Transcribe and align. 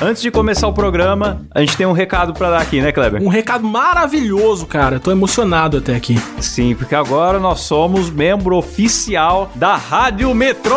Antes 0.00 0.22
de 0.22 0.30
começar 0.30 0.68
o 0.68 0.72
programa, 0.72 1.44
a 1.52 1.58
gente 1.58 1.76
tem 1.76 1.84
um 1.84 1.92
recado 1.92 2.32
pra 2.32 2.50
dar 2.50 2.60
aqui, 2.60 2.80
né, 2.80 2.92
Kleber? 2.92 3.20
Um 3.20 3.26
recado 3.26 3.66
maravilhoso, 3.66 4.64
cara. 4.64 5.00
Tô 5.00 5.10
emocionado 5.10 5.78
até 5.78 5.96
aqui. 5.96 6.16
Sim, 6.40 6.76
porque 6.76 6.94
agora 6.94 7.40
nós 7.40 7.62
somos 7.62 8.08
membro 8.08 8.56
oficial 8.56 9.50
da 9.56 9.74
Rádio 9.74 10.32
Metrô! 10.32 10.76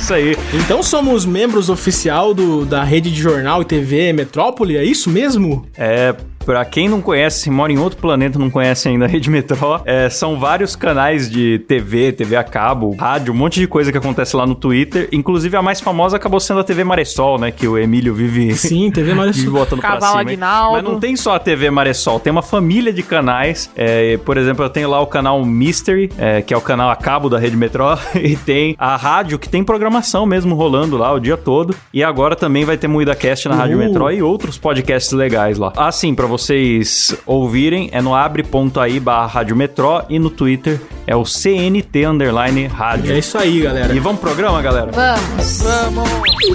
Isso 0.00 0.14
aí. 0.14 0.34
Então 0.54 0.82
somos 0.82 1.26
membros 1.26 1.68
oficial 1.68 2.32
do, 2.32 2.64
da 2.64 2.82
rede 2.82 3.10
de 3.10 3.20
jornal 3.20 3.60
e 3.60 3.64
TV 3.64 4.10
Metrópole, 4.14 4.78
é 4.78 4.84
isso 4.84 5.10
mesmo? 5.10 5.66
É, 5.76 6.14
Pra 6.46 6.64
quem 6.64 6.88
não 6.88 7.02
conhece, 7.02 7.50
mora 7.50 7.72
em 7.72 7.78
outro 7.78 7.98
planeta, 7.98 8.38
não 8.38 8.48
conhece 8.48 8.88
ainda 8.88 9.04
a 9.04 9.08
Rede 9.08 9.28
Metrô, 9.28 9.80
é, 9.84 10.08
são 10.08 10.38
vários 10.38 10.76
canais 10.76 11.28
de 11.28 11.58
TV, 11.66 12.12
TV 12.12 12.36
a 12.36 12.44
cabo, 12.44 12.94
rádio, 12.94 13.34
um 13.34 13.36
monte 13.36 13.58
de 13.58 13.66
coisa 13.66 13.90
que 13.90 13.98
acontece 13.98 14.36
lá 14.36 14.46
no 14.46 14.54
Twitter. 14.54 15.08
Inclusive, 15.10 15.56
a 15.56 15.60
mais 15.62 15.80
famosa 15.80 16.16
acabou 16.16 16.38
sendo 16.38 16.60
a 16.60 16.64
TV 16.64 16.84
Maressol, 16.84 17.36
né? 17.36 17.50
Que 17.50 17.66
o 17.66 17.76
Emílio 17.76 18.14
vive... 18.14 18.54
Sim, 18.56 18.92
TV 18.92 19.12
Maressol. 19.12 19.40
vive 19.42 19.50
botando 19.52 19.80
pra 19.80 19.90
Cavalo 19.94 20.18
cima. 20.18 20.22
hein? 20.22 20.28
Aguinaldo. 20.28 20.72
Mas 20.74 20.84
não 20.84 21.00
tem 21.00 21.16
só 21.16 21.34
a 21.34 21.38
TV 21.40 21.68
Maressol, 21.68 22.20
tem 22.20 22.30
uma 22.30 22.42
família 22.42 22.92
de 22.92 23.02
canais. 23.02 23.68
É, 23.74 24.16
por 24.18 24.36
exemplo, 24.36 24.64
eu 24.64 24.70
tenho 24.70 24.88
lá 24.88 25.00
o 25.00 25.06
canal 25.08 25.44
Mystery, 25.44 26.12
é, 26.16 26.42
que 26.42 26.54
é 26.54 26.56
o 26.56 26.60
canal 26.60 26.90
a 26.90 26.96
cabo 26.96 27.28
da 27.28 27.40
Rede 27.40 27.56
Metrô, 27.56 27.86
e 28.14 28.36
tem 28.36 28.76
a 28.78 28.94
rádio, 28.94 29.36
que 29.36 29.48
tem 29.48 29.64
programação 29.64 30.24
mesmo 30.24 30.54
rolando 30.54 30.96
lá 30.96 31.12
o 31.12 31.18
dia 31.18 31.36
todo. 31.36 31.74
E 31.92 32.04
agora 32.04 32.36
também 32.36 32.64
vai 32.64 32.76
ter 32.76 32.86
Moída 32.86 33.16
Cast 33.16 33.48
na 33.48 33.56
Rádio 33.56 33.76
Uh. 33.76 33.80
Metrô 33.80 34.10
e 34.10 34.22
outros 34.22 34.56
podcasts 34.56 35.10
legais 35.12 35.58
lá. 35.58 35.72
Assim, 35.76 36.14
pra 36.14 36.35
vocês 36.36 37.16
ouvirem, 37.24 37.88
é 37.92 38.02
no 38.02 38.14
abre.aí 38.14 39.00
barra 39.00 39.26
Rádio 39.26 39.56
Metrô 39.56 40.02
e 40.08 40.18
no 40.18 40.28
Twitter 40.28 40.80
é 41.06 41.16
o 41.16 41.24
CNT 41.24 42.04
Underline 42.04 42.66
Rádio. 42.66 43.12
É 43.12 43.18
isso 43.18 43.38
aí, 43.38 43.60
galera. 43.60 43.94
E 43.94 43.98
vamos 43.98 44.20
pro 44.20 44.30
programa, 44.30 44.60
galera? 44.60 44.90
Vamos. 44.92 45.62
Vamos. 45.62 46.10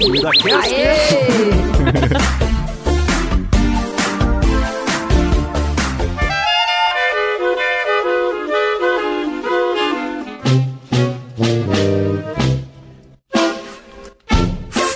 Moída 0.07 0.30
Cast. 0.31 0.76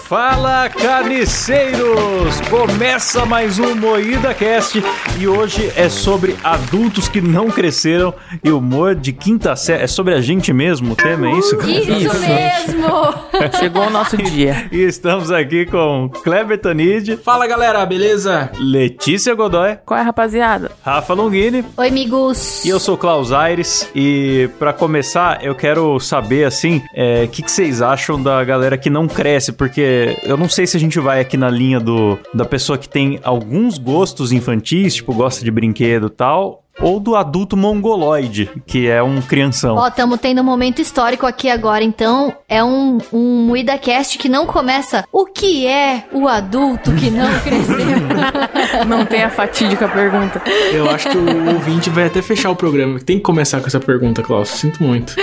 Fala 0.08 0.70
carniceiros! 0.70 2.39
Começa 2.48 3.25
mais 3.25 3.58
um 3.58 3.73
Moída 3.73 4.36
Cast 4.36 4.80
e 5.17 5.28
hoje 5.28 5.72
é 5.75 5.89
sobre 5.89 6.36
adultos 6.44 7.09
que 7.09 7.20
não 7.20 7.50
cresceram 7.50 8.14
e 8.44 8.52
humor 8.52 8.94
de 8.94 9.11
quinta 9.11 9.56
série. 9.56 9.81
É 9.83 9.88
sobre 9.88 10.14
a 10.14 10.22
gente 10.22 10.53
mesmo 10.53 10.94
o 10.94 10.95
tema, 10.95 11.28
é 11.28 11.31
isso? 11.31 11.56
Isso 11.56 12.20
mesmo! 12.20 12.86
Chegou 13.59 13.88
o 13.88 13.89
nosso 13.89 14.16
dia. 14.16 14.67
E 14.72 14.83
estamos 14.83 15.31
aqui 15.31 15.66
com 15.66 16.08
Kleber 16.23 16.59
Tanid, 16.61 17.17
Fala, 17.17 17.48
galera, 17.48 17.83
beleza? 17.83 18.52
Letícia 18.59 19.33
Godoy, 19.33 19.80
Qual 19.83 20.00
é, 20.00 20.03
rapaziada? 20.03 20.72
Rafa 20.83 21.16
Longini 21.16 21.66
Oi, 21.76 21.88
amigos. 21.88 22.64
e 22.64 22.70
eu 22.70 22.80
sou 22.80 22.95
Klaus 22.95 23.31
Aires. 23.31 23.89
E 23.95 24.52
pra 24.59 24.72
começar, 24.72 25.44
eu 25.44 25.56
quero 25.56 26.00
saber 26.00 26.44
assim, 26.45 26.83
o 27.23 27.28
que, 27.28 27.42
que 27.42 27.52
vocês 27.52 27.81
acham 27.81 28.22
da 28.22 28.44
galera 28.44 28.78
que 28.78 28.89
não 28.89 29.08
cresce, 29.08 29.52
porque 29.52 29.95
eu 30.24 30.38
não 30.38 30.50
sei 30.50 30.66
se 30.68 30.76
a 30.78 30.80
gente 30.80 31.00
vai 31.00 31.20
aqui 31.20 31.38
na 31.38 31.50
linha 31.50 31.80
do 31.80 32.18
da 32.34 32.46
pessoa 32.46 32.78
que 32.78 32.88
tem 32.88 33.20
alguns 33.24 33.78
gostos 33.78 34.32
infantis, 34.32 34.96
tipo 34.96 35.14
gosta 35.14 35.44
de 35.44 35.52
brinquedo 35.52 36.08
e 36.08 36.10
tal. 36.10 36.64
Ou 36.81 37.00
do 37.00 37.16
adulto 37.16 37.56
mongoloide, 37.56 38.50
que 38.68 38.88
é 38.88 39.02
um 39.02 39.22
crianção. 39.22 39.76
Ó, 39.78 39.88
estamos 39.88 40.20
tendo 40.20 40.42
um 40.42 40.44
momento 40.44 40.82
histórico 40.82 41.26
aqui 41.26 41.50
agora, 41.50 41.84
então 41.84 42.36
é 42.50 42.62
um, 42.64 42.98
um 43.14 43.45
MuidaCast 43.48 44.17
que 44.17 44.28
não 44.28 44.45
começa 44.45 45.06
o 45.12 45.26
que 45.26 45.66
é 45.66 46.04
o 46.12 46.28
adulto 46.28 46.94
que 46.95 47.09
não 47.09 47.28
cresceu. 47.40 48.86
Não 48.88 49.06
tem 49.06 49.23
a 49.23 49.30
fatídica 49.30 49.88
pergunta. 49.88 50.42
Eu 50.73 50.89
acho 50.89 51.10
que 51.10 51.17
o 51.17 51.54
ouvinte 51.54 51.89
vai 51.89 52.08
até 52.08 52.22
fechar 52.22 52.52
o 52.52 52.55
programa. 52.55 52.99
Tem 52.99 53.17
que 53.17 53.23
começar 53.23 53.61
com 53.61 53.67
essa 53.67 53.80
pergunta, 53.80 54.22
Klaus. 54.22 54.49
Sinto 54.49 54.83
muito. 54.83 55.16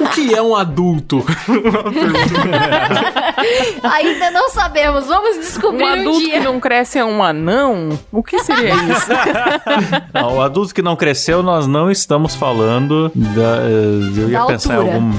O 0.00 0.08
que 0.10 0.34
é 0.34 0.42
um 0.42 0.54
adulto? 0.54 1.24
Ainda 3.82 4.30
não 4.30 4.48
sabemos, 4.50 5.06
vamos 5.06 5.36
descobrir 5.38 5.84
Um 5.84 5.88
um, 5.88 5.92
adulto 5.92 6.20
dia. 6.20 6.32
que 6.32 6.40
não 6.40 6.60
cresce 6.60 6.98
é 6.98 7.04
um 7.04 7.22
anão? 7.22 7.98
O 8.10 8.22
que 8.22 8.38
seria 8.40 8.74
isso? 8.74 9.10
Não, 10.12 10.40
o 10.42 10.44
adulto 10.44 10.74
que 10.74 10.82
não 10.82 10.96
cresceu, 10.96 11.42
nós 11.42 11.66
não 11.66 11.90
estamos 11.90 12.34
falando 12.34 13.10
da. 13.14 13.58
eh, 13.62 14.20
Eu 14.22 14.28
ia 14.30 14.38
Da 14.40 14.46
pensar 14.46 14.74
em 14.74 14.76
altura. 14.78 14.94
algum. 14.96 15.12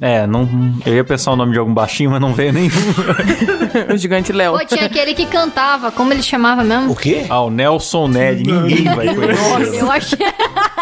É, 0.00 0.26
não, 0.26 0.48
eu 0.84 0.94
ia 0.96 1.04
pensar 1.04 1.30
o 1.30 1.36
nome 1.36 1.52
de 1.52 1.58
algum 1.60 1.72
baixinho, 1.72 2.10
mas 2.10 2.20
não 2.20 2.34
veio 2.34 2.52
nenhum. 2.52 2.70
o 3.94 3.96
gigante 3.96 4.32
Léo. 4.32 4.58
Pô, 4.58 4.64
tinha 4.66 4.86
aquele 4.86 5.14
que 5.14 5.26
cantava, 5.26 5.92
como 5.92 6.12
ele 6.12 6.22
chamava 6.24 6.64
mesmo? 6.64 6.96
quê? 6.96 7.24
Ah, 7.30 7.42
o 7.42 7.50
Nelson 7.50 8.08
Ned, 8.08 8.42
ninguém 8.42 8.84
vai 8.92 9.14
conhecer. 9.14 9.74
Eu 9.80 9.92
achei. 9.92 10.18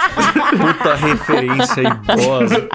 Puta 0.50 0.94
referência 0.94 1.81
idosa. 1.82 2.69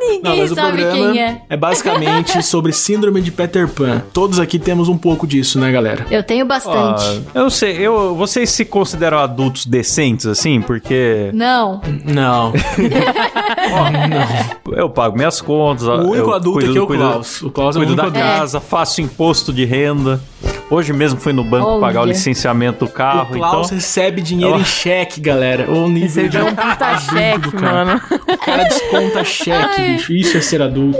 Ninguém 0.00 0.46
sabe 0.48 0.84
quem 0.90 1.20
é. 1.20 1.56
basicamente 1.56 2.42
sobre 2.42 2.72
síndrome 2.72 3.20
de 3.20 3.30
Peter 3.30 3.66
Pan. 3.68 4.02
Todos 4.12 4.38
aqui 4.38 4.58
temos 4.58 4.88
um 4.88 4.96
pouco 4.96 5.26
disso, 5.26 5.58
né, 5.58 5.70
galera? 5.72 6.06
Eu 6.10 6.22
tenho 6.22 6.46
bastante. 6.46 7.02
Ah, 7.04 7.20
eu 7.34 7.42
não 7.44 7.50
sei, 7.50 7.72
eu, 7.78 8.14
vocês 8.14 8.50
se 8.50 8.64
consideram 8.64 9.18
adultos 9.18 9.66
decentes, 9.66 10.26
assim? 10.26 10.60
Porque 10.60 11.30
Não. 11.34 11.80
Não. 12.04 12.52
eu 14.72 14.88
pago 14.90 15.16
minhas 15.16 15.40
contas. 15.40 15.86
O 15.86 16.10
único 16.10 16.32
adulto 16.32 16.58
cuido, 16.58 16.70
aqui 16.70 16.78
é 16.78 16.82
o 16.82 16.86
cuido- 16.86 17.02
Klaus. 17.04 17.42
O 17.42 17.50
Klaus 17.50 17.76
é 17.76 17.78
o 17.78 17.82
Cuido 17.82 17.96
da 17.96 18.02
adulto. 18.04 18.18
casa, 18.20 18.60
faço 18.60 19.00
imposto 19.00 19.52
de 19.52 19.64
renda. 19.64 20.20
Hoje 20.68 20.92
mesmo 20.92 21.20
fui 21.20 21.32
no 21.32 21.44
banco 21.44 21.68
Olha. 21.68 21.80
pagar 21.80 22.02
o 22.02 22.04
licenciamento 22.04 22.84
do 22.84 22.90
O 22.90 22.92
carro, 22.92 23.32
Klaus 23.34 23.66
então... 23.66 23.76
recebe 23.76 24.20
dinheiro 24.20 24.54
Eu- 24.56 24.60
em 24.60 24.64
cheque, 24.64 25.20
galera. 25.20 25.70
O 25.70 25.88
nível 25.88 26.08
Você 26.24 26.28
de 26.28 26.38
um 26.38 26.46
puta 26.56 26.98
cheque, 26.98 27.50
cara. 27.52 27.84
mano. 27.84 28.00
O 28.10 28.36
cara 28.38 28.64
desconta 28.64 29.22
cheque, 29.24 29.80
bicho. 29.92 30.12
Isso 30.12 30.36
é 30.36 30.40
ser 30.40 30.60
adulto. 30.60 30.98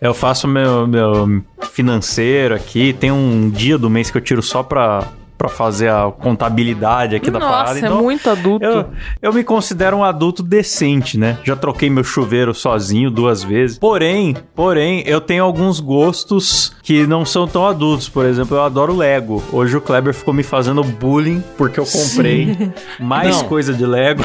Eu 0.00 0.14
faço 0.14 0.46
meu, 0.46 0.86
meu 0.86 1.42
financeiro 1.72 2.54
aqui. 2.54 2.92
Tem 2.92 3.10
um 3.10 3.50
dia 3.50 3.76
do 3.76 3.90
mês 3.90 4.08
que 4.08 4.16
eu 4.16 4.22
tiro 4.22 4.40
só 4.40 4.62
pra, 4.62 5.02
pra 5.38 5.48
fazer 5.48 5.88
a 5.88 6.10
contabilidade 6.10 7.14
aqui 7.14 7.30
da 7.30 7.38
parada. 7.38 7.58
Nossa, 7.74 7.76
é 7.76 7.88
Então, 7.88 8.02
muito 8.02 8.28
adulto. 8.28 8.64
eu, 8.66 8.86
eu 9.22 9.32
me 9.32 9.44
considero 9.44 9.96
um 9.98 10.04
adulto 10.04 10.42
decente, 10.42 11.16
né? 11.16 11.38
Já 11.44 11.54
troquei 11.54 11.88
meu 11.88 12.02
chuveiro 12.02 12.52
sozinho 12.52 13.08
duas 13.10 13.42
vezes. 13.44 13.78
Porém, 13.78 14.36
porém, 14.54 15.02
eu 15.06 15.20
tenho 15.20 15.44
alguns 15.44 15.78
gostos 15.80 16.74
que 16.82 17.06
não 17.06 17.24
são 17.24 17.46
tão 17.46 17.66
adultos. 17.66 18.08
Por 18.08 18.24
exemplo, 18.26 18.56
eu 18.56 18.62
adoro 18.62 18.96
Lego. 18.96 19.42
Hoje 19.52 19.76
o 19.76 19.80
Kleber 19.80 20.12
ficou 20.12 20.34
me 20.34 20.42
fazendo 20.42 20.82
bullying 20.82 21.42
porque 21.56 21.78
eu 21.78 21.86
comprei 21.86 22.56
mais 22.98 23.36
Não. 23.38 23.44
coisa 23.44 23.72
de 23.72 23.86
Lego. 23.86 24.22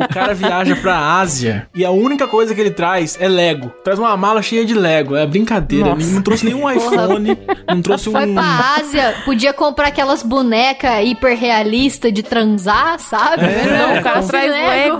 O 0.00 0.08
cara 0.12 0.34
viaja 0.34 0.74
pra 0.76 1.18
Ásia 1.20 1.68
e 1.74 1.84
a 1.84 1.90
única 1.90 2.26
coisa 2.26 2.54
que 2.54 2.60
ele 2.60 2.70
traz 2.70 3.16
é 3.20 3.28
Lego. 3.28 3.70
Traz 3.84 3.98
uma 3.98 4.16
mala 4.16 4.42
cheia 4.42 4.64
de 4.64 4.74
Lego. 4.74 5.14
É 5.14 5.26
brincadeira. 5.26 5.90
Nossa. 5.90 6.02
Ele 6.02 6.12
não 6.14 6.22
trouxe 6.22 6.44
nenhum 6.44 6.68
iPhone, 6.70 7.38
não 7.68 7.82
trouxe 7.82 8.08
um. 8.08 8.12
Foi 8.12 8.26
pra 8.32 8.74
Ásia, 8.80 9.14
podia 9.24 9.52
comprar 9.52 9.88
aquelas 9.88 10.22
bonecas 10.42 11.04
hiperrealistas 11.04 12.12
de 12.12 12.22
transar, 12.22 12.98
sabe? 12.98 13.42
Não, 13.42 13.98
o 13.98 14.02
cara 14.02 14.22
traz 14.22 14.50
Lego. 14.50 14.98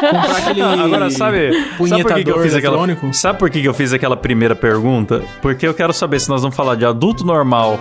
comprar 0.00 0.36
aquele. 0.36 0.62
Agora, 0.62 1.10
sabe, 1.10 1.52
sabe 1.88 2.02
por 2.02 2.14
que, 2.14 2.24
que 2.24 2.30
eu 2.30 2.42
fiz 2.42 2.54
aquela. 2.54 3.12
Sabe 3.12 3.38
por 3.38 3.50
que, 3.50 3.62
que 3.62 3.68
eu 3.68 3.74
fiz 3.74 3.92
aquela 3.92 4.16
primeira 4.16 4.54
pergunta? 4.54 5.22
Porque 5.40 5.66
eu 5.66 5.72
quero 5.72 5.92
saber 5.92 6.20
se 6.20 6.28
nós 6.28 6.42
vamos 6.42 6.54
falar 6.56 6.74
de 6.74 6.84
adulto 6.84 7.24
normal 7.24 7.78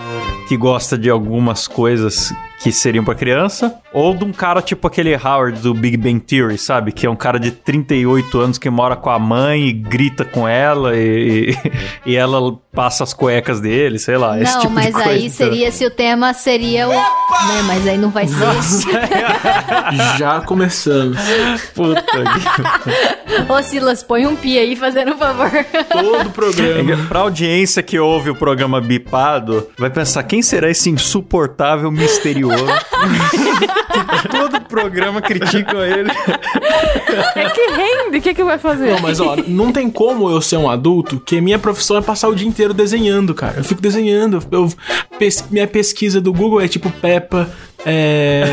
que 0.48 0.56
gosta 0.56 0.98
de 0.98 1.10
algumas 1.10 1.68
coisas 1.68 2.34
que 2.62 2.72
seriam 2.72 3.04
pra 3.06 3.16
criança, 3.16 3.74
ou 3.94 4.14
de 4.14 4.26
um 4.26 4.34
cara 4.34 4.62
tipo 4.62 4.86
aquele 4.88 5.16
Howard 5.16 5.60
do 5.62 5.74
Big 5.74 5.96
Bang 5.96 6.20
Theory, 6.20 6.58
sabe? 6.58 6.92
Que 6.92 7.06
é 7.06 7.10
um 7.10 7.16
cara 7.16 7.40
de 7.40 7.52
38 7.52 8.38
anos 8.40 8.58
que 8.58 8.70
mora 8.70 8.96
com 8.96 9.10
a 9.10 9.18
mãe 9.18 9.68
e 9.68 9.72
grita 9.74 10.26
com 10.26 10.48
ela 10.48 10.96
e, 10.96 11.56
e 12.06 12.16
ela 12.18 12.40
passa 12.74 13.04
as 13.04 13.14
cuecas 13.14 13.60
dele, 13.62 13.98
sei 13.98 14.18
lá. 14.18 14.40
esse 14.40 14.54
Não, 14.54 14.62
tipo 14.62 14.74
mas 14.74 14.86
de 14.88 14.92
coisa. 14.92 15.10
aí 15.10 15.30
seria 15.30 15.72
se 15.72 15.86
o 15.86 15.90
tema 15.92 16.34
seria 16.34 16.88
o. 16.88 16.92
Né, 16.92 17.62
mas 17.66 17.88
aí 17.88 17.98
não 17.98 18.10
vai 18.10 18.28
ser. 18.28 18.46
Já 20.18 20.42
começamos. 20.42 21.18
Puta 21.74 22.02
que... 22.04 23.52
Ô 23.52 23.64
Silas, 23.64 24.04
põe 24.04 24.28
um 24.28 24.36
pi 24.36 24.58
aí, 24.58 24.76
fazendo 24.76 25.14
um 25.14 25.18
favor. 25.18 25.50
Todo 25.92 26.28
o 26.28 26.32
programa. 26.32 26.98
Pra 27.08 27.20
audiência 27.22 27.82
que 27.82 27.98
ouve 27.98 28.30
o 28.30 28.36
programa 28.36 28.82
bipado, 28.82 29.68
vai 29.78 29.90
pensar 29.90 30.24
quem 30.24 30.42
será 30.42 30.70
esse 30.70 30.90
insuportável 30.90 31.90
misterioso. 31.92 32.49
Todo 34.32 34.62
programa 34.62 35.22
critica 35.22 35.78
ele. 35.86 36.10
É 37.36 37.50
que 37.50 37.62
rende. 37.72 38.18
O 38.18 38.22
que, 38.22 38.34
que 38.34 38.44
vai 38.44 38.58
fazer? 38.58 38.92
Não, 38.92 39.00
mas 39.00 39.20
ó, 39.20 39.36
não 39.48 39.72
tem 39.72 39.90
como 39.90 40.30
eu 40.30 40.42
ser 40.42 40.58
um 40.58 40.70
adulto 40.70 41.20
que 41.20 41.40
minha 41.42 41.60
profissão 41.60 41.98
é 41.98 42.02
passar 42.02 42.28
o 42.28 42.36
dia 42.36 42.48
inteiro 42.48 42.74
desenhando, 42.74 43.34
cara. 43.34 43.56
Eu 43.58 43.64
fico 43.64 43.82
desenhando. 43.82 44.44
Eu, 44.52 44.72
pes- 45.18 45.46
minha 45.50 45.68
pesquisa 45.68 46.20
do 46.22 46.34
Google 46.34 46.62
é 46.62 46.68
tipo 46.68 46.90
Peppa, 46.92 47.50
É, 47.86 48.44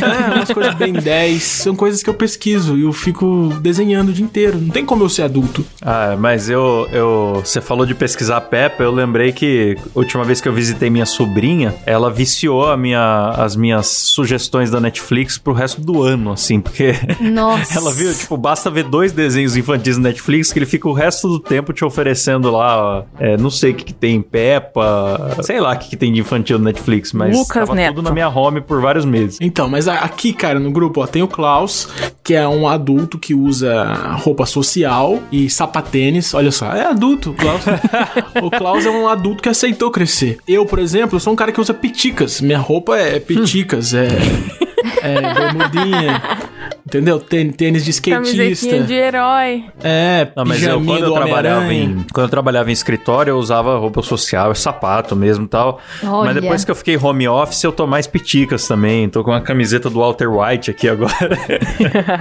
é, 0.00 0.34
umas 0.34 0.50
coisas 0.50 0.74
bem 0.74 0.92
10. 0.92 1.42
São 1.42 1.74
coisas 1.76 2.02
que 2.02 2.08
eu 2.08 2.14
pesquiso 2.14 2.76
e 2.76 2.82
eu 2.82 2.92
fico 2.92 3.52
desenhando 3.60 4.08
o 4.08 4.12
dia 4.12 4.24
inteiro. 4.24 4.58
Não 4.58 4.70
tem 4.70 4.84
como 4.84 5.04
eu 5.04 5.08
ser 5.08 5.22
adulto. 5.22 5.64
Ah, 5.80 6.16
mas 6.18 6.48
eu, 6.48 6.88
eu. 6.92 7.42
Você 7.44 7.60
falou 7.60 7.84
de 7.84 7.94
pesquisar 7.94 8.40
Peppa, 8.42 8.82
eu 8.82 8.90
lembrei 8.90 9.32
que 9.32 9.76
a 9.94 9.98
última 9.98 10.24
vez 10.24 10.40
que 10.40 10.48
eu 10.48 10.52
visitei 10.52 10.90
minha 10.90 11.06
sobrinha, 11.06 11.74
ela 11.86 12.10
viciou 12.10 12.70
a 12.70 12.76
minha, 12.76 13.30
as 13.36 13.56
minhas 13.56 13.86
sugestões 13.86 14.70
da 14.70 14.80
Netflix 14.80 15.38
pro 15.38 15.52
resto 15.52 15.80
do 15.80 16.02
ano, 16.02 16.32
assim, 16.32 16.60
porque. 16.60 16.94
Nossa. 17.20 17.78
Ela 17.82 17.92
viu, 17.92 18.14
tipo, 18.14 18.36
basta 18.36 18.70
ver 18.70 18.84
dois 18.84 19.12
desenhos 19.12 19.56
infantis 19.56 19.96
na 19.96 20.04
Netflix 20.04 20.52
que 20.52 20.58
ele 20.58 20.66
fica 20.66 20.88
o 20.88 20.92
resto 20.92 21.28
do 21.28 21.40
tempo 21.40 21.72
te 21.72 21.84
oferecendo 21.84 22.50
lá, 22.50 23.04
é, 23.18 23.36
não 23.36 23.50
sei 23.50 23.72
o 23.72 23.74
que, 23.74 23.84
que 23.84 23.92
tem, 23.92 24.20
Peppa, 24.22 25.36
sei 25.42 25.60
lá 25.60 25.72
o 25.72 25.78
que, 25.78 25.90
que 25.90 25.96
tem 25.96 26.12
de 26.12 26.20
infantil 26.20 26.58
no 26.58 26.64
Netflix, 26.64 27.12
mas 27.12 27.36
Lucas 27.36 27.66
tava 27.66 27.74
Neto. 27.74 27.96
tudo 27.96 28.04
na 28.04 28.10
minha 28.10 28.28
home 28.28 28.61
por 28.62 28.80
vários 28.80 29.04
meses. 29.04 29.38
Então, 29.40 29.68
mas 29.68 29.88
aqui, 29.88 30.32
cara, 30.32 30.58
no 30.58 30.70
grupo, 30.70 31.02
ó, 31.02 31.06
tem 31.06 31.22
o 31.22 31.28
Klaus, 31.28 31.88
que 32.22 32.34
é 32.34 32.46
um 32.46 32.68
adulto 32.68 33.18
que 33.18 33.34
usa 33.34 33.84
roupa 34.16 34.46
social 34.46 35.22
e 35.30 35.50
sapatênis. 35.50 36.32
Olha 36.34 36.50
só, 36.50 36.72
é 36.72 36.86
adulto, 36.86 37.30
o 37.30 37.34
Klaus. 37.34 37.62
o 38.42 38.50
Klaus 38.50 38.86
é 38.86 38.90
um 38.90 39.08
adulto 39.08 39.42
que 39.42 39.48
aceitou 39.48 39.90
crescer. 39.90 40.38
Eu, 40.46 40.64
por 40.64 40.78
exemplo, 40.78 41.18
sou 41.18 41.32
um 41.32 41.36
cara 41.36 41.52
que 41.52 41.60
usa 41.60 41.74
piticas. 41.74 42.40
Minha 42.40 42.58
roupa 42.58 42.96
é 42.96 43.18
piticas, 43.18 43.94
é, 43.94 44.08
é 45.02 45.34
bermudinha. 45.34 46.22
Entendeu? 46.92 47.18
Tên- 47.18 47.50
Tênis 47.50 47.86
de 47.86 47.90
skatista. 47.90 48.36
Camisetinha 48.36 48.82
de 48.82 48.92
herói. 48.92 49.64
É, 49.82 50.28
Não, 50.36 50.44
mas 50.44 50.62
eu, 50.62 50.78
quando 50.84 51.04
eu 51.04 51.12
trabalhava 51.14 51.72
em 51.72 52.04
quando 52.12 52.26
eu 52.26 52.30
trabalhava 52.30 52.68
em 52.68 52.72
escritório, 52.74 53.30
eu 53.30 53.38
usava 53.38 53.78
roupa 53.78 54.02
social, 54.02 54.54
sapato 54.54 55.16
mesmo, 55.16 55.46
e 55.46 55.48
tal. 55.48 55.80
Olha. 56.04 56.34
Mas 56.34 56.42
depois 56.42 56.64
que 56.66 56.70
eu 56.70 56.74
fiquei 56.74 56.98
home 56.98 57.26
office, 57.26 57.64
eu 57.64 57.72
tô 57.72 57.86
mais 57.86 58.06
piticas 58.06 58.68
também. 58.68 59.08
Tô 59.08 59.24
com 59.24 59.32
a 59.32 59.40
camiseta 59.40 59.88
do 59.88 60.00
Walter 60.00 60.28
White 60.28 60.70
aqui 60.70 60.88
agora. 60.88 61.12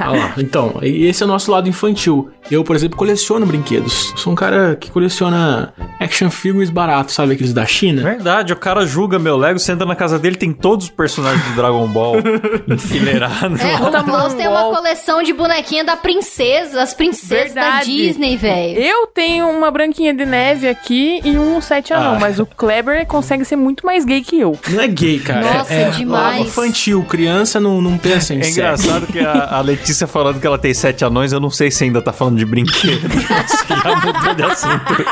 Ah 0.01 0.11
lá, 0.11 0.33
então, 0.37 0.79
e 0.81 1.05
esse 1.05 1.21
é 1.21 1.25
o 1.25 1.29
nosso 1.29 1.51
lado 1.51 1.67
infantil. 1.67 2.31
Eu, 2.49 2.63
por 2.63 2.75
exemplo, 2.75 2.97
coleciono 2.97 3.45
brinquedos. 3.45 4.13
Sou 4.15 4.31
um 4.31 4.35
cara 4.35 4.75
que 4.75 4.89
coleciona 4.89 5.73
action 5.99 6.29
figures 6.29 6.69
baratos, 6.69 7.13
sabe 7.13 7.33
aqueles 7.33 7.53
da 7.53 7.65
China? 7.65 8.01
Verdade, 8.01 8.53
o 8.53 8.55
cara 8.55 8.85
julga 8.85 9.19
meu 9.19 9.37
Lego, 9.37 9.59
você 9.59 9.71
entra 9.71 9.85
na 9.85 9.95
casa 9.95 10.17
dele, 10.17 10.35
tem 10.35 10.51
todos 10.53 10.85
os 10.85 10.91
personagens 10.91 11.43
do 11.45 11.55
Dragon 11.55 11.87
Ball 11.87 12.15
enfileirados. 12.67 13.59
É, 13.61 13.75
o 13.77 13.87
um 13.87 14.37
tem 14.37 14.47
uma 14.47 14.60
wall. 14.63 14.75
coleção 14.75 15.21
de 15.23 15.33
bonequinha 15.33 15.83
da 15.83 15.95
princesa, 15.95 16.81
as 16.81 16.93
princesas 16.93 17.53
da 17.53 17.61
Verdade. 17.61 17.85
Disney, 17.85 18.37
velho. 18.37 18.79
Eu 18.79 19.07
tenho 19.07 19.49
uma 19.49 19.69
branquinha 19.71 20.13
de 20.13 20.25
neve 20.25 20.67
aqui 20.67 21.19
e 21.23 21.37
um 21.37 21.59
sete 21.61 21.93
anão, 21.93 22.15
Ah. 22.15 22.19
mas 22.19 22.39
o 22.39 22.45
Kleber 22.45 23.05
consegue 23.05 23.43
ser 23.45 23.55
muito 23.55 23.85
mais 23.85 24.05
gay 24.05 24.21
que 24.21 24.39
eu. 24.39 24.57
Não 24.69 24.81
é 24.81 24.87
gay, 24.87 25.19
cara. 25.19 25.41
Nossa, 25.57 25.73
é, 25.73 25.81
é 25.83 25.89
demais. 25.91 26.41
infantil. 26.47 27.03
Criança 27.03 27.59
não, 27.59 27.81
não 27.81 27.97
pensa 27.97 28.33
em 28.33 28.39
É 28.39 28.43
sexo. 28.43 28.59
engraçado 28.59 29.07
que 29.07 29.19
a, 29.19 29.57
a 29.57 29.61
Letícia 29.61 30.07
falando 30.07 30.39
que 30.39 30.47
ela 30.47 30.57
tem 30.57 30.73
sete 30.73 31.03
anões, 31.03 31.31
eu 31.31 31.39
não 31.39 31.49
sei 31.49 31.69
se 31.71 31.83
ainda 31.83 32.01
tá 32.01 32.11
falando 32.13 32.37
de 32.37 32.45
brinquedo. 32.45 33.07
Você 33.47 33.65
já 33.83 33.95
mudou 33.95 34.33
de 34.35 34.43
assunto. 34.43 35.05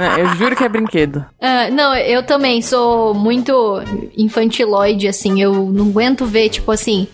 Não, 0.00 0.18
eu 0.18 0.36
juro 0.36 0.56
que 0.56 0.64
é 0.64 0.68
brinquedo. 0.68 1.24
Ah, 1.40 1.68
não, 1.70 1.94
eu 1.94 2.22
também 2.22 2.60
sou 2.62 3.14
muito 3.14 3.80
infantiloide, 4.16 5.08
assim. 5.08 5.40
Eu 5.40 5.54
não 5.72 5.86
aguento 5.88 6.24
ver, 6.26 6.48
tipo 6.48 6.70
assim. 6.70 7.06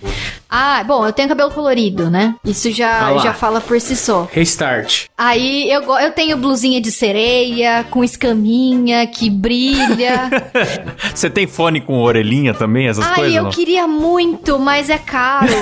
Ah, 0.50 0.82
bom, 0.84 1.06
eu 1.06 1.12
tenho 1.12 1.28
cabelo 1.28 1.50
colorido, 1.52 2.10
né? 2.10 2.34
Isso 2.44 2.70
já, 2.72 3.06
Ah 3.08 3.18
já 3.18 3.32
fala 3.32 3.60
por 3.60 3.80
si 3.80 3.94
só. 3.94 4.28
Restart. 4.32 5.04
Aí 5.16 5.70
eu, 5.70 5.82
eu 5.98 6.10
tenho 6.10 6.36
blusinha 6.36 6.80
de 6.80 6.90
sereia, 6.90 7.84
com 7.90 8.02
escaminha, 8.02 9.06
que 9.06 9.30
brilha. 9.30 10.28
Você 11.14 11.30
tem 11.30 11.46
fone 11.46 11.80
com 11.80 11.98
orelhinha 12.02 12.52
também, 12.52 12.88
essas 12.88 13.06
Ai, 13.06 13.14
coisas? 13.14 13.34
eu 13.36 13.44
não? 13.44 13.50
queria 13.50 13.86
muito, 13.86 14.58
mas 14.58 14.90
é 14.90 14.98
caro. 14.98 15.46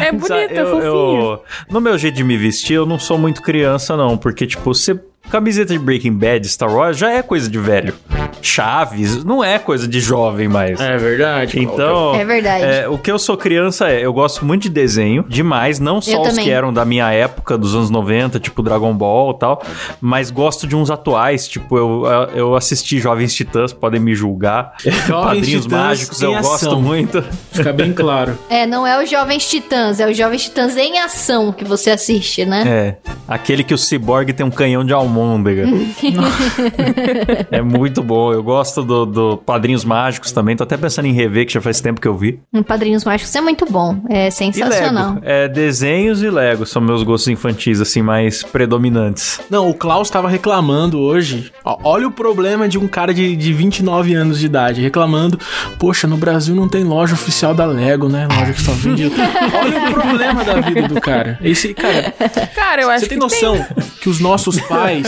É 0.00 0.10
bonito, 0.12 0.26
Sabe, 0.28 0.54
é 0.54 0.60
eu- 0.60 0.66
fofinho. 0.70 0.90
eu- 0.90 1.42
no 1.70 1.80
meu 1.80 1.96
jeito 1.98 2.14
de 2.16 2.24
me 2.24 2.36
vestir, 2.36 2.74
eu 2.74 2.86
não 2.86 2.98
sou 2.98 3.18
muito 3.18 3.42
criança, 3.42 3.96
não. 3.96 4.16
Porque, 4.16 4.46
tipo, 4.46 4.62
você. 4.74 4.98
Camiseta 5.30 5.72
de 5.72 5.78
Breaking 5.78 6.12
Bad, 6.14 6.48
Star 6.48 6.72
Wars, 6.72 6.96
já 6.96 7.10
é 7.10 7.22
coisa 7.22 7.48
de 7.50 7.58
velho. 7.58 7.94
Chaves, 8.40 9.24
não 9.24 9.42
é 9.42 9.58
coisa 9.58 9.88
de 9.88 9.98
jovem 10.00 10.48
mais. 10.48 10.78
É 10.80 10.96
verdade. 10.98 11.58
Então, 11.58 12.14
É 12.14 12.24
verdade. 12.24 12.64
é, 12.64 12.88
o 12.88 12.98
que 12.98 13.10
eu 13.10 13.18
sou 13.18 13.36
criança 13.36 13.88
é, 13.88 14.04
eu 14.04 14.12
gosto 14.12 14.44
muito 14.44 14.64
de 14.64 14.68
desenho, 14.68 15.24
demais, 15.28 15.78
não 15.80 16.00
só 16.00 16.10
Eu 16.12 16.20
os 16.22 16.28
também. 16.28 16.44
que 16.44 16.50
eram 16.50 16.72
da 16.72 16.84
minha 16.84 17.10
época, 17.10 17.56
dos 17.56 17.74
anos 17.74 17.90
90, 17.90 18.38
tipo 18.38 18.62
Dragon 18.62 18.92
Ball 18.94 19.32
e 19.32 19.38
tal, 19.38 19.62
mas 20.00 20.30
gosto 20.30 20.66
de 20.66 20.76
uns 20.76 20.90
atuais, 20.90 21.48
tipo, 21.48 21.76
eu, 21.78 22.04
eu 22.34 22.54
assisti 22.54 22.98
Jovens 22.98 23.34
Titãs, 23.34 23.72
podem 23.72 24.00
me 24.00 24.14
julgar. 24.14 24.74
Padrinhos 25.08 25.64
Titãs 25.64 25.66
Mágicos, 25.80 26.22
em 26.22 26.26
eu 26.26 26.32
gosto 26.42 26.66
ação. 26.66 26.82
muito. 26.82 27.24
Fica 27.50 27.72
bem 27.72 27.92
claro. 27.94 28.38
É, 28.50 28.66
não 28.66 28.86
é 28.86 29.02
o 29.02 29.06
Jovens 29.06 29.48
Titãs, 29.48 30.00
é 30.00 30.06
o 30.06 30.12
Jovens 30.12 30.44
Titãs 30.44 30.76
em 30.76 30.98
ação 30.98 31.50
que 31.52 31.64
você 31.64 31.90
assiste, 31.90 32.44
né? 32.44 32.62
É, 32.66 32.96
aquele 33.26 33.64
que 33.64 33.72
o 33.72 33.78
Cyborg 33.78 34.32
tem 34.32 34.44
um 34.44 34.50
canhão 34.50 34.84
de 34.84 34.92
almôndega. 35.20 35.64
é 37.50 37.62
muito 37.62 38.02
bom, 38.02 38.32
eu 38.32 38.42
gosto 38.42 38.82
do, 38.82 39.06
do 39.06 39.36
Padrinhos 39.36 39.84
Mágicos 39.84 40.32
também, 40.32 40.56
tô 40.56 40.64
até 40.64 40.76
pensando 40.76 41.06
em 41.06 41.12
rever, 41.12 41.46
que 41.46 41.52
já 41.52 41.60
faz 41.60 41.80
tempo 41.80 42.00
que 42.00 42.08
eu 42.08 42.16
vi. 42.16 42.40
Um 42.52 42.62
Padrinhos 42.62 43.04
Mágicos 43.04 43.34
é 43.34 43.40
muito 43.40 43.64
bom, 43.66 44.02
é 44.08 44.28
E 44.28 44.30
sensacional. 44.30 45.14
Lego. 45.14 45.20
É, 45.24 45.48
desenhos 45.48 46.22
e 46.22 46.30
Lego 46.30 46.66
são 46.66 46.82
meus 46.82 47.02
gostos 47.02 47.28
infantis, 47.28 47.80
assim, 47.80 48.02
mais 48.02 48.42
predominantes. 48.42 49.40
Não, 49.48 49.68
o 49.68 49.74
Klaus 49.74 50.10
tava 50.10 50.28
reclamando 50.28 51.00
hoje. 51.00 51.52
Ó, 51.64 51.78
olha 51.84 52.08
o 52.08 52.10
problema 52.10 52.68
de 52.68 52.78
um 52.78 52.88
cara 52.88 53.12
de, 53.14 53.36
de 53.36 53.52
29 53.52 54.14
anos 54.14 54.38
de 54.38 54.46
idade. 54.46 54.80
Reclamando. 54.80 55.38
Poxa, 55.78 56.06
no 56.06 56.16
Brasil 56.16 56.54
não 56.54 56.68
tem 56.68 56.84
loja 56.84 57.14
oficial 57.14 57.54
da 57.54 57.66
Lego, 57.66 58.08
né? 58.08 58.26
Loja 58.30 58.52
que 58.52 58.62
só 58.62 58.72
vende. 58.72 59.10
olha 59.14 59.90
o 59.90 59.92
problema 59.94 60.44
da 60.44 60.60
vida 60.60 60.88
do 60.88 61.00
cara. 61.00 61.38
Esse, 61.42 61.74
cara, 61.74 62.14
Cara, 62.54 62.82
eu 62.82 62.90
acho 62.90 63.00
você 63.00 63.08
tem 63.08 63.18
que 63.18 63.24
noção 63.24 63.64
que 64.00 64.08
os 64.08 64.20
nossos 64.20 64.60
pais, 64.60 65.03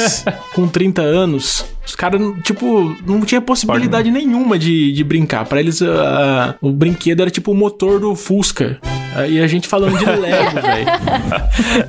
com 0.54 0.66
30 0.68 1.02
anos, 1.02 1.64
os 1.86 1.94
caras, 1.94 2.20
tipo, 2.42 2.94
não 3.06 3.20
tinha 3.22 3.40
possibilidade 3.40 4.10
nenhuma 4.10 4.58
de, 4.58 4.92
de 4.92 5.04
brincar. 5.04 5.44
Pra 5.46 5.60
eles, 5.60 5.80
ah, 5.82 6.54
o 6.60 6.70
brinquedo 6.72 7.20
era 7.20 7.30
tipo 7.30 7.52
o 7.52 7.54
motor 7.54 8.00
do 8.00 8.14
Fusca. 8.14 8.78
E 9.30 9.40
a 9.40 9.46
gente 9.46 9.66
falando 9.66 9.96
de 9.96 10.04
Lego, 10.04 10.60
velho. 10.60 10.86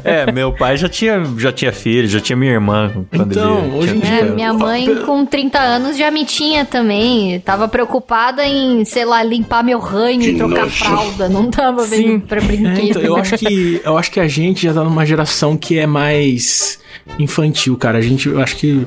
É, 0.01 0.31
meu 0.31 0.53
pai 0.53 0.77
já 0.77 0.87
tinha, 0.87 1.21
já 1.37 1.51
tinha 1.51 1.73
filho, 1.73 2.07
já 2.07 2.21
tinha 2.21 2.37
minha 2.37 2.53
irmã. 2.53 2.89
Quando 3.13 3.31
Então, 3.31 3.65
ele 3.65 3.75
hoje 3.75 3.95
em 3.97 3.99
tinha 3.99 4.13
É, 4.19 4.23
dia- 4.23 4.31
minha 4.33 4.53
mãe 4.53 4.95
com 5.05 5.25
30 5.25 5.59
anos 5.59 5.97
já 5.97 6.09
me 6.09 6.23
tinha 6.23 6.63
também. 6.63 7.37
Tava 7.41 7.67
preocupada 7.67 8.45
em, 8.45 8.85
sei 8.85 9.03
lá, 9.03 9.21
limpar 9.23 9.61
meu 9.61 9.77
ranho 9.79 10.21
e 10.21 10.37
trocar 10.37 10.69
fralda. 10.69 11.27
Não 11.27 11.49
tava 11.51 11.83
Sim. 11.83 11.95
vendo 12.11 12.21
pra 12.27 12.39
brinquedo. 12.39 12.77
É, 12.79 12.83
então, 12.91 13.01
eu 13.01 13.17
acho 13.17 13.37
que 13.37 13.81
eu 13.83 13.97
acho 13.97 14.09
que 14.11 14.19
a 14.21 14.27
gente 14.29 14.63
já 14.65 14.73
tá 14.73 14.83
numa 14.85 15.05
geração 15.05 15.57
que 15.57 15.77
é 15.77 15.85
mais 15.85 16.79
infantil, 17.19 17.77
cara. 17.77 17.97
A 17.97 18.01
gente, 18.01 18.29
eu 18.29 18.41
acho 18.41 18.57
que, 18.57 18.85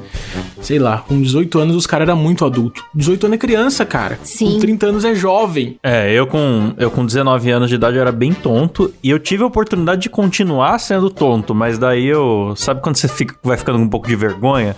sei 0.61 0.79
lá, 0.79 0.99
com 0.99 1.21
18 1.21 1.59
anos 1.59 1.77
os 1.77 1.87
caras 1.87 2.09
eram 2.09 2.19
muito 2.19 2.45
adulto. 2.45 2.85
18 2.95 3.27
anos 3.27 3.35
é 3.37 3.39
criança, 3.39 3.85
cara. 3.85 4.19
Sim. 4.23 4.55
Com 4.55 4.59
30 4.61 4.87
anos 4.87 5.05
é 5.05 5.15
jovem. 5.15 5.79
É, 5.83 6.13
eu 6.13 6.27
com, 6.27 6.75
eu 6.79 6.91
com 6.91 7.05
19 7.05 7.51
anos 7.51 7.69
de 7.69 7.75
idade 7.75 7.97
eu 7.97 8.03
era 8.03 8.13
bem 8.13 8.33
tonto 8.33 8.93
e 9.03 9.11
eu 9.11 9.19
tive 9.19 9.43
a 9.43 9.47
oportunidade 9.47 10.03
de 10.03 10.09
continuar 10.09 10.79
sendo 10.79 11.11
tonto, 11.11 11.55
mas 11.55 11.79
daí 11.79 12.07
eu. 12.07 12.55
Sabe 12.57 12.81
quando 12.81 12.97
você 12.97 13.09
fica, 13.09 13.35
vai 13.43 13.57
ficando 13.57 13.79
com 13.79 13.85
um 13.85 13.89
pouco 13.89 14.07
de 14.07 14.17
vergonha? 14.17 14.77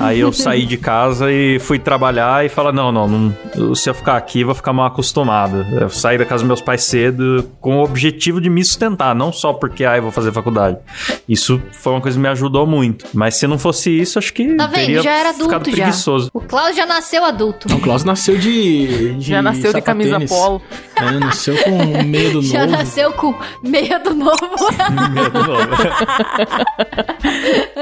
Aí 0.00 0.20
eu 0.20 0.32
saí 0.32 0.64
de 0.64 0.76
casa 0.76 1.30
e 1.30 1.58
fui 1.58 1.78
trabalhar 1.78 2.44
e 2.44 2.48
falar: 2.48 2.72
não, 2.72 2.90
não, 2.90 3.08
não 3.08 3.74
se 3.74 3.88
eu 3.88 3.94
ficar 3.94 4.16
aqui, 4.16 4.40
eu 4.40 4.46
vou 4.46 4.54
ficar 4.54 4.72
mal 4.72 4.86
acostumado. 4.86 5.66
Eu 5.72 5.88
saí 5.88 6.18
da 6.18 6.24
casa 6.24 6.42
dos 6.42 6.48
meus 6.48 6.60
pais 6.60 6.84
cedo 6.84 7.48
com 7.60 7.78
o 7.78 7.84
objetivo 7.84 8.40
de 8.40 8.48
me 8.48 8.64
sustentar, 8.64 9.14
não 9.14 9.32
só 9.32 9.52
porque, 9.52 9.84
ah, 9.84 9.96
eu 9.96 10.02
vou 10.02 10.12
fazer 10.12 10.32
faculdade. 10.32 10.78
Isso 11.28 11.60
foi 11.72 11.92
uma 11.92 12.00
coisa 12.00 12.16
que 12.16 12.22
me 12.22 12.28
ajudou 12.28 12.66
muito. 12.66 12.77
Mas 13.14 13.36
se 13.36 13.46
não 13.46 13.58
fosse 13.58 13.90
isso, 13.90 14.18
acho 14.18 14.32
que. 14.32 14.54
Tá 14.56 14.66
vendo? 14.66 14.76
teria 14.76 15.02
Já 15.02 15.12
era 15.12 15.32
ficado 15.32 15.50
adulto 15.52 15.70
já. 15.70 15.76
preguiçoso. 15.76 16.30
O 16.32 16.40
Klaus 16.40 16.76
já 16.76 16.86
nasceu 16.86 17.24
adulto. 17.24 17.72
O 17.74 17.80
Klaus 17.80 18.04
nasceu 18.04 18.36
de, 18.36 19.14
de 19.14 19.28
Já 19.28 19.42
nasceu 19.42 19.72
de 19.72 19.80
camisa 19.80 20.20
polo. 20.26 20.62
É, 21.00 21.18
nasceu 21.18 21.56
com 21.62 22.02
medo 22.04 22.42
Já 22.42 22.60
novo. 22.66 22.72
nasceu 22.72 23.12
com 23.12 23.34
medo 23.62 24.14
novo. 24.14 24.48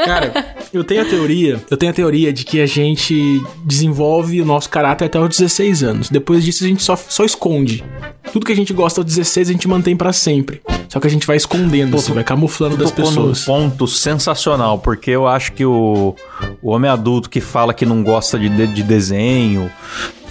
Cara, 0.04 0.56
eu 0.72 0.84
tenho 0.84 1.02
a 1.02 1.04
teoria, 1.04 1.60
eu 1.70 1.76
tenho 1.76 1.92
a 1.92 1.94
teoria 1.94 2.32
de 2.32 2.44
que 2.44 2.60
a 2.60 2.66
gente 2.66 3.42
desenvolve 3.64 4.40
o 4.40 4.44
nosso 4.44 4.68
caráter 4.68 5.06
até 5.06 5.18
os 5.18 5.28
16 5.28 5.82
anos. 5.82 6.10
Depois 6.10 6.44
disso 6.44 6.64
a 6.64 6.68
gente 6.68 6.82
só, 6.82 6.96
só 6.96 7.24
esconde. 7.24 7.84
Tudo 8.32 8.44
que 8.44 8.52
a 8.52 8.56
gente 8.56 8.72
gosta 8.72 9.00
aos 9.00 9.06
16 9.06 9.48
a 9.48 9.52
gente 9.52 9.68
mantém 9.68 9.96
pra 9.96 10.12
sempre. 10.12 10.60
Só 10.88 11.00
que 11.00 11.06
a 11.06 11.10
gente 11.10 11.26
vai 11.26 11.36
escondendo, 11.36 11.96
assim, 11.96 12.12
vai 12.12 12.22
camuflando 12.24 12.76
das 12.76 12.90
pessoas. 12.92 13.40
num 13.40 13.44
ponto 13.44 13.86
sensacional, 13.86 14.78
porque 14.78 15.10
eu 15.10 15.26
acho 15.26 15.52
que 15.52 15.64
o, 15.64 16.14
o 16.62 16.70
homem 16.70 16.90
adulto 16.90 17.28
que 17.28 17.40
fala 17.40 17.74
que 17.74 17.84
não 17.84 18.02
gosta 18.02 18.38
de, 18.38 18.48
de, 18.48 18.66
de 18.68 18.82
desenho 18.82 19.70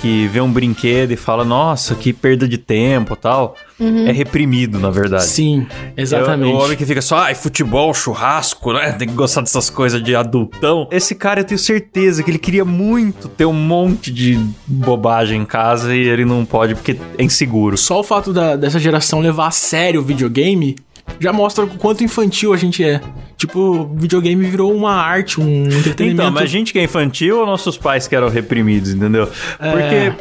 que 0.02 0.28
vê 0.28 0.40
um 0.42 0.52
brinquedo 0.52 1.12
e 1.12 1.16
fala, 1.16 1.44
nossa, 1.44 1.96
que 1.96 2.12
perda 2.14 2.48
de 2.48 2.58
tempo 2.58 3.16
tal, 3.16 3.56
é 3.80 4.12
reprimido, 4.12 4.80
na 4.80 4.90
verdade. 4.90 5.26
Sim, 5.26 5.66
É 5.96 6.02
exatamente. 6.02 6.54
O 6.54 6.58
homem 6.58 6.78
que 6.78 6.86
fica 6.86 7.02
só, 7.02 7.18
ai, 7.20 7.36
futebol, 7.36 7.94
churrasco, 7.94 8.74
né? 8.74 8.92
Tem 8.94 9.08
que 9.08 9.14
gostar 9.14 9.42
dessas 9.42 9.70
coisas 9.70 10.02
de 10.04 10.16
adultão. 10.16 10.88
Esse 10.92 11.16
cara, 11.16 11.42
eu 11.42 11.44
tenho 11.46 11.58
certeza 11.60 12.24
que 12.24 12.30
ele 12.32 12.38
queria 12.40 12.64
muito 12.66 13.28
ter 13.30 13.46
um 13.46 13.54
monte 13.54 14.12
de 14.12 14.40
bobagem 14.68 15.42
em 15.42 15.46
casa 15.46 15.96
e 15.96 16.00
ele 16.00 16.26
não 16.26 16.46
pode 16.46 16.76
porque 16.76 16.98
é 17.18 17.24
inseguro. 17.24 17.78
Só 17.78 18.00
o 18.00 18.04
fato 18.04 18.32
da- 18.34 18.56
dessa 18.56 18.80
geração 18.80 19.20
levar 19.20 19.48
a 19.48 19.52
sério 19.52 20.02
o 20.02 20.04
videogame 20.04 20.76
já 21.20 21.34
mostra 21.34 21.66
o 21.66 21.68
quanto 21.78 22.04
infantil 22.04 22.54
a 22.54 22.58
gente 22.58 22.84
é. 22.84 23.00
Tipo, 23.38 23.86
videogame 23.96 24.46
virou 24.46 24.74
uma 24.74 24.94
arte, 24.94 25.42
um 25.42 25.66
entretenimento. 25.66 26.22
Então, 26.22 26.32
mas 26.32 26.44
a 26.44 26.48
gente 26.48 26.72
que 26.72 26.80
é 26.80 26.84
infantil 26.84 27.40
ou 27.40 27.46
nossos 27.46 27.78
pais 27.78 28.08
que 28.08 28.16
eram 28.16 28.30
reprimidos, 28.30 28.92
entendeu? 28.94 29.30
É. 29.60 29.72
Porque 29.72 30.14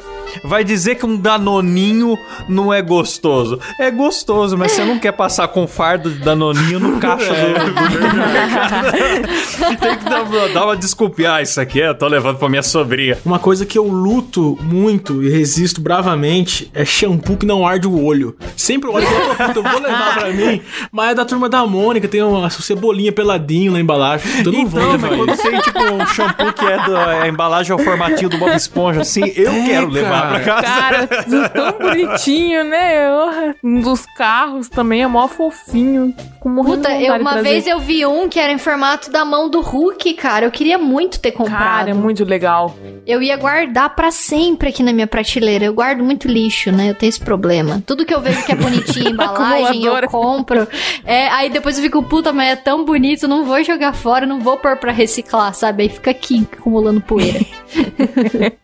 vai 0.48 0.64
dizer 0.64 0.96
que 0.96 1.06
um 1.06 1.16
danoninho 1.16 2.18
não 2.48 2.74
é 2.74 2.82
gostoso. 2.82 3.60
É 3.78 3.88
gostoso, 3.88 4.58
mas 4.58 4.72
você 4.72 4.84
não 4.84 4.98
quer 4.98 5.12
passar 5.12 5.46
com 5.46 5.64
fardo 5.68 6.10
de 6.10 6.18
danoninho 6.18 6.80
no 6.80 6.98
caixa 6.98 7.32
É. 7.32 7.54
do. 7.54 7.72
Tem 9.78 9.96
que 9.96 10.04
dar, 10.04 10.24
dar 10.52 10.64
uma 10.64 10.76
desculpinha. 10.76 11.34
Ah, 11.34 11.42
isso 11.42 11.60
aqui 11.60 11.78
eu 11.78 11.94
tô 11.94 12.08
levando 12.08 12.36
pra 12.38 12.48
minha 12.48 12.62
sobrinha. 12.64 13.16
Uma 13.24 13.38
coisa 13.38 13.64
que 13.64 13.78
eu 13.78 13.86
luto 13.86 14.58
muito 14.62 15.22
e 15.22 15.30
resisto 15.30 15.80
bravamente 15.80 16.68
é 16.74 16.84
shampoo 16.84 17.36
que 17.36 17.46
não 17.46 17.64
arde 17.66 17.86
o 17.86 18.04
olho. 18.04 18.36
Sempre 18.56 18.90
olho 18.90 19.04
e 19.04 19.06
falo, 19.06 19.36
"Puta, 19.48 19.58
eu 19.60 19.62
vou 19.72 19.80
levar 19.80 20.18
pra 20.18 20.30
mim, 20.32 20.60
mas 20.92 21.10
é 21.12 21.14
da 21.14 21.24
turma 21.24 21.48
da 21.48 21.64
Mônica, 21.66 22.08
tem 22.08 22.22
uma 22.22 22.48
cebolinha 22.50 23.12
peladinho 23.12 23.72
na 23.72 23.80
embalagem. 23.80 24.26
Então 24.40 24.52
eu 24.52 24.58
não 24.60 24.66
vou 24.66 24.80
Então, 24.80 24.92
levar 24.92 25.08
mas 25.10 25.16
quando 25.18 25.36
tem 25.50 25.60
tipo 25.60 25.78
um 25.82 26.06
shampoo 26.06 26.52
que 26.52 26.64
é 26.64 26.76
da 26.76 27.04
a 27.22 27.28
embalagem 27.28 27.72
é 27.72 27.74
o 27.74 27.78
formatinho 27.78 28.28
do 28.28 28.38
Bob 28.38 28.54
Esponja, 28.54 29.00
assim, 29.02 29.22
eu 29.36 29.52
É, 29.52 29.64
quero 29.66 29.88
levar 29.88 30.28
pra 30.30 30.40
cara. 30.40 30.62
casa. 30.62 31.06
Cara, 31.06 31.48
tão 31.50 31.72
bonitinho, 31.78 32.64
né? 32.64 33.54
Um 33.62 33.80
dos 33.80 34.04
carros 34.16 34.68
também 34.68 35.02
é 35.02 35.06
mó 35.06 35.26
fofinho. 35.28 36.14
Puta, 36.42 36.92
eu, 37.00 37.14
uma 37.16 37.32
trazer. 37.32 37.48
vez 37.48 37.66
eu 37.66 37.80
vi 37.80 38.04
um 38.04 38.28
que 38.28 38.38
era 38.38 38.52
em 38.52 38.58
formato 38.58 39.10
da 39.10 39.24
mão 39.24 39.48
do 39.48 39.62
Hulk, 39.62 40.12
cara. 40.14 40.44
Eu 40.44 40.50
queria 40.50 40.76
muito 40.76 41.18
ter 41.18 41.32
comprado. 41.32 41.58
Cara, 41.58 41.90
é 41.90 41.94
muito 41.94 42.22
legal. 42.24 42.76
Eu 43.06 43.22
ia 43.22 43.34
guardar 43.36 43.94
pra 43.96 44.10
sempre 44.10 44.68
aqui 44.68 44.82
na 44.82 44.92
minha 44.92 45.06
prateleira. 45.06 45.64
Eu 45.64 45.72
guardo 45.72 46.04
muito 46.04 46.28
lixo, 46.28 46.70
né? 46.70 46.90
Eu 46.90 46.94
tenho 46.94 47.08
esse 47.08 47.20
problema. 47.20 47.82
Tudo 47.86 48.04
que 48.04 48.12
eu 48.14 48.20
vejo 48.20 48.44
que 48.44 48.52
é 48.52 48.54
bonitinho, 48.56 49.08
embalagem, 49.12 49.84
eu 49.86 49.94
Acumuladora. 49.96 50.06
É, 51.04 51.28
aí 51.28 51.50
depois 51.50 51.76
eu 51.76 51.82
fico, 51.84 52.02
puta, 52.02 52.32
mas 52.32 52.50
é 52.52 52.56
tão 52.56 52.84
bonito, 52.84 53.28
não 53.28 53.44
vou 53.44 53.62
jogar 53.62 53.92
fora, 53.92 54.26
não 54.26 54.40
vou 54.40 54.56
pôr 54.56 54.76
pra 54.76 54.92
reciclar, 54.92 55.52
sabe? 55.54 55.84
Aí 55.84 55.88
fica 55.88 56.10
aqui, 56.10 56.46
acumulando 56.52 57.00
poeira. 57.00 57.40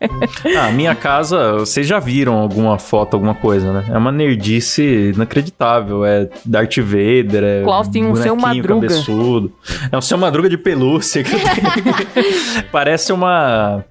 Ah, 0.56 0.70
minha 0.72 0.94
casa, 0.94 1.54
vocês 1.58 1.86
já 1.86 1.98
viram 1.98 2.34
alguma 2.34 2.78
foto, 2.78 3.14
alguma 3.14 3.34
coisa, 3.34 3.72
né? 3.72 3.84
É 3.90 3.98
uma 3.98 4.12
nerdice 4.12 5.12
inacreditável. 5.14 6.04
É 6.04 6.28
Darth 6.44 6.76
Vader, 6.78 7.42
é. 7.42 7.62
Klaus 7.62 7.88
tem 7.88 8.04
um 8.04 8.14
Seu 8.14 8.36
bonequinho 8.36 8.62
Madruga. 8.64 8.88
cabeçudo. 8.88 9.52
É 9.90 9.96
um 9.96 10.00
seu 10.00 10.18
madruga 10.18 10.48
de 10.48 10.56
pelúcia 10.58 11.22
que 11.24 11.34
eu 11.34 11.40
tenho. 11.40 12.64
Parece 12.70 13.12
uma. 13.12 13.84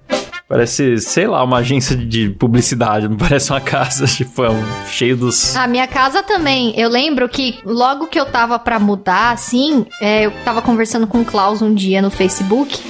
Parece, 0.50 0.98
sei 0.98 1.28
lá, 1.28 1.44
uma 1.44 1.58
agência 1.58 1.96
de 1.96 2.28
publicidade, 2.30 3.06
não 3.06 3.16
parece 3.16 3.52
uma 3.52 3.60
casa, 3.60 4.04
tipo, 4.10 4.42
é 4.42 4.50
um, 4.50 4.60
cheio 4.88 5.16
dos. 5.16 5.54
A 5.54 5.68
minha 5.68 5.86
casa 5.86 6.24
também. 6.24 6.74
Eu 6.76 6.88
lembro 6.88 7.28
que 7.28 7.60
logo 7.64 8.08
que 8.08 8.18
eu 8.18 8.26
tava 8.26 8.58
pra 8.58 8.80
mudar, 8.80 9.30
assim, 9.30 9.86
é, 10.02 10.26
eu 10.26 10.32
tava 10.44 10.60
conversando 10.60 11.06
com 11.06 11.20
o 11.20 11.24
Klaus 11.24 11.62
um 11.62 11.72
dia 11.72 12.02
no 12.02 12.10
Facebook. 12.10 12.82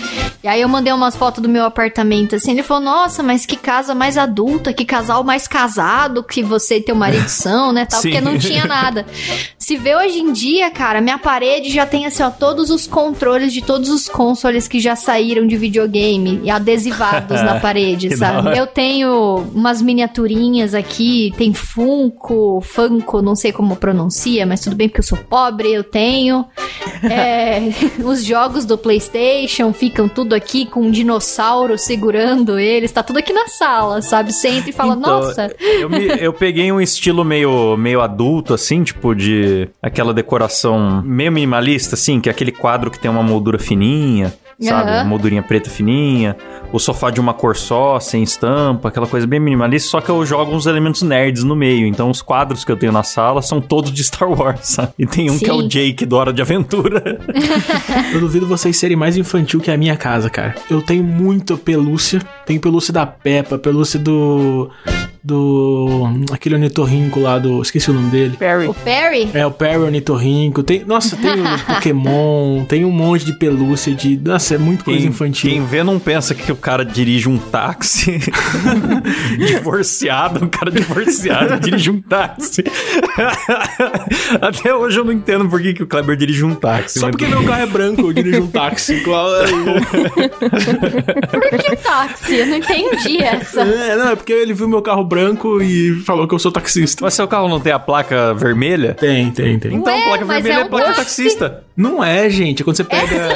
E 0.42 0.49
aí 0.49 0.62
eu 0.62 0.68
mandei 0.68 0.92
umas 0.92 1.14
fotos 1.14 1.42
do 1.42 1.49
meu 1.49 1.64
apartamento, 1.64 2.35
assim. 2.35 2.52
Ele 2.52 2.62
falou: 2.62 2.82
Nossa, 2.82 3.23
mas 3.23 3.44
que 3.44 3.56
casa 3.56 3.94
mais 3.94 4.16
adulta, 4.16 4.73
que 4.73 4.87
casal 4.87 5.23
mais 5.23 5.47
casado 5.47 6.23
que 6.23 6.42
você 6.42 6.78
e 6.78 6.80
teu 6.80 6.94
marido 6.94 7.28
são, 7.30 7.73
né? 7.73 7.85
Tal, 7.85 8.00
Sim. 8.00 8.11
porque 8.11 8.25
não 8.25 8.38
tinha 8.38 8.64
nada. 8.64 9.06
Se 9.59 9.76
vê 9.76 9.94
hoje 9.94 10.18
em 10.18 10.32
dia, 10.32 10.70
cara, 10.70 11.00
minha 11.00 11.18
parede 11.18 11.70
já 11.70 11.85
tem, 11.85 12.06
assim, 12.06 12.23
ó, 12.23 12.30
todos 12.30 12.70
os 12.70 12.87
controles 12.87 13.52
de 13.52 13.62
todos 13.62 13.90
os 13.90 14.09
consoles 14.09 14.66
que 14.66 14.80
já 14.80 14.97
saíram 14.97 15.47
de 15.47 15.56
videogame 15.56 16.40
e 16.42 16.50
adesivados 16.50 17.37
na 17.42 17.61
parede, 17.61 18.16
sabe? 18.16 18.56
Eu 18.59 18.66
tenho 18.66 19.44
umas 19.54 19.82
miniaturinhas 19.82 20.75
aqui, 20.75 21.32
tem 21.37 21.52
Funko, 21.52 22.61
Funko, 22.62 23.20
não 23.20 23.37
sei 23.37 23.52
como 23.52 23.76
pronuncia, 23.76 24.47
mas 24.47 24.61
tudo 24.61 24.75
bem 24.75 24.88
porque 24.88 25.00
eu 25.00 25.04
sou 25.04 25.18
pobre, 25.18 25.70
eu 25.70 25.85
tenho. 25.85 26.47
É, 27.02 27.61
os 28.02 28.25
jogos 28.25 28.64
do 28.64 28.78
PlayStation 28.78 29.73
ficam 29.73 30.09
tudo 30.09 30.29
aqui 30.34 30.66
com 30.66 30.82
um 30.82 30.90
dinossauro 30.90 31.76
segurando 31.78 32.58
eles, 32.58 32.92
tá 32.92 33.02
tudo 33.02 33.18
aqui 33.18 33.32
na 33.32 33.46
sala, 33.49 34.00
sabe? 34.02 34.32
Você 34.32 34.49
entra 34.49 34.70
e 34.70 34.72
fala, 34.72 34.94
Então, 34.94 35.20
nossa, 35.20 35.54
Eu, 35.60 35.88
me- 35.90 36.06
eu 36.20 36.32
peguei 36.32 36.70
um 36.72 36.80
estilo 36.80 37.25
meio, 37.25 37.76
meio 37.76 38.00
adulto, 38.00 38.54
assim, 38.54 38.82
tipo 38.82 39.14
de 39.14 39.68
aquela 39.82 40.12
decoração 40.14 41.02
meio 41.04 41.32
minimalista, 41.32 41.94
assim, 41.94 42.20
que 42.20 42.28
é 42.28 42.32
aquele 42.32 42.52
quadro 42.52 42.90
que 42.90 42.99
tem 42.99 43.10
uma 43.10 43.22
moldura 43.22 43.58
fininha, 43.58 44.32
sabe? 44.60 44.90
Aham. 44.90 45.04
Moldurinha 45.04 45.42
preta 45.42 45.70
fininha, 45.70 46.36
o 46.72 46.78
sofá 46.78 47.10
de 47.10 47.20
uma 47.20 47.34
cor 47.34 47.56
só, 47.56 47.98
sem 47.98 48.22
estampa, 48.22 48.88
aquela 48.88 49.06
coisa 49.06 49.26
bem 49.26 49.40
minimalista, 49.40 49.90
só 49.90 50.00
que 50.00 50.10
eu 50.10 50.24
jogo 50.24 50.52
uns 50.52 50.66
elementos 50.66 51.02
nerds 51.02 51.42
no 51.42 51.56
meio. 51.56 51.86
Então 51.86 52.10
os 52.10 52.22
quadros 52.22 52.64
que 52.64 52.70
eu 52.70 52.76
tenho 52.76 52.92
na 52.92 53.02
sala 53.02 53.42
são 53.42 53.60
todos 53.60 53.90
de 53.92 54.04
Star 54.04 54.30
Wars, 54.30 54.60
sabe? 54.74 54.92
E 54.98 55.06
tem 55.06 55.30
um 55.30 55.38
que 55.38 55.48
é 55.48 55.52
o 55.52 55.62
Sim. 55.62 55.68
Jake 55.68 56.06
do 56.06 56.16
Hora 56.16 56.32
de 56.32 56.42
Aventura. 56.42 57.18
Eu 58.12 58.20
duvido 58.20 58.46
vocês 58.46 58.76
serem 58.78 58.96
mais 58.96 59.16
infantil 59.16 59.60
que 59.60 59.70
a 59.70 59.76
minha 59.76 59.96
casa, 59.96 60.28
cara. 60.28 60.54
Eu 60.70 60.82
tenho 60.82 61.02
muita 61.02 61.56
pelúcia. 61.56 62.20
Tenho 62.46 62.60
pelúcia 62.60 62.92
da 62.92 63.06
Peppa, 63.06 63.58
pelúcia 63.58 63.98
do. 63.98 64.70
Do. 65.22 66.08
Aquele 66.32 66.54
ornitorrinco 66.54 67.20
lá 67.20 67.38
do. 67.38 67.60
Esqueci 67.62 67.90
o 67.90 67.94
nome 67.94 68.10
dele. 68.10 68.36
Perry. 68.38 68.66
o 68.66 68.74
Perry? 68.74 69.30
É, 69.34 69.46
o 69.46 69.50
Perry 69.50 69.78
ornitorrinco. 69.78 70.62
Tem, 70.62 70.84
nossa, 70.84 71.16
tem 71.16 71.32
o 71.40 71.58
Pokémon. 71.74 72.64
Tem 72.64 72.84
um 72.84 72.90
monte 72.90 73.24
de 73.24 73.32
pelúcia 73.34 73.94
de. 73.94 74.16
Nossa, 74.16 74.54
é 74.54 74.58
muito 74.58 74.84
coisa 74.84 75.06
infantil. 75.06 75.50
Quem 75.50 75.64
vê 75.64 75.82
não 75.82 75.98
pensa 75.98 76.34
que 76.34 76.50
o 76.50 76.56
cara 76.56 76.84
dirige 76.84 77.28
um 77.28 77.38
táxi 77.38 78.18
divorciado, 79.38 80.44
um 80.44 80.48
cara 80.48 80.70
divorciado 80.70 81.60
dirige 81.60 81.90
um 81.90 82.00
táxi. 82.00 82.64
Até 84.40 84.74
hoje 84.74 84.98
eu 84.98 85.04
não 85.04 85.12
entendo 85.12 85.48
por 85.48 85.60
que, 85.60 85.74
que 85.74 85.82
o 85.82 85.86
Kleber 85.86 86.16
dirige 86.16 86.44
um 86.44 86.54
táxi. 86.54 86.98
Só 86.98 87.10
porque 87.10 87.26
meu 87.26 87.44
carro 87.44 87.62
é 87.62 87.66
branco, 87.66 88.02
eu 88.02 88.12
dirijo 88.12 88.42
um 88.42 88.46
táxi. 88.46 89.00
Claro. 89.00 89.48
Por 91.30 91.58
que 91.58 91.76
táxi? 91.76 92.36
Eu 92.36 92.46
não 92.46 92.56
entendi 92.56 93.22
essa. 93.22 93.62
É, 93.62 93.96
não, 93.96 94.10
é 94.10 94.16
porque 94.16 94.32
ele 94.32 94.52
viu 94.52 94.68
meu 94.68 94.82
carro 94.82 95.04
branco 95.10 95.60
e 95.60 96.00
falou 96.04 96.28
que 96.28 96.34
eu 96.34 96.38
sou 96.38 96.52
taxista. 96.52 97.04
Mas 97.04 97.14
seu 97.14 97.26
carro 97.26 97.48
não 97.48 97.58
tem 97.58 97.72
a 97.72 97.78
placa 97.78 98.32
vermelha? 98.32 98.94
Tem, 98.94 99.30
tem, 99.32 99.58
tem. 99.58 99.74
Então, 99.74 99.92
Ué, 99.92 100.04
placa 100.04 100.24
mas 100.24 100.42
vermelha 100.42 100.62
é 100.62 100.66
é, 100.66 100.68
placa 100.68 100.90
de 100.90 100.96
taxista. 100.96 101.64
Não 101.76 102.02
é, 102.02 102.30
gente. 102.30 102.62
É 102.62 102.64
quando 102.64 102.76
você 102.76 102.84
pega. 102.84 103.28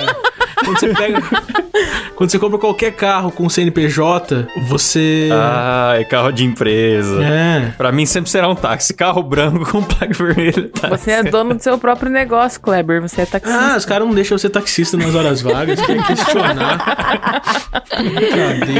Quando 0.64 0.78
você 0.80 0.88
pega. 0.94 1.22
quando 2.16 2.30
você 2.30 2.38
compra 2.38 2.58
qualquer 2.58 2.92
carro 2.92 3.30
com 3.30 3.48
CNPJ, 3.48 4.46
você. 4.68 5.28
Ah, 5.32 5.94
é 5.98 6.04
carro 6.04 6.30
de 6.32 6.44
empresa. 6.44 7.22
É. 7.24 7.72
Pra 7.76 7.92
mim 7.92 8.06
sempre 8.06 8.30
será 8.30 8.48
um 8.48 8.54
táxi. 8.54 8.94
Carro 8.94 9.22
branco 9.22 9.64
com 9.70 9.82
placa 9.82 10.12
vermelha. 10.14 10.68
Tá? 10.80 10.88
Você 10.88 11.10
é 11.10 11.22
dono 11.22 11.54
do 11.54 11.62
seu 11.62 11.76
próprio 11.78 12.10
negócio, 12.10 12.60
Kleber. 12.60 13.00
Você 13.02 13.22
é 13.22 13.26
taxista. 13.26 13.58
Ah, 13.58 13.76
os 13.76 13.84
caras 13.84 14.06
não 14.06 14.14
deixam 14.14 14.34
eu 14.34 14.38
ser 14.38 14.50
taxista 14.50 14.96
nas 14.96 15.14
horas 15.14 15.40
vagas, 15.42 15.80
tem 15.80 16.00
que 16.00 16.06
questionar. 16.14 17.42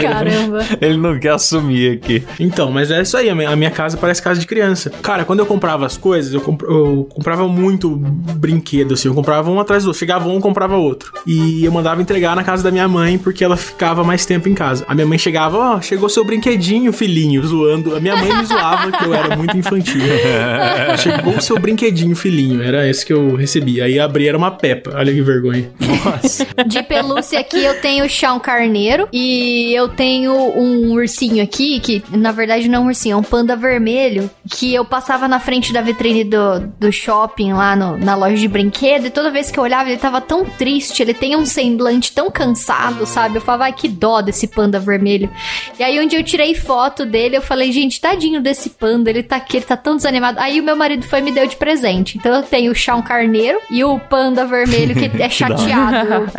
Caramba. 0.02 0.60
Ele 0.80 0.96
não 0.96 1.18
quer 1.18 1.30
assumir 1.30 1.96
aqui. 1.98 2.24
Então, 2.38 2.70
mas 2.70 2.90
é 2.90 3.02
isso 3.02 3.16
aí, 3.16 3.28
a 3.28 3.34
minha, 3.34 3.50
a 3.50 3.56
minha 3.56 3.70
casa 3.70 3.96
parece 3.96 4.22
casa 4.22 4.40
de 4.40 4.46
criança. 4.46 4.90
Cara, 5.02 5.24
quando 5.24 5.40
eu 5.40 5.46
comprava 5.46 5.86
as 5.86 5.96
coisas, 5.96 6.32
eu, 6.32 6.40
comp- 6.40 6.62
eu 6.62 7.06
comprava 7.12 7.46
muito 7.48 7.90
brinquedo, 7.96 8.94
assim, 8.94 9.08
eu 9.08 9.14
comprava 9.14 9.50
um 9.50 9.60
atrás 9.60 9.82
do 9.84 9.88
outro. 9.88 9.98
Chegava 9.98 10.28
um, 10.28 10.40
comprava 10.40 10.76
outro. 10.76 11.12
E 11.26 11.64
eu 11.64 11.72
mandava 11.74 12.00
entregar 12.00 12.34
na 12.36 12.42
casa 12.44 12.62
da 12.62 12.70
minha 12.70 12.88
mãe, 12.88 13.18
porque 13.18 13.44
ela 13.44 13.56
ficava 13.56 14.02
mais 14.04 14.24
tempo 14.24 14.48
em 14.48 14.54
casa. 14.54 14.84
A 14.88 14.94
minha 14.94 15.06
mãe 15.06 15.18
chegava, 15.18 15.58
ó, 15.58 15.80
chegou 15.80 16.08
seu 16.08 16.24
brinquedinho, 16.24 16.92
filhinho, 16.92 17.42
zoando. 17.46 17.94
A 17.96 18.00
minha 18.00 18.16
mãe 18.16 18.34
me 18.36 18.44
zoava 18.44 18.92
que 18.92 19.04
eu 19.04 19.12
era 19.14 19.36
muito 19.36 19.56
infantil. 19.56 20.00
chegou 20.98 21.36
o 21.36 21.40
seu 21.42 21.58
brinquedinho, 21.58 22.14
filhinho, 22.16 22.62
era 22.62 22.88
esse 22.88 23.04
que 23.04 23.12
eu 23.12 23.34
recebi. 23.34 23.80
Aí 23.80 23.98
abri, 23.98 24.28
era 24.28 24.38
uma 24.38 24.50
pepa, 24.50 24.92
olha 24.94 25.12
que 25.12 25.20
vergonha. 25.22 25.70
Nossa. 25.80 26.46
De 26.66 26.82
pelúcia 26.82 27.38
aqui 27.40 27.62
eu 27.64 27.80
tenho 27.80 28.04
o 28.04 28.08
chão 28.08 28.38
carneiro 28.38 29.08
e 29.12 29.72
eu 29.74 29.88
tenho 29.88 30.32
um 30.32 30.92
ursinho 30.92 31.42
aqui, 31.42 31.80
que 31.80 32.02
na 32.10 32.32
verdade 32.32 32.68
não 32.68 32.78
é 32.78 32.82
um 32.82 32.86
ursinho, 32.86 33.14
é 33.14 33.16
um 33.16 33.22
panda 33.22 33.56
vermelho, 33.56 34.30
que 34.50 34.72
eu 34.74 34.84
passava 34.84 35.26
na 35.28 35.40
frente 35.40 35.72
da 35.72 35.80
vitrine 35.80 36.24
do, 36.24 36.60
do 36.78 36.92
shopping 36.92 37.52
lá 37.52 37.74
no- 37.74 37.96
na 37.98 38.14
loja 38.14 38.36
de 38.36 38.48
brinquedo 38.48 39.06
e 39.06 39.10
toda 39.10 39.30
vez 39.30 39.50
que 39.50 39.58
eu 39.58 39.64
olhava 39.64 39.88
ele 39.88 39.98
tava 39.98 40.20
tão 40.20 40.44
triste, 40.44 41.02
ele 41.02 41.14
tem 41.14 41.36
um 41.36 41.44
semblante 41.64 42.12
tão 42.12 42.30
cansado, 42.30 43.06
sabe? 43.06 43.36
Eu 43.36 43.40
falava, 43.40 43.64
ai, 43.64 43.72
que 43.72 43.88
dó 43.88 44.20
desse 44.20 44.46
panda 44.46 44.78
vermelho. 44.78 45.30
E 45.78 45.82
aí, 45.82 45.98
onde 45.98 46.14
eu 46.14 46.22
tirei 46.22 46.54
foto 46.54 47.06
dele, 47.06 47.36
eu 47.36 47.42
falei, 47.42 47.72
gente, 47.72 48.00
tadinho 48.00 48.40
desse 48.40 48.70
panda, 48.70 49.08
ele 49.08 49.22
tá 49.22 49.36
aqui, 49.36 49.56
ele 49.56 49.64
tá 49.64 49.76
tão 49.76 49.96
desanimado. 49.96 50.38
Aí 50.38 50.60
o 50.60 50.62
meu 50.62 50.76
marido 50.76 51.04
foi 51.06 51.20
e 51.20 51.22
me 51.22 51.32
deu 51.32 51.46
de 51.46 51.56
presente. 51.56 52.18
Então 52.18 52.34
eu 52.34 52.42
tenho 52.42 52.70
o 52.70 52.74
chão 52.74 53.00
carneiro 53.00 53.58
e 53.70 53.82
o 53.82 53.98
panda 53.98 54.44
vermelho 54.44 54.94
que 54.94 55.10
é 55.22 55.28
chateado. 55.30 56.30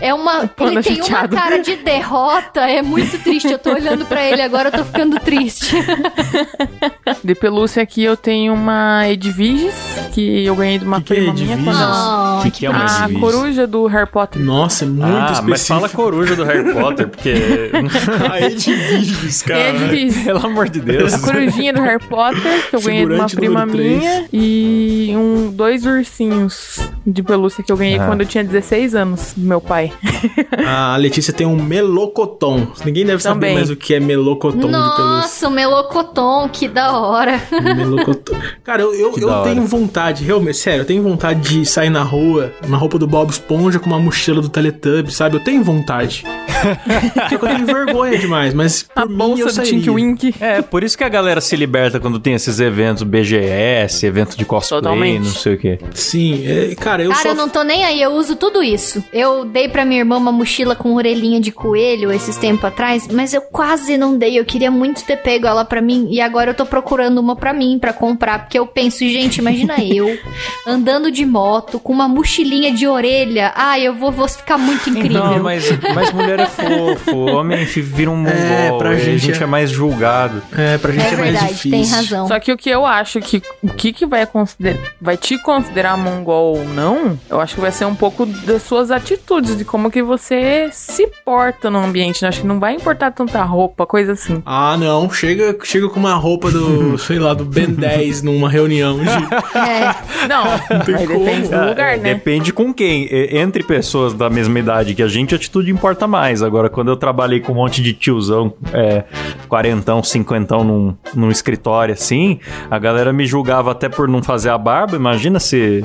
é 0.00 0.14
uma. 0.14 0.48
Panda 0.60 0.72
ele 0.72 0.82
tem 0.82 0.96
chateado. 0.96 1.34
uma 1.34 1.42
cara 1.42 1.58
de 1.58 1.76
derrota, 1.76 2.60
é 2.60 2.82
muito 2.82 3.18
triste. 3.22 3.50
Eu 3.50 3.58
tô 3.58 3.72
olhando 3.72 4.04
pra 4.06 4.24
ele 4.24 4.42
agora, 4.42 4.68
eu 4.68 4.72
tô 4.72 4.84
ficando 4.84 5.18
triste. 5.20 5.74
De 7.22 7.34
pelúcia 7.34 7.82
aqui 7.82 8.02
eu 8.02 8.16
tenho 8.16 8.54
uma 8.54 9.08
Edviges, 9.08 9.74
que 10.12 10.44
eu 10.44 10.54
ganhei 10.54 10.78
de 10.78 10.84
uma 10.84 11.00
Que 11.00 11.06
que 11.06 11.12
é 11.12 11.16
prima 11.16 11.32
minha 11.34 11.58
quando. 11.58 12.38
Oh, 12.38 12.42
que, 12.42 12.50
que 12.50 12.66
é 12.66 12.70
uma 12.70 13.04
A 13.04 13.20
coruja 13.20 13.66
do 13.66 13.86
Harry 13.86 14.10
Potter. 14.10 14.40
Nossa, 14.40 14.59
é 14.66 14.86
muito 14.86 15.04
ah, 15.04 15.20
mas 15.20 15.60
específico. 15.60 15.74
fala 15.74 15.88
coruja 15.88 16.36
do 16.36 16.44
Harry 16.44 16.72
Potter, 16.72 17.08
porque. 17.08 17.34
A 18.30 18.40
Edviges, 18.40 19.42
cara. 19.42 19.68
Edviges. 19.70 20.24
Pelo 20.24 20.46
amor 20.46 20.68
de 20.68 20.80
Deus. 20.80 21.14
A 21.14 21.18
corujinha 21.18 21.72
do 21.72 21.80
Harry 21.80 22.02
Potter, 22.04 22.68
que 22.70 22.76
eu 22.76 22.80
ganhei 22.80 23.06
de 23.06 23.12
uma 23.14 23.26
prima 23.28 23.66
minha. 23.66 24.26
E 24.32 25.12
um, 25.16 25.50
dois 25.52 25.84
ursinhos 25.86 26.78
de 27.06 27.22
pelúcia 27.22 27.62
que 27.64 27.70
eu 27.72 27.76
ganhei 27.76 27.98
Ah. 27.98 28.06
quando 28.06 28.20
eu 28.22 28.26
tinha 28.26 28.44
16 28.44 28.94
anos, 28.94 29.32
do 29.36 29.46
meu 29.46 29.60
pai. 29.60 29.92
A 30.66 30.96
Letícia 30.96 31.32
tem 31.32 31.46
um 31.46 31.56
melocotom. 31.56 32.66
Ninguém 32.84 33.04
deve 33.04 33.22
saber 33.22 33.34
Também. 33.34 33.54
mais 33.54 33.70
o 33.70 33.76
que 33.76 33.94
é 33.94 34.00
melocotom 34.00 34.56
de 34.58 34.66
pelúcia. 34.66 35.04
Nossa, 35.04 35.48
o 35.48 35.50
melocotom, 35.50 36.48
que 36.48 36.68
da 36.68 36.92
hora. 36.98 37.40
Melocotom. 37.76 38.36
Cara, 38.62 38.82
eu, 38.82 38.94
eu, 38.94 39.14
eu 39.16 39.42
tenho 39.42 39.64
vontade, 39.66 40.24
realmente, 40.24 40.56
sério, 40.56 40.82
eu 40.82 40.84
tenho 40.84 41.02
vontade 41.02 41.40
de 41.40 41.64
sair 41.66 41.90
na 41.90 42.02
rua, 42.02 42.52
na 42.68 42.76
roupa 42.76 42.98
do 42.98 43.06
Bob 43.06 43.30
Esponja 43.30 43.78
com 43.78 43.86
uma 43.86 43.98
mochila 43.98 44.40
do 44.42 44.49
Teletubbies, 44.50 45.14
sabe? 45.16 45.36
Eu 45.36 45.40
tenho 45.44 45.62
vontade. 45.64 46.24
Só 46.24 47.28
que 47.28 47.34
eu 47.36 47.38
tenho 47.38 47.66
vergonha 47.66 48.18
demais, 48.18 48.52
mas 48.52 48.82
por 48.82 49.02
A 49.02 49.06
mim 49.06 49.16
bolsa 49.16 49.42
eu 49.42 49.46
do 49.46 49.52
sairia. 49.52 49.72
Tink 49.72 49.90
Wink. 49.90 50.34
É, 50.40 50.60
por 50.60 50.82
isso 50.84 50.96
que 50.98 51.04
a 51.04 51.08
galera 51.08 51.40
se 51.40 51.56
liberta 51.56 51.98
quando 51.98 52.18
tem 52.20 52.34
esses 52.34 52.60
eventos 52.60 53.02
BGS, 53.02 54.04
evento 54.06 54.36
de 54.36 54.44
cosplay, 54.44 54.80
Totalmente. 54.82 55.24
não 55.24 55.30
sei 55.32 55.54
o 55.54 55.58
quê. 55.58 55.78
Sim, 55.94 56.44
é, 56.46 56.74
cara, 56.74 57.02
eu 57.02 57.10
Cara, 57.10 57.22
só... 57.22 57.28
eu 57.30 57.34
não 57.34 57.48
tô 57.48 57.62
nem 57.62 57.84
aí, 57.84 58.00
eu 58.02 58.10
uso 58.12 58.36
tudo 58.36 58.62
isso. 58.62 59.02
Eu 59.12 59.44
dei 59.44 59.68
pra 59.68 59.84
minha 59.84 60.00
irmã 60.00 60.16
uma 60.16 60.32
mochila 60.32 60.74
com 60.76 60.94
orelhinha 60.94 61.40
de 61.40 61.50
coelho 61.50 62.10
esses 62.12 62.36
tempos 62.36 62.64
atrás, 62.64 63.08
mas 63.08 63.32
eu 63.32 63.40
quase 63.42 63.96
não 63.96 64.16
dei. 64.18 64.38
Eu 64.38 64.44
queria 64.44 64.70
muito 64.70 65.02
ter 65.04 65.16
pego 65.16 65.46
ela 65.46 65.64
pra 65.64 65.80
mim 65.80 66.08
e 66.10 66.20
agora 66.20 66.50
eu 66.50 66.54
tô 66.54 66.66
procurando 66.66 67.18
uma 67.18 67.36
pra 67.36 67.52
mim 67.52 67.78
pra 67.78 67.92
comprar, 67.92 68.40
porque 68.40 68.58
eu 68.58 68.66
penso, 68.66 68.98
gente, 68.98 69.38
imagina 69.38 69.74
eu 69.82 70.18
andando 70.66 71.10
de 71.10 71.24
moto 71.24 71.78
com 71.80 71.92
uma 71.92 72.08
mochilinha 72.08 72.72
de 72.72 72.86
orelha. 72.86 73.52
Ai, 73.54 73.86
eu 73.86 73.94
vou, 73.94 74.10
vou 74.10 74.26
ficar 74.40 74.58
muito 74.58 74.90
incrível. 74.90 75.24
Não, 75.24 75.42
mas, 75.42 75.68
mas 75.94 76.12
mulher 76.12 76.40
é 76.40 76.46
fofo, 76.46 77.16
homem 77.26 77.64
vira 77.64 78.10
um 78.10 78.16
mongol, 78.16 78.32
É, 78.34 78.72
pra 78.78 78.92
e 78.92 78.96
a 78.96 78.98
gente 78.98 79.18
gente 79.26 79.40
é- 79.40 79.44
é 79.44 79.46
mais 79.46 79.70
julgado. 79.70 80.42
É, 80.56 80.78
pra 80.78 80.92
gente 80.92 81.06
É 81.06 81.12
é, 81.12 81.16
mais 81.16 81.38
difícil. 81.40 81.70
tem 81.70 81.86
razão. 81.86 82.28
Só 82.28 82.38
que 82.40 82.52
o 82.52 82.56
que 82.56 82.70
eu 82.70 82.84
acho 82.86 83.20
que 83.20 83.42
o 83.62 83.68
que, 83.68 83.92
que 83.92 84.06
vai, 84.06 84.26
consider, 84.26 84.78
vai 85.00 85.16
te 85.16 85.38
considerar 85.42 85.96
mongol 85.96 86.58
ou 86.58 86.64
não, 86.64 87.18
eu 87.28 87.40
acho 87.40 87.54
que 87.54 87.60
vai 87.60 87.70
ser 87.72 87.84
um 87.84 87.94
pouco 87.94 88.24
das 88.26 88.62
suas 88.62 88.90
atitudes, 88.90 89.56
de 89.56 89.64
como 89.64 89.90
que 89.90 90.02
você 90.02 90.68
se 90.72 91.06
porta 91.24 91.70
no 91.70 91.78
ambiente. 91.78 92.22
né? 92.22 92.28
Acho 92.28 92.40
que 92.42 92.46
não 92.46 92.58
vai 92.60 92.74
importar 92.74 93.10
tanta 93.10 93.42
roupa, 93.42 93.86
coisa 93.86 94.12
assim. 94.12 94.42
Ah, 94.46 94.76
não, 94.78 95.10
chega, 95.10 95.56
chega 95.64 95.88
com 95.88 95.98
uma 96.00 96.14
roupa 96.14 96.50
do, 96.50 96.96
sei 96.98 97.18
lá, 97.18 97.34
do 97.34 97.44
Ben 97.44 97.66
10 97.66 98.22
numa 98.22 98.48
reunião. 98.48 98.98
de- 98.98 99.58
É, 99.58 99.94
Não, 100.28 100.44
como. 100.58 101.24
depende 101.24 101.48
do 101.48 101.66
lugar, 101.68 101.94
é, 101.94 101.96
né? 101.96 102.14
Depende 102.14 102.52
com 102.52 102.72
quem. 102.72 103.08
Entre 103.36 103.62
pessoas 103.62 104.14
da 104.14 104.29
mesma 104.30 104.58
idade 104.58 104.94
que 104.94 105.02
a 105.02 105.08
gente, 105.08 105.34
a 105.34 105.36
atitude 105.36 105.70
importa 105.70 106.06
mais. 106.06 106.42
Agora, 106.42 106.68
quando 106.68 106.88
eu 106.88 106.96
trabalhei 106.96 107.40
com 107.40 107.52
um 107.52 107.56
monte 107.56 107.82
de 107.82 107.92
tiozão, 107.92 108.52
é, 108.72 109.04
quarentão, 109.48 110.02
cinquentão 110.02 110.64
num, 110.64 110.94
num 111.14 111.30
escritório 111.30 111.94
assim, 111.94 112.38
a 112.70 112.78
galera 112.78 113.12
me 113.12 113.26
julgava 113.26 113.70
até 113.72 113.88
por 113.88 114.08
não 114.08 114.22
fazer 114.22 114.50
a 114.50 114.58
barba. 114.58 114.96
Imagina 114.96 115.38
se, 115.40 115.84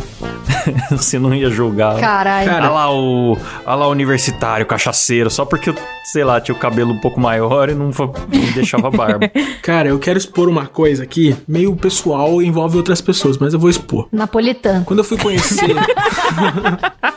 se 0.97 1.17
não 1.19 1.33
ia 1.33 1.49
julgar. 1.49 1.99
caralho. 1.99 2.49
Cara, 2.49 2.65
Olha 2.65 2.73
lá 2.73 2.91
o, 2.93 3.37
olha 3.65 3.75
lá 3.75 3.87
o 3.87 3.91
universitário, 3.91 4.65
cachaceiro, 4.65 5.29
só 5.29 5.45
porque 5.45 5.69
eu, 5.69 5.75
sei 6.03 6.23
lá, 6.23 6.39
tinha 6.41 6.55
o 6.55 6.59
cabelo 6.59 6.91
um 6.93 6.99
pouco 6.99 7.19
maior 7.19 7.69
e 7.69 7.73
não, 7.73 7.89
não 7.89 8.53
deixava 8.53 8.89
barba. 8.89 9.29
Cara, 9.61 9.89
eu 9.89 9.99
quero 9.99 10.17
expor 10.17 10.47
uma 10.49 10.65
coisa 10.67 11.03
aqui, 11.03 11.35
meio 11.47 11.75
pessoal, 11.75 12.41
envolve 12.41 12.77
outras 12.77 13.01
pessoas, 13.01 13.37
mas 13.37 13.53
eu 13.53 13.59
vou 13.59 13.69
expor. 13.69 14.07
Napolitano. 14.11 14.83
Quando 14.85 14.99
eu 14.99 15.03
fui 15.03 15.17
conhecer. 15.17 15.75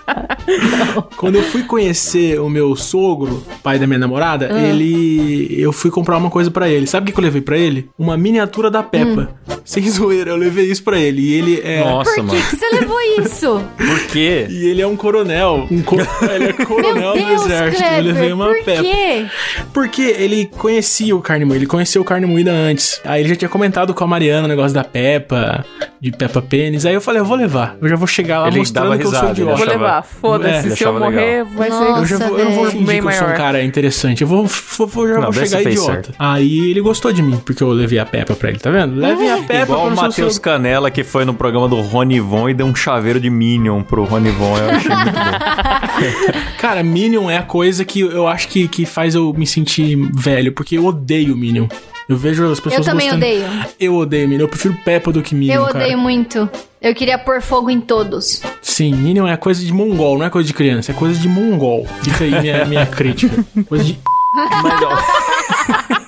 Quando 1.17 1.37
eu 1.37 1.43
fui 1.43 1.63
conhecer 1.63 2.41
o 2.41 2.49
meu 2.49 2.75
sogro, 2.77 3.43
pai 3.63 3.79
da 3.79 3.87
minha 3.87 3.99
namorada, 3.99 4.49
Ah. 4.53 4.61
ele. 4.69 5.55
Eu 5.61 5.73
fui 5.73 5.91
comprar 5.91 6.17
uma 6.17 6.31
coisa 6.31 6.51
pra 6.51 6.69
ele. 6.69 6.87
Sabe 6.87 7.05
o 7.05 7.07
que, 7.07 7.13
que 7.13 7.19
eu 7.21 7.25
levei 7.25 7.41
pra 7.43 7.57
ele? 7.59 7.89
Uma 7.99 8.17
miniatura 8.17 8.71
da 8.71 8.83
Peppa. 8.83 9.29
Sem 9.69 9.89
zoeira, 9.91 10.31
eu 10.31 10.37
levei 10.37 10.65
isso 10.71 10.83
pra 10.83 10.99
ele. 10.99 11.21
E 11.21 11.35
ele 11.35 11.61
é. 11.63 11.81
Nossa, 11.81 12.11
Por 12.11 12.15
que, 12.15 12.23
mano. 12.23 12.41
que 12.43 12.57
você 12.57 12.69
levou 12.71 12.99
isso? 13.21 13.63
Por 13.77 14.01
quê? 14.07 14.47
E 14.49 14.67
ele 14.67 14.81
é 14.81 14.87
um 14.87 14.97
coronel. 14.97 15.67
Um 15.71 15.83
co- 15.83 15.97
ele 16.35 16.45
é 16.47 16.53
Meu 16.57 16.67
coronel 16.67 17.13
do 17.13 17.19
Deus, 17.27 17.45
exército. 17.45 17.83
eu 17.85 18.03
levei 18.03 18.13
Kleber, 18.31 18.35
uma 18.35 18.47
por 18.47 18.65
Peppa. 18.65 18.83
quê? 18.83 19.27
Porque 19.75 20.03
ele 20.03 20.47
conhecia 20.57 21.15
o 21.15 21.21
carne 21.21 21.45
moída, 21.45 21.59
ele 21.59 21.67
conheceu 21.67 22.01
o 22.01 22.05
carne 22.05 22.25
moída 22.27 22.51
antes. 22.51 22.99
Aí 23.05 23.21
ele 23.23 23.29
já 23.29 23.37
tinha 23.37 23.49
comentado 23.49 23.93
com 23.93 24.03
a 24.05 24.07
Mariana 24.07 24.47
o 24.47 24.49
negócio 24.49 24.73
da 24.75 24.83
Peppa, 24.85 25.65
de 26.01 26.11
Peppa 26.13 26.41
Pênis. 26.41 26.87
Aí 26.87 26.95
eu 26.95 27.01
falei, 27.01 27.21
eu 27.21 27.27
vou 27.27 27.37
levar. 27.37 27.77
Eu 27.83 27.89
já 27.91 27.97
vou 27.97 28.07
chegar 28.07 28.41
lá 28.41 28.49
Ele 28.49 28.59
mostrando 28.61 28.99
que 28.99 29.05
eu 29.07 29.11
sou 29.11 29.21
risada, 29.21 29.33
idiota. 29.33 29.55
Vou 29.57 29.65
achava- 29.67 29.79
levar, 29.85 29.99
É, 29.99 30.21
foda-se. 30.21 30.67
ele 30.69 30.77
se 30.77 30.85
eu 30.85 30.99
morrer, 30.99 31.45
vai 31.45 31.69
Nossa. 31.69 31.85
Eu, 32.01 32.07
ser. 32.07 32.19
já 32.19 32.27
vou, 32.29 32.39
eu 32.39 32.45
não 32.47 32.53
vou 32.53 32.65
fingir 32.71 32.87
Bem 32.87 33.01
que 33.03 33.07
eu 33.07 33.13
sou 33.13 33.21
um 33.21 33.25
maior. 33.27 33.37
cara 33.37 33.63
interessante. 33.63 34.23
Eu 34.23 34.29
vou, 34.29 34.47
vou, 34.47 34.87
vou- 34.87 35.09
já 35.09 35.15
Não, 35.17 35.31
vou 35.31 35.33
chegar 35.35 35.61
idiota. 35.63 35.93
certo. 35.93 36.15
Aí 36.19 36.71
ele 36.71 36.81
gostou 36.81 37.13
de 37.13 37.23
mim, 37.23 37.39
porque 37.45 37.63
eu 37.63 37.69
levei 37.71 37.99
a 37.99 38.07
Peppa 38.07 38.35
pra 38.35 38.49
ele, 38.49 38.59
tá 38.59 38.71
vendo? 38.71 38.97
Leve 38.99 39.29
a 39.29 39.37
Peppa 39.43 39.58
Igual 39.63 39.81
para 39.87 39.93
o 39.93 39.95
seu 39.97 40.03
Matheus 40.09 40.35
sogro. 40.35 40.51
Canela 40.51 40.91
que 40.91 41.05
foi 41.05 41.25
no 41.25 41.35
programa 41.35 41.69
do 41.69 41.81
Ronivon 41.81 42.49
e 42.49 42.55
deu 42.55 42.67
um 42.67 42.75
chaveiro 42.75 43.21
de 43.21 43.31
Minion 43.31 43.83
pro 43.83 44.05
Ronivon. 44.05 44.57
Eu 44.59 44.71
achei 44.71 44.91
muito 44.95 45.13
bom. 45.13 46.41
Cara, 46.59 46.83
Minion 46.83 47.31
é 47.31 47.37
a 47.39 47.43
coisa 47.43 47.85
que 47.85 48.01
eu 48.01 48.27
acho 48.27 48.49
que, 48.49 48.69
que 48.69 48.85
faz 48.87 49.15
eu 49.15 49.33
me 49.35 49.47
sentir 49.47 49.97
velho, 50.15 50.53
porque 50.53 50.77
eu 50.79 50.85
odeio 50.87 51.37
Minion. 51.37 51.67
Eu 52.09 52.17
vejo 52.17 52.51
as 52.51 52.59
pessoas 52.59 52.87
Eu 52.87 52.91
também 52.93 53.11
gostando. 53.11 53.27
odeio. 53.27 53.45
Eu 53.79 53.95
odeio 53.97 54.29
Minion. 54.29 54.45
Eu 54.45 54.49
prefiro 54.49 54.75
Peppa 54.85 55.13
do 55.13 55.21
que 55.23 55.35
Minion, 55.35 55.55
Eu 55.55 55.65
cara. 55.67 55.79
odeio 55.85 55.99
muito. 55.99 56.49
Eu 56.81 56.95
queria 56.95 57.19
pôr 57.19 57.43
fogo 57.43 57.69
em 57.69 57.81
todos. 57.81 58.41
Sim, 58.63 58.95
Minion 58.95 59.27
é 59.27 59.37
coisa 59.37 59.63
de 59.63 59.73
mongol, 59.73 60.17
não 60.19 60.25
é 60.25 60.31
coisa 60.31 60.47
de 60.47 60.55
criança, 60.55 60.93
é 60.93 60.95
coisa 60.95 61.19
de 61.21 61.29
mongol. 61.29 61.87
Fica 62.03 62.25
aí 62.25 62.41
minha, 62.41 62.65
minha 62.65 62.87
crítica. 62.87 63.45
Coisa 63.69 63.85
de... 63.85 63.99
Mas, 64.63 64.83
ó. 64.83 66.08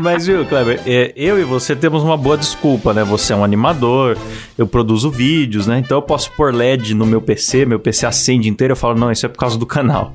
Mas 0.00 0.26
viu, 0.26 0.44
Kleber, 0.44 0.80
é, 0.86 1.12
eu 1.16 1.40
e 1.40 1.44
você 1.44 1.74
temos 1.74 2.02
uma 2.02 2.16
boa 2.16 2.36
desculpa, 2.36 2.92
né? 2.92 3.04
Você 3.04 3.32
é 3.32 3.36
um 3.36 3.44
animador, 3.44 4.16
eu 4.56 4.66
produzo 4.66 5.10
vídeos, 5.10 5.66
né? 5.66 5.78
Então 5.78 5.98
eu 5.98 6.02
posso 6.02 6.30
pôr 6.32 6.54
LED 6.54 6.94
no 6.94 7.06
meu 7.06 7.20
PC, 7.20 7.64
meu 7.66 7.78
PC 7.78 8.06
acende 8.06 8.48
inteiro, 8.48 8.72
eu 8.72 8.76
falo, 8.76 8.98
não, 8.98 9.10
isso 9.10 9.26
é 9.26 9.28
por 9.28 9.38
causa 9.38 9.58
do 9.58 9.66
canal. 9.66 10.14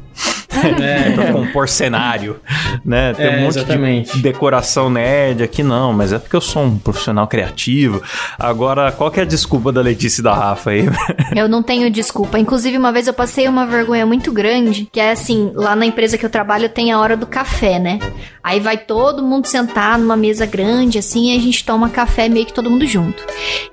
É, 0.81 1.11
pra 1.11 1.31
compor 1.31 1.67
cenário, 1.69 2.39
né? 2.85 3.13
Tem 3.13 3.25
É, 3.25 3.29
um 3.37 3.41
monte 3.41 3.57
exatamente. 3.57 4.13
de 4.13 4.21
decoração 4.21 4.89
nerd 4.89 5.43
aqui, 5.43 5.63
não, 5.63 5.91
mas 5.93 6.13
é 6.13 6.19
porque 6.19 6.35
eu 6.35 6.41
sou 6.41 6.63
um 6.63 6.77
profissional 6.77 7.27
criativo. 7.27 8.01
Agora, 8.37 8.91
qual 8.91 9.09
que 9.11 9.19
é 9.19 9.23
a 9.23 9.25
desculpa 9.25 9.71
da 9.71 9.81
Letícia 9.81 10.21
e 10.21 10.23
da 10.23 10.33
Rafa 10.33 10.71
aí? 10.71 10.85
Eu 11.35 11.47
não 11.47 11.61
tenho 11.63 11.89
desculpa. 11.91 12.39
Inclusive, 12.39 12.77
uma 12.77 12.91
vez 12.91 13.07
eu 13.07 13.13
passei 13.13 13.47
uma 13.47 13.65
vergonha 13.65 14.05
muito 14.05 14.31
grande, 14.31 14.87
que 14.91 14.99
é 14.99 15.11
assim, 15.11 15.51
lá 15.53 15.75
na 15.75 15.85
empresa 15.85 16.17
que 16.17 16.25
eu 16.25 16.29
trabalho 16.29 16.69
tem 16.69 16.91
a 16.91 16.99
hora 16.99 17.15
do 17.17 17.25
café, 17.27 17.79
né? 17.79 17.99
Aí 18.43 18.59
vai 18.59 18.77
todo 18.77 19.21
mundo 19.21 19.45
sentar 19.45 19.99
numa 19.99 20.15
mesa 20.15 20.45
grande, 20.45 20.97
assim, 20.97 21.31
e 21.33 21.37
a 21.37 21.39
gente 21.39 21.63
toma 21.65 21.89
café 21.89 22.29
meio 22.29 22.45
que 22.45 22.53
todo 22.53 22.69
mundo 22.69 22.85
junto. 22.87 23.23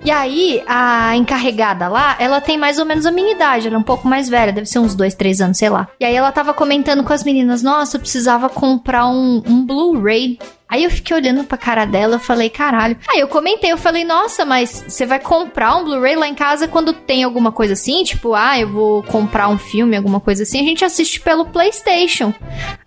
E 0.04 0.10
aí, 0.10 0.62
a 0.66 1.16
encarregada 1.16 1.88
lá, 1.88 2.16
ela 2.18 2.40
tem 2.40 2.58
mais 2.58 2.78
ou 2.78 2.84
menos 2.84 3.06
a 3.06 3.10
minha 3.12 3.32
idade, 3.32 3.66
ela 3.68 3.76
é 3.76 3.78
um 3.78 3.82
pouco 3.84 4.06
mais 4.08 4.28
velha, 4.28 4.52
deve 4.52 4.66
ser 4.66 4.80
uns 4.80 4.94
dois, 4.94 5.14
três 5.14 5.40
anos, 5.40 5.56
sei 5.58 5.68
lá. 5.70 5.88
E 6.00 6.04
aí 6.04 6.14
ela 6.14 6.32
tava 6.32 6.52
comentando 6.74 7.04
com 7.04 7.12
as 7.12 7.22
meninas, 7.22 7.62
nossa, 7.62 7.96
eu 7.96 8.00
precisava 8.00 8.48
comprar 8.48 9.06
um, 9.06 9.40
um 9.46 9.64
Blu-ray 9.64 10.40
Aí 10.74 10.82
eu 10.82 10.90
fiquei 10.90 11.16
olhando 11.16 11.44
pra 11.44 11.56
cara 11.56 11.84
dela, 11.84 12.16
eu 12.16 12.18
falei, 12.18 12.50
caralho. 12.50 12.96
Aí 13.08 13.20
eu 13.20 13.28
comentei, 13.28 13.70
eu 13.70 13.78
falei, 13.78 14.02
nossa, 14.02 14.44
mas 14.44 14.84
você 14.88 15.06
vai 15.06 15.20
comprar 15.20 15.76
um 15.76 15.84
Blu-ray 15.84 16.16
lá 16.16 16.26
em 16.26 16.34
casa 16.34 16.66
quando 16.66 16.92
tem 16.92 17.22
alguma 17.22 17.52
coisa 17.52 17.74
assim? 17.74 18.02
Tipo, 18.02 18.34
ah, 18.34 18.58
eu 18.58 18.68
vou 18.68 19.04
comprar 19.04 19.48
um 19.48 19.56
filme, 19.56 19.96
alguma 19.96 20.18
coisa 20.18 20.42
assim. 20.42 20.58
A 20.58 20.64
gente 20.64 20.84
assiste 20.84 21.20
pelo 21.20 21.44
PlayStation. 21.46 22.34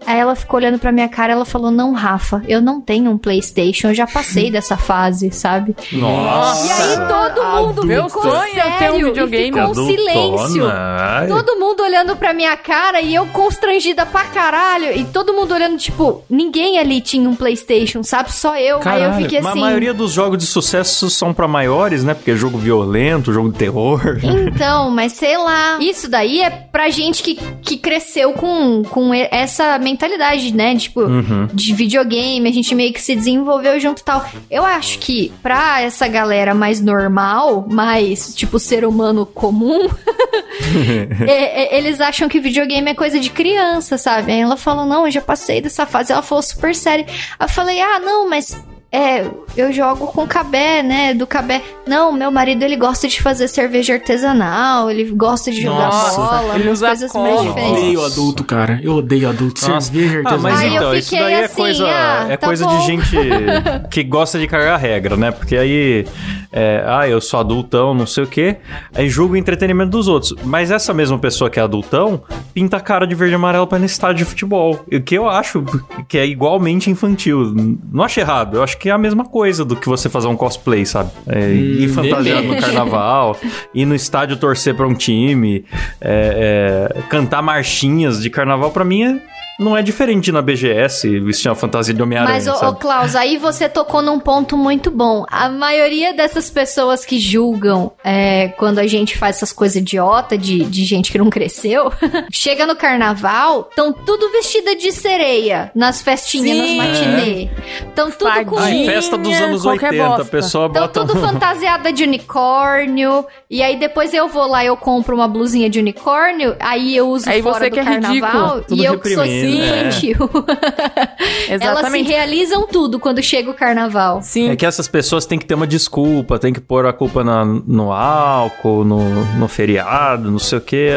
Aí 0.06 0.19
ela 0.19 0.36
ficou 0.36 0.60
olhando 0.60 0.78
pra 0.78 0.91
minha 0.91 1.08
cara, 1.08 1.32
ela 1.32 1.45
falou, 1.45 1.71
não, 1.71 1.93
Rafa, 1.93 2.43
eu 2.45 2.62
não 2.62 2.82
tenho 2.82 3.10
um 3.10 3.17
PlayStation, 3.17 3.88
eu 3.88 3.93
já 3.93 4.06
passei 4.06 4.52
dessa 4.52 4.76
fase, 4.76 5.32
sabe? 5.32 5.73
Nossa! 5.93 6.67
E 6.67 6.71
aí 6.71 7.08
todo 7.08 7.43
mundo 7.45 7.86
meu 7.86 8.10
ficou 8.10 8.23
sonho 8.23 8.60
é 8.60 8.78
ter 8.80 8.91
um 8.91 9.06
videogame 9.06 9.58
e 9.58 9.62
ficou 9.62 9.69
um 9.69 9.88
silêncio. 9.88 10.67
Ai. 10.69 11.28
Todo 11.30 11.58
mundo 11.58 11.84
olhando 11.84 12.17
pra 12.17 12.34
minha 12.34 12.58
cara 12.58 13.00
e 13.00 13.15
eu 13.15 13.26
constrangida 13.28 14.06
pra 14.06 14.26
caralho. 14.26 14.91
E 14.91 15.06
todo 15.06 15.34
mundo 15.34 15.54
olhando, 15.54 15.78
tipo, 15.78 16.21
ninguém 16.30 16.80
ali 16.80 17.00
tinha 17.00 17.30
um 17.30 17.36
PlayStation. 17.36 17.77
PlayStation, 17.78 18.04
sabe? 18.04 18.34
Só 18.34 18.58
eu. 18.58 18.80
Aí 18.86 19.04
eu 19.04 19.13
fiquei 19.13 19.40
assim. 19.40 19.48
a 19.48 19.56
maioria 19.56 19.94
dos 19.94 20.12
jogos 20.12 20.38
de 20.38 20.46
sucesso 20.46 21.10
são 21.10 21.34
pra 21.34 21.48
maiores, 21.48 22.04
né? 22.04 22.13
Porque 22.13 22.32
é 22.32 22.36
jogo 22.36 22.58
violento, 22.58 23.32
jogo 23.34 23.52
de 23.52 23.58
terror. 23.58 24.18
Então, 24.24 24.90
mas 24.92 25.13
sei 25.13 25.38
lá. 25.38 25.78
Isso 25.80 26.10
daí 26.10 26.42
é 26.42 26.50
pra 26.50 26.90
gente 26.90 27.22
que, 27.24 27.36
que 27.62 27.78
cresceu 27.78 28.34
com, 28.34 28.84
com 28.84 29.13
essa 29.13 29.78
mentalidade, 29.80 30.54
né? 30.54 30.76
Tipo, 30.76 31.02
Uhum. 31.02 31.48
de 31.54 31.74
videogame, 31.74 32.50
a 32.50 32.52
gente 32.52 32.74
meio 32.76 32.92
que 32.94 33.02
se 33.02 33.16
desenvolveu 33.16 33.80
junto 33.80 34.02
e 34.02 34.04
tal. 34.04 34.26
Eu 34.50 34.66
acho 34.66 35.00
que 35.00 35.32
pra 35.42 35.82
essa 35.82 36.08
galera 36.08 36.54
mais 36.54 36.82
normal, 36.82 37.66
mais 37.70 38.34
tipo 38.36 38.60
ser 38.60 38.86
humano 38.86 39.26
comum, 39.26 39.88
é- 41.28 41.76
é- 41.76 41.78
eles 41.78 42.02
acham 42.02 42.28
que 42.28 42.40
videogame 42.40 42.92
é 42.92 42.94
coisa 42.94 43.20
de 43.20 43.30
criança, 43.30 43.98
sabe? 43.98 44.32
Aí 44.32 44.40
ela 44.42 44.58
falou: 44.58 44.86
Não, 44.86 45.06
eu 45.06 45.12
já 45.12 45.22
passei 45.22 45.62
dessa 45.62 45.86
fase. 45.86 46.12
Ela 46.12 46.22
falou 46.22 46.42
super 46.42 46.74
séria. 46.76 47.06
Aí 47.08 47.46
eu 47.46 47.50
falei: 47.68 47.82
Ah, 47.82 48.00
não, 48.00 48.30
mas. 48.30 48.56
É, 48.98 49.30
eu 49.56 49.72
jogo 49.72 50.08
com 50.08 50.26
cabé, 50.26 50.82
né? 50.82 51.14
Do 51.14 51.28
cabé. 51.28 51.62
Não, 51.86 52.12
meu 52.12 52.32
marido 52.32 52.64
ele 52.64 52.76
gosta 52.76 53.08
de 53.08 53.22
fazer 53.22 53.48
cerveja 53.48 53.94
artesanal, 53.94 54.90
ele 54.90 55.04
gosta 55.12 55.52
de 55.52 55.62
jogar 55.62 55.90
Nossa, 55.90 56.20
bola, 56.20 56.56
ele 56.56 56.70
usa 56.70 56.88
coisas 56.88 57.14
mais 57.14 57.26
cola. 57.26 57.46
Eu 57.46 57.48
diferentes. 57.50 57.78
odeio 57.80 58.06
adulto, 58.06 58.44
cara. 58.44 58.80
Eu 58.82 58.96
odeio 58.96 59.30
adulto. 59.30 59.70
Nossa. 59.70 59.92
Cerveja 59.92 60.24
Ah, 60.26 60.38
mas 60.40 60.56
artesanal. 60.56 60.58
Aí 60.58 60.68
eu 60.68 60.82
então, 60.82 60.96
isso 60.96 61.12
daí 61.12 61.34
é 61.34 61.46
assim, 61.46 61.56
coisa, 61.56 61.86
ah, 61.86 62.26
é 62.28 62.38
tá 62.38 62.48
coisa 62.48 62.66
bom. 62.66 62.80
de 62.80 62.86
gente 62.88 63.18
que 63.92 64.04
gosta 64.04 64.40
de 64.40 64.48
cagar 64.48 64.80
regra, 64.80 65.16
né? 65.16 65.30
Porque 65.30 65.56
aí, 65.56 66.08
é, 66.52 66.84
ah, 66.88 67.08
eu 67.08 67.22
sou 67.22 67.40
adultão, 67.40 67.94
não 67.94 68.08
sei 68.08 68.24
o 68.24 68.28
quê, 68.28 68.58
aí 68.96 69.08
julga 69.08 69.36
o 69.36 69.38
entretenimento 69.38 69.92
dos 69.92 70.08
outros. 70.08 70.34
Mas 70.44 70.72
essa 70.72 70.92
mesma 70.92 71.20
pessoa 71.20 71.52
que 71.52 71.60
é 71.60 71.62
adultão 71.62 72.24
pinta 72.52 72.78
a 72.78 72.82
cara 72.82 73.06
de 73.06 73.14
verde 73.14 73.34
e 73.34 73.36
amarelo 73.36 73.68
pra 73.68 73.78
ir 73.78 73.82
no 73.82 73.86
estádio 73.86 74.18
de 74.18 74.26
futebol. 74.26 74.84
O 74.92 75.02
que 75.02 75.14
eu 75.16 75.30
acho 75.30 75.64
que 76.08 76.18
é 76.18 76.26
igualmente 76.26 76.90
infantil. 76.90 77.54
Não 77.92 78.04
acho 78.04 78.20
errado, 78.20 78.58
eu 78.58 78.64
acho 78.64 78.76
que 78.78 78.87
é 78.89 78.91
a 78.91 78.97
mesma 78.97 79.26
coisa 79.26 79.63
do 79.63 79.76
que 79.76 79.88
você 79.88 80.10
fazer 80.10 80.28
um 80.28 80.36
cosplay, 80.36 80.86
sabe? 80.86 81.12
É, 81.28 81.52
ir 81.52 81.88
fantasiado 81.89 82.47
no 82.47 82.60
carnaval, 82.60 83.38
ir 83.73 83.86
no 83.86 83.95
estádio 83.95 84.38
torcer 84.38 84.76
pra 84.76 84.88
um 84.88 84.93
time, 84.93 85.65
é, 86.02 86.89
é, 86.95 87.02
cantar 87.04 87.41
marchinhas 87.41 88.21
de 88.21 88.30
carnaval, 88.30 88.71
pra 88.71 88.84
mim 88.84 89.04
é 89.04 89.21
não 89.60 89.76
é 89.76 89.82
diferente 89.82 90.32
na 90.32 90.41
BGS 90.41 91.20
vestir 91.20 91.50
uma 91.50 91.56
fantasia 91.56 91.93
de 91.93 92.02
Homem-Aranha, 92.02 92.34
Mas, 92.34 92.48
ô, 92.48 92.70
ô? 92.70 92.76
Klaus, 92.76 93.15
aí 93.15 93.38
você 93.38 93.67
tocou 93.67 94.02
num 94.02 94.20
ponto 94.20 94.56
muito 94.56 94.91
bom. 94.91 95.26
A 95.30 95.50
maioria 95.50 96.13
dessas 96.13 96.50
pessoas 96.50 97.04
que 97.04 97.20
julgam 97.20 97.91
é, 98.04 98.50
quando 98.50 98.80
a 98.80 98.88
gente 98.88 99.17
faz 99.17 99.38
essas 99.38 99.52
coisas 99.52 99.78
idiota 99.78 100.38
de, 100.38 100.63
de 100.63 100.86
gente 100.86 101.12
que 101.12 101.17
não 101.17 101.30
cresceu, 101.30 101.91
chega 102.32 102.65
no 102.65 102.76
carnaval, 102.76 103.67
estão 103.70 103.91
tudo 103.91 104.32
vestida 104.32 104.76
de 104.76 104.91
sereia 104.91 105.72
nas 105.74 106.02
festinhas, 106.02 106.58
Sim. 106.58 106.78
nas 106.78 106.88
matinê. 106.88 107.50
Estão 107.88 108.12
tudo 108.12 108.46
com. 108.46 108.58
Ai, 108.58 108.86
festa 108.86 109.17
dos 109.17 109.34
anos 109.34 109.63
qualquer 109.63 109.91
80, 109.91 110.06
a 110.06 110.10
bosta. 110.10 110.26
pessoa 110.26 110.67
Estão 110.67 110.82
bota 110.84 111.06
tudo 111.06 111.17
um... 111.17 111.22
fantasiada 111.22 111.91
de 111.91 112.04
unicórnio. 112.04 113.26
E 113.50 113.63
aí 113.63 113.78
depois 113.78 114.13
eu 114.13 114.28
vou 114.28 114.48
lá 114.48 114.63
e 114.63 114.67
eu 114.67 114.78
compro 114.78 115.15
uma 115.15 115.28
blusinha 115.28 115.70
de 115.70 115.80
unicórnio. 115.80 116.56
Aí 116.60 116.96
eu 116.96 117.10
uso 117.10 117.30
Aí 117.30 117.41
fora 117.41 117.60
você 117.60 117.70
do 117.70 117.74
que 117.74 117.80
é 117.80 117.84
carnaval. 117.84 118.12
ridículo, 118.12 118.62
tudo 118.67 118.82
e 118.82 118.86
eu 118.86 119.00
que 119.00 119.10
sou 119.13 119.26
é. 119.48 119.88
infantil. 119.88 120.18
Elas 121.60 121.92
se 121.92 122.02
realizam 122.02 122.68
tudo 122.68 123.00
quando 123.00 123.22
chega 123.22 123.50
o 123.50 123.54
carnaval. 123.54 124.22
Sim. 124.22 124.50
É 124.50 124.56
que 124.56 124.66
essas 124.66 124.88
pessoas 124.88 125.26
têm 125.26 125.40
que 125.40 125.46
ter 125.46 125.54
uma 125.56 125.68
desculpa, 125.68 126.38
tem 126.40 126.54
que 126.54 126.60
pôr 126.62 126.86
a 126.86 126.94
culpa 126.94 127.24
na- 127.24 127.46
no 127.46 127.92
álcool, 127.92 128.84
no, 128.84 129.00
no 129.36 129.48
feriado, 129.48 130.30
não 130.32 130.40
sei 130.40 130.58
o 130.58 130.62
quê. 130.62 130.90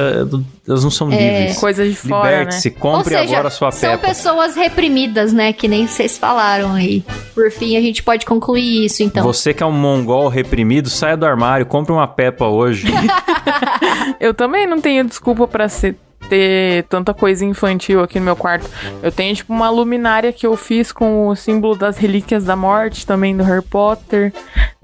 Elas 0.68 0.84
não 0.84 0.90
são 0.90 1.08
livres. 1.08 1.58
Coisa 1.58 1.88
de 1.88 1.94
fora, 1.96 2.30
Liberte-se, 2.30 2.70
compre 2.70 3.14
Ou 3.14 3.20
seja, 3.20 3.32
agora 3.34 3.48
a 3.48 3.50
sua 3.50 3.70
são 3.72 3.90
Peppa. 3.90 4.08
pessoas 4.08 4.54
reprimidas, 4.54 5.32
né? 5.32 5.52
Que 5.52 5.66
nem 5.66 5.86
vocês 5.86 6.16
falaram 6.16 6.74
aí. 6.74 7.02
Por 7.34 7.50
fim, 7.50 7.76
a 7.76 7.80
gente 7.80 8.02
pode 8.02 8.24
concluir 8.24 8.84
isso, 8.86 9.02
então. 9.02 9.24
Você 9.24 9.52
que 9.52 9.62
é 9.62 9.66
um 9.66 9.72
mongol 9.72 10.28
reprimido, 10.28 10.88
saia 10.88 11.16
do 11.16 11.26
armário, 11.26 11.66
compre 11.66 11.92
uma 11.92 12.06
Peppa 12.06 12.46
hoje. 12.46 12.86
Eu 14.20 14.34
também 14.34 14.66
não 14.66 14.80
tenho 14.80 15.04
desculpa 15.04 15.46
pra 15.48 15.68
ser, 15.68 15.96
ter 16.30 16.84
tanta 16.84 17.12
coisa 17.12 17.44
infantil 17.44 18.00
aqui 18.00 18.20
no 18.20 18.24
meu 18.24 18.36
quarto. 18.36 18.70
Eu 19.02 19.10
tenho, 19.10 19.34
tipo, 19.34 19.52
uma 19.52 19.68
luminária 19.68 20.32
que 20.32 20.46
eu 20.46 20.56
fiz 20.56 20.92
com 20.92 21.26
o 21.26 21.34
símbolo 21.34 21.74
das 21.74 21.98
relíquias 21.98 22.44
da 22.44 22.54
morte, 22.54 23.04
também 23.04 23.36
do 23.36 23.42
Harry 23.42 23.64
Potter. 23.64 24.32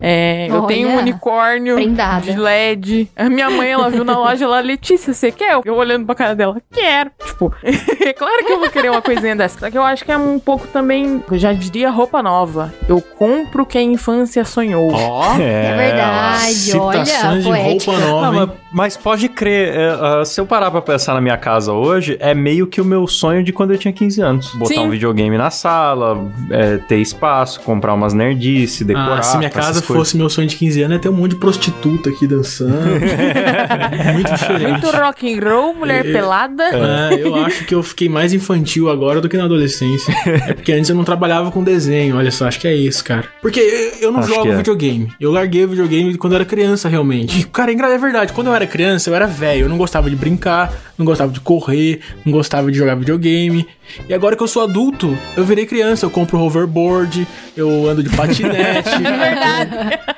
É, 0.00 0.46
eu 0.50 0.62
tenho 0.62 0.88
um 0.90 0.98
unicórnio 0.98 1.74
prendada. 1.76 2.20
de 2.32 2.38
LED. 2.38 3.08
A 3.16 3.30
minha 3.30 3.48
mãe, 3.50 3.70
ela 3.70 3.88
viu 3.88 4.04
na 4.04 4.18
loja, 4.18 4.44
ela, 4.44 4.60
Letícia, 4.60 5.14
você 5.14 5.30
quer? 5.32 5.58
Eu 5.64 5.74
olhando 5.74 6.04
pra 6.04 6.14
cara 6.14 6.34
dela, 6.34 6.60
quero. 6.72 7.10
Tipo, 7.24 7.52
é 7.64 8.12
claro 8.12 8.44
que 8.44 8.52
eu 8.52 8.58
vou 8.60 8.68
querer 8.70 8.90
uma 8.90 9.00
coisinha 9.02 9.34
dessa. 9.34 9.58
Só 9.58 9.70
que 9.70 9.78
eu 9.78 9.82
acho 9.82 10.04
que 10.04 10.12
é 10.12 10.16
um 10.16 10.38
pouco 10.38 10.66
também, 10.68 11.22
eu 11.30 11.38
já 11.38 11.52
diria 11.52 11.90
roupa 11.90 12.22
nova. 12.22 12.72
Eu 12.88 13.00
compro 13.00 13.62
o 13.62 13.66
que 13.66 13.78
a 13.78 13.82
infância 13.82 14.44
sonhou. 14.44 14.92
Ó, 14.92 15.34
É 15.40 15.74
verdade, 15.76 16.76
olha, 16.78 17.02
de 17.38 17.44
poética. 17.44 17.92
roupa 17.92 18.06
Ah, 18.06 18.10
nova, 18.10 18.32
mas, 18.32 18.48
hein? 18.48 18.54
mas 18.72 18.96
pode 18.96 19.28
crer, 19.28 19.74
é, 19.74 19.88
ah, 20.20 20.24
se 20.24 20.40
eu 20.40 20.46
parar 20.46 20.70
pra 20.70 20.82
pensar 20.82 21.14
na 21.14 21.20
minha 21.20 21.36
casa 21.38 21.72
hoje, 21.72 22.16
é 22.20 22.34
meio 22.34 22.66
que 22.66 22.80
o 22.80 22.84
meu 22.84 23.06
sonho 23.06 23.42
de 23.42 23.52
quando 23.52 23.72
eu 23.72 23.78
tinha 23.78 23.92
15 23.92 24.20
anos. 24.20 24.54
Botar 24.54 24.74
Sim. 24.74 24.80
um 24.86 24.90
videogame 24.90 25.36
na 25.38 25.50
sala, 25.50 26.18
é, 26.50 26.76
ter 26.78 26.98
espaço, 26.98 27.60
comprar 27.60 27.94
umas 27.94 28.12
nerdice, 28.12 28.84
decorar. 28.84 29.18
Ah, 29.18 29.22
se 29.22 29.38
minha 29.38 29.50
casa 29.50 29.80
coisas. 29.86 30.06
fosse 30.08 30.16
meu 30.16 30.28
sonho 30.28 30.48
de 30.48 30.56
15 30.56 30.82
anos, 30.82 30.96
ia 30.96 31.00
ter 31.00 31.08
um 31.08 31.12
monte 31.12 31.30
de 31.32 31.36
prostituta 31.36 32.10
aqui 32.10 32.26
dançando. 32.26 32.72
Muito 34.14 34.32
diferente. 34.34 34.70
Muito 34.70 34.90
rock 34.90 35.34
and 35.34 35.40
roll, 35.40 35.74
mulher 35.74 36.06
É, 36.06 36.12
pelada. 36.12 36.64
É, 36.64 37.22
eu 37.22 37.34
acho 37.44 37.64
que 37.64 37.74
eu 37.74 37.82
fiquei 37.82 38.08
mais 38.08 38.32
infantil 38.32 38.90
agora 38.90 39.20
do 39.20 39.28
que 39.28 39.36
na 39.36 39.44
adolescência. 39.44 40.14
É 40.26 40.52
porque 40.54 40.72
antes 40.72 40.90
eu 40.90 40.96
não 40.96 41.04
trabalhava 41.04 41.50
com 41.50 41.62
desenho, 41.62 42.16
olha 42.16 42.30
só, 42.30 42.46
acho 42.46 42.60
que 42.60 42.68
é 42.68 42.74
isso, 42.74 43.04
cara. 43.04 43.24
Porque 43.40 43.60
eu, 43.60 44.06
eu 44.08 44.12
não 44.12 44.20
Acho 44.20 44.34
jogo 44.34 44.52
é. 44.52 44.56
videogame. 44.56 45.12
Eu 45.20 45.30
larguei 45.32 45.64
o 45.64 45.68
videogame 45.68 46.16
quando 46.16 46.32
eu 46.34 46.36
era 46.36 46.44
criança, 46.44 46.88
realmente. 46.88 47.40
E, 47.40 47.44
cara, 47.44 47.72
é 47.72 47.98
verdade, 47.98 48.32
quando 48.32 48.48
eu 48.48 48.54
era 48.54 48.66
criança, 48.66 49.10
eu 49.10 49.14
era 49.14 49.26
velho. 49.26 49.62
Eu 49.62 49.68
não 49.68 49.78
gostava 49.78 50.08
de 50.10 50.16
brincar, 50.16 50.72
não 50.98 51.04
gostava 51.06 51.30
de 51.32 51.40
correr, 51.40 52.00
não 52.24 52.32
gostava 52.32 52.70
de 52.70 52.76
jogar 52.78 52.94
videogame. 52.94 53.66
E 54.08 54.14
agora 54.14 54.34
que 54.36 54.42
eu 54.42 54.48
sou 54.48 54.62
adulto, 54.62 55.16
eu 55.36 55.44
virei 55.44 55.64
criança. 55.66 56.06
Eu 56.06 56.10
compro 56.10 56.38
hoverboard, 56.40 57.26
eu 57.56 57.88
ando 57.88 58.02
de 58.02 58.10
patinete. 58.16 58.90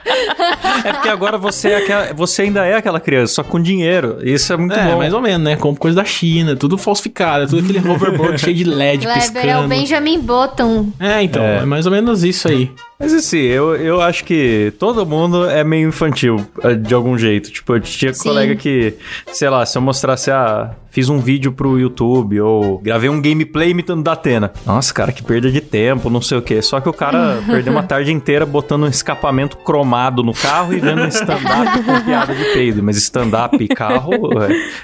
É 0.85 0.93
porque 0.93 1.09
agora 1.09 1.39
você, 1.39 1.69
é 1.71 1.77
aquela- 1.77 2.13
você 2.15 2.43
ainda 2.43 2.65
é 2.65 2.75
aquela 2.75 3.01
criança, 3.01 3.35
só 3.35 3.43
com 3.45 3.61
dinheiro. 3.61 4.19
Isso 4.23 4.53
é 4.53 4.57
muito 4.57 4.75
É, 4.75 4.87
bom. 4.91 4.99
mais 4.99 5.13
ou 5.13 5.21
menos, 5.21 5.43
né? 5.45 5.57
Compro 5.57 5.81
coisa 5.81 5.97
da 5.97 6.05
China, 6.05 6.57
tudo 6.57 6.77
falsificado, 6.79 7.47
tudo 7.47 7.63
aquele 7.63 7.87
hoverboard 7.89 8.39
cheio 8.41 8.55
de 8.57 8.65
LED 8.65 9.07
Kleber 9.07 9.15
é 9.17 9.19
o 9.19 9.21
piscando. 9.43 9.69
Benjamin 9.69 10.21
Button. 10.21 10.89
É, 10.99 11.23
então, 11.23 11.43
é. 11.43 11.59
É. 11.59 11.65
mais 11.65 11.87
ou 11.87 11.93
menos 11.93 12.25
isso 12.25 12.49
aí. 12.49 12.71
Mas 12.99 13.15
assim, 13.15 13.39
eu, 13.39 13.77
eu 13.77 14.01
acho 14.01 14.25
que 14.25 14.73
todo 14.77 15.07
mundo 15.07 15.49
é 15.49 15.63
meio 15.63 15.89
infantil, 15.89 16.45
eh, 16.65 16.75
de 16.75 16.93
algum 16.93 17.17
jeito. 17.17 17.49
Tipo, 17.49 17.75
eu 17.77 17.81
tinha 17.81 18.13
Sim. 18.13 18.25
colega 18.25 18.57
que, 18.57 18.95
sei 19.33 19.49
lá, 19.49 19.65
se 19.65 19.79
eu 19.79 19.83
mostrasse, 19.83 20.33
ah, 20.33 20.73
fiz 20.91 21.09
um 21.09 21.21
vídeo 21.21 21.53
pro 21.53 21.79
YouTube 21.79 22.41
ou 22.41 22.79
gravei 22.79 23.09
um 23.09 23.23
gameplay 23.23 23.71
imitando 23.71 24.03
da 24.03 24.15
Atena. 24.15 24.53
Nossa, 24.67 24.93
cara, 24.93 25.13
que 25.13 25.23
perda 25.23 25.49
de 25.49 25.61
tempo, 25.61 26.11
não 26.11 26.21
sei 26.21 26.39
o 26.39 26.43
quê. 26.43 26.61
Só 26.61 26.81
que 26.81 26.89
o 26.89 26.93
cara 26.93 27.41
perdeu 27.47 27.73
uma 27.73 27.85
tarde 27.85 28.11
inteira 28.11 28.45
botando 28.45 28.83
um 28.83 28.89
escapamento 28.89 29.57
cromado 29.59 30.25
no 30.25 30.35
carro 30.35 30.75
e 30.75 30.81
vendo 30.81 31.03
um 31.03 31.09
stand-up 31.09 31.85
com 31.85 32.01
piada 32.01 32.35
de 32.35 32.45
peido. 32.47 32.83
Mas 32.83 32.97
stand-up 32.97 33.63
e 33.63 33.69
carro 33.69 34.13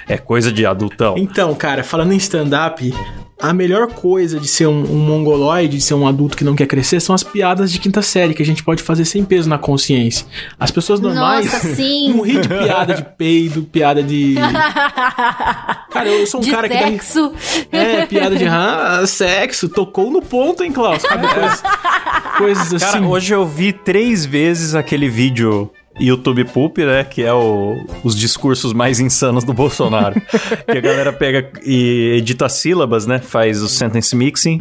é, 0.07 0.13
é 0.13 0.17
coisa 0.17 0.53
de 0.53 0.65
adultão. 0.65 1.15
Então, 1.17 1.53
cara, 1.53 1.83
falando 1.83 2.13
em 2.13 2.17
stand-up, 2.17 2.93
a 3.39 3.53
melhor 3.53 3.87
coisa 3.87 4.39
de 4.39 4.47
ser 4.47 4.67
um, 4.67 4.79
um 4.79 4.97
mongoloide, 4.97 5.77
de 5.77 5.83
ser 5.83 5.93
um 5.93 6.07
adulto 6.07 6.37
que 6.37 6.43
não 6.43 6.55
quer 6.55 6.67
crescer, 6.67 7.01
são 7.01 7.13
as 7.13 7.21
piadas 7.21 7.71
de 7.71 7.79
quinta 7.79 8.01
série, 8.01 8.33
que 8.33 8.41
a 8.41 8.45
gente 8.45 8.63
pode 8.63 8.81
fazer 8.81 9.03
sem 9.03 9.25
peso 9.25 9.49
na 9.49 9.57
consciência. 9.57 10.25
As 10.57 10.71
pessoas 10.71 11.01
normais 11.01 11.51
Nossa, 11.51 11.67
sim. 11.75 12.13
não 12.13 12.21
ri 12.21 12.39
de 12.39 12.47
piada 12.47 12.93
de 12.93 13.03
peido, 13.03 13.63
piada 13.63 14.01
de. 14.01 14.35
Cara, 15.91 16.09
eu 16.09 16.25
sou 16.27 16.39
um 16.39 16.43
de 16.43 16.51
cara 16.51 16.67
que 16.67 16.77
dá. 16.77 16.87
sexo. 16.87 17.33
É, 17.71 18.05
piada 18.05 18.35
de 18.35 18.45
ah, 18.45 19.03
sexo, 19.07 19.69
tocou 19.69 20.11
no 20.11 20.21
ponto, 20.21 20.61
hein, 20.61 20.71
Klaus? 20.71 21.01
Sabe, 21.01 21.25
coisas, 21.27 21.63
coisas 22.37 22.73
assim. 22.73 22.85
Cara, 22.85 23.07
hoje 23.07 23.33
eu 23.33 23.45
vi 23.45 23.71
três 23.71 24.25
vezes 24.25 24.75
aquele 24.75 25.07
vídeo 25.07 25.71
YouTube 25.99 26.43
Poop, 26.45 26.83
né? 26.83 27.03
Que 27.03 27.23
é 27.23 27.33
o- 27.33 27.83
os 28.03 28.15
discursos 28.15 28.73
mais 28.73 28.99
insanos 28.99 29.43
do 29.43 29.53
Bolsonaro. 29.53 30.19
que 30.69 30.77
a 30.77 30.81
galera 30.81 31.13
pega 31.13 31.49
e 31.63 32.15
edita 32.17 32.47
sílabas, 32.49 33.05
né? 33.07 33.19
Faz 33.19 33.61
o 33.61 33.69
sentence 33.69 34.15
mixing 34.15 34.59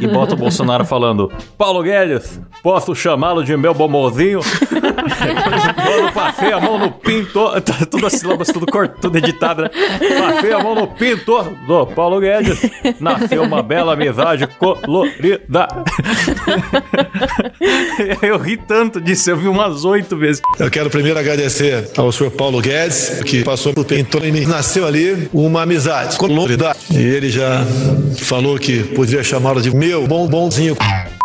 e 0.00 0.06
bota 0.06 0.34
o 0.34 0.36
Bolsonaro 0.36 0.84
falando: 0.84 1.30
Paulo 1.58 1.82
Guedes, 1.82 2.40
posso 2.62 2.94
chamá-lo 2.94 3.44
de 3.44 3.56
meu 3.56 3.74
bomozinho? 3.74 4.40
Quando 4.42 6.12
passei 6.12 6.52
a 6.52 6.60
mão 6.60 6.78
no 6.78 6.90
pinto. 6.90 7.42
Tá 7.62 7.86
tudo 7.90 8.06
as 8.06 8.14
sílabas, 8.14 8.48
tudo 8.48 8.66
cortado, 8.66 9.00
tudo 9.00 9.18
editado, 9.18 9.62
né? 9.62 9.70
Passei 10.18 10.52
a 10.52 10.62
mão 10.62 10.74
no 10.74 10.86
pinto 10.88 11.42
do 11.66 11.86
Paulo 11.86 12.20
Guedes. 12.20 12.60
Nasceu 13.00 13.42
uma 13.42 13.62
bela 13.62 13.92
amizade 13.94 14.46
colorida. 14.46 15.68
Eu 18.22 18.38
ri 18.38 18.56
tanto 18.56 19.00
disso, 19.00 19.30
eu 19.30 19.36
vi 19.36 19.48
umas 19.48 19.84
oito 19.84 20.16
vezes. 20.16 20.42
Eu 20.62 20.70
quero 20.70 20.88
primeiro 20.88 21.18
agradecer 21.18 21.90
ao 21.96 22.12
senhor 22.12 22.30
Paulo 22.30 22.60
Guedes, 22.60 23.20
que 23.26 23.42
passou 23.42 23.74
por 23.74 23.84
pintor 23.84 24.24
e 24.24 24.46
nasceu 24.46 24.86
ali 24.86 25.28
uma 25.32 25.62
amizade. 25.62 26.16
com. 26.16 26.28
E 26.92 27.02
ele 27.02 27.30
já 27.30 27.66
falou 28.20 28.56
que 28.56 28.84
poderia 28.84 29.24
chamá-lo 29.24 29.60
de 29.60 29.74
meu 29.74 30.06
bombonzinho. 30.06 30.76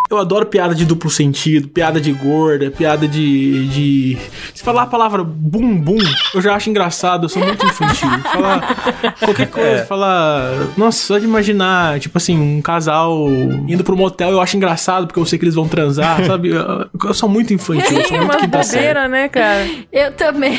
Eu 0.09 0.17
adoro 0.17 0.45
piada 0.45 0.73
de 0.73 0.85
duplo 0.85 1.09
sentido, 1.09 1.67
piada 1.67 1.99
de 1.99 2.11
gorda, 2.11 2.71
piada 2.71 3.07
de. 3.07 3.67
de... 3.67 4.17
Se 4.53 4.63
falar 4.63 4.83
a 4.83 4.87
palavra 4.87 5.23
bumbum, 5.23 5.97
eu 6.33 6.41
já 6.41 6.55
acho 6.55 6.69
engraçado, 6.69 7.25
eu 7.25 7.29
sou 7.29 7.43
muito 7.43 7.65
infantil. 7.65 8.07
Falar 8.31 9.15
qualquer 9.19 9.47
coisa, 9.47 9.69
É. 9.69 9.85
falar. 9.85 10.51
Nossa, 10.77 10.99
só 11.05 11.17
de 11.17 11.25
imaginar, 11.25 11.99
tipo 11.99 12.17
assim, 12.17 12.37
um 12.39 12.61
casal 12.61 13.27
indo 13.67 13.83
pro 13.83 13.95
motel, 13.97 14.29
eu 14.31 14.41
acho 14.41 14.55
engraçado, 14.57 15.07
porque 15.07 15.19
eu 15.19 15.25
sei 15.25 15.37
que 15.39 15.45
eles 15.45 15.55
vão 15.55 15.67
transar, 15.67 16.23
sabe? 16.25 16.49
Eu, 16.49 16.87
eu 17.03 17.13
sou 17.13 17.27
muito 17.29 17.53
infantil, 17.53 17.97
eu 17.99 18.05
sou 18.05 18.17
muito 18.17 18.31
Uma 18.33 18.39
quinta 18.39 18.63
série. 18.63 19.07
né, 19.07 19.27
cara? 19.29 19.67
Eu 19.91 20.11
também. 20.13 20.57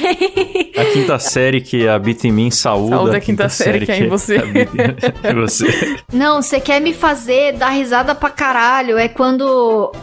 A 0.77 0.85
quinta 0.93 1.19
série 1.19 1.61
que 1.61 1.87
habita 1.89 2.27
em 2.27 2.33
mim 2.33 2.51
saúda. 2.51 2.97
Saúda 2.97 3.17
a 3.17 3.21
quinta 3.21 3.49
série 3.49 3.85
que 3.87 3.93
é 3.93 4.01
em 4.01 4.09
você. 4.09 4.37
habita 4.37 5.31
em 5.31 5.35
você. 5.35 5.97
Não, 6.13 6.41
você 6.43 6.61
quer 6.61 6.81
me 6.81 6.93
fazer 6.95 7.53
dar 7.55 7.71
risada 7.71 8.15
pra 8.15 8.31
caralho. 8.31 8.97
É 8.99 9.09
quando 9.09 9.38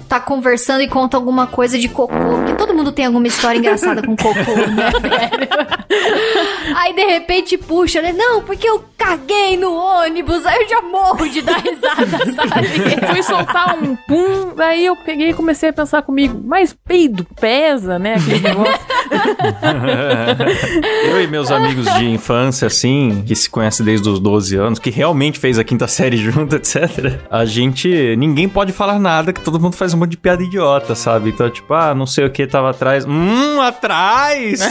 tá 0.07 0.19
conversando 0.19 0.81
e 0.81 0.87
conta 0.87 1.17
alguma 1.17 1.47
coisa 1.47 1.77
de 1.77 1.89
cocô. 1.89 2.13
Porque 2.13 2.53
todo 2.53 2.73
mundo 2.73 2.91
tem 2.91 3.05
alguma 3.05 3.27
história 3.27 3.57
engraçada 3.57 4.01
com 4.01 4.15
cocô, 4.15 4.35
né, 4.35 4.91
velho? 5.01 6.75
Aí 6.75 6.93
de 6.93 7.05
repente 7.05 7.57
puxa, 7.57 8.01
né? 8.01 8.13
Não, 8.13 8.41
porque 8.41 8.67
eu 8.67 8.83
caguei 8.97 9.57
no 9.57 9.73
ônibus. 9.73 10.45
Aí 10.45 10.63
eu 10.63 10.69
já 10.69 10.81
morro 10.81 11.27
de 11.29 11.41
dar 11.41 11.57
risada, 11.57 12.25
sabe? 12.33 13.07
Fui 13.07 13.23
soltar 13.23 13.77
um 13.77 13.95
pum, 13.95 14.53
daí 14.55 14.85
eu 14.85 14.95
peguei 14.95 15.29
e 15.29 15.33
comecei 15.33 15.69
a 15.69 15.73
pensar 15.73 16.01
comigo, 16.01 16.41
mas 16.43 16.73
peido 16.73 17.25
pesa, 17.39 17.99
né? 17.99 18.15
Aquele 18.15 18.39
negócio. 18.39 18.85
Eu 21.05 21.21
e 21.21 21.27
meus 21.27 21.51
amigos 21.51 21.85
de 21.95 22.09
infância, 22.09 22.67
assim, 22.67 23.23
que 23.25 23.35
se 23.35 23.49
conhecem 23.49 23.85
desde 23.85 24.09
os 24.09 24.19
12 24.19 24.55
anos, 24.55 24.79
que 24.79 24.89
realmente 24.89 25.39
fez 25.39 25.59
a 25.59 25.63
quinta 25.63 25.87
série 25.87 26.17
junto, 26.17 26.55
etc. 26.55 27.19
A 27.29 27.45
gente. 27.45 28.15
Ninguém 28.17 28.49
pode 28.49 28.71
falar 28.71 28.99
nada, 28.99 29.24
que 29.33 29.41
todo 29.41 29.59
mundo 29.59 29.75
faz 29.75 29.93
um 29.93 29.97
monte 29.97 30.11
de 30.11 30.17
piada 30.17 30.41
idiota, 30.43 30.95
sabe? 30.95 31.29
Então, 31.29 31.49
tipo, 31.49 31.73
ah, 31.73 31.93
não 31.95 32.05
sei 32.05 32.25
o 32.25 32.29
que 32.29 32.45
tava 32.47 32.69
atrás. 32.71 33.05
Hum, 33.07 33.61
atrás! 33.61 34.59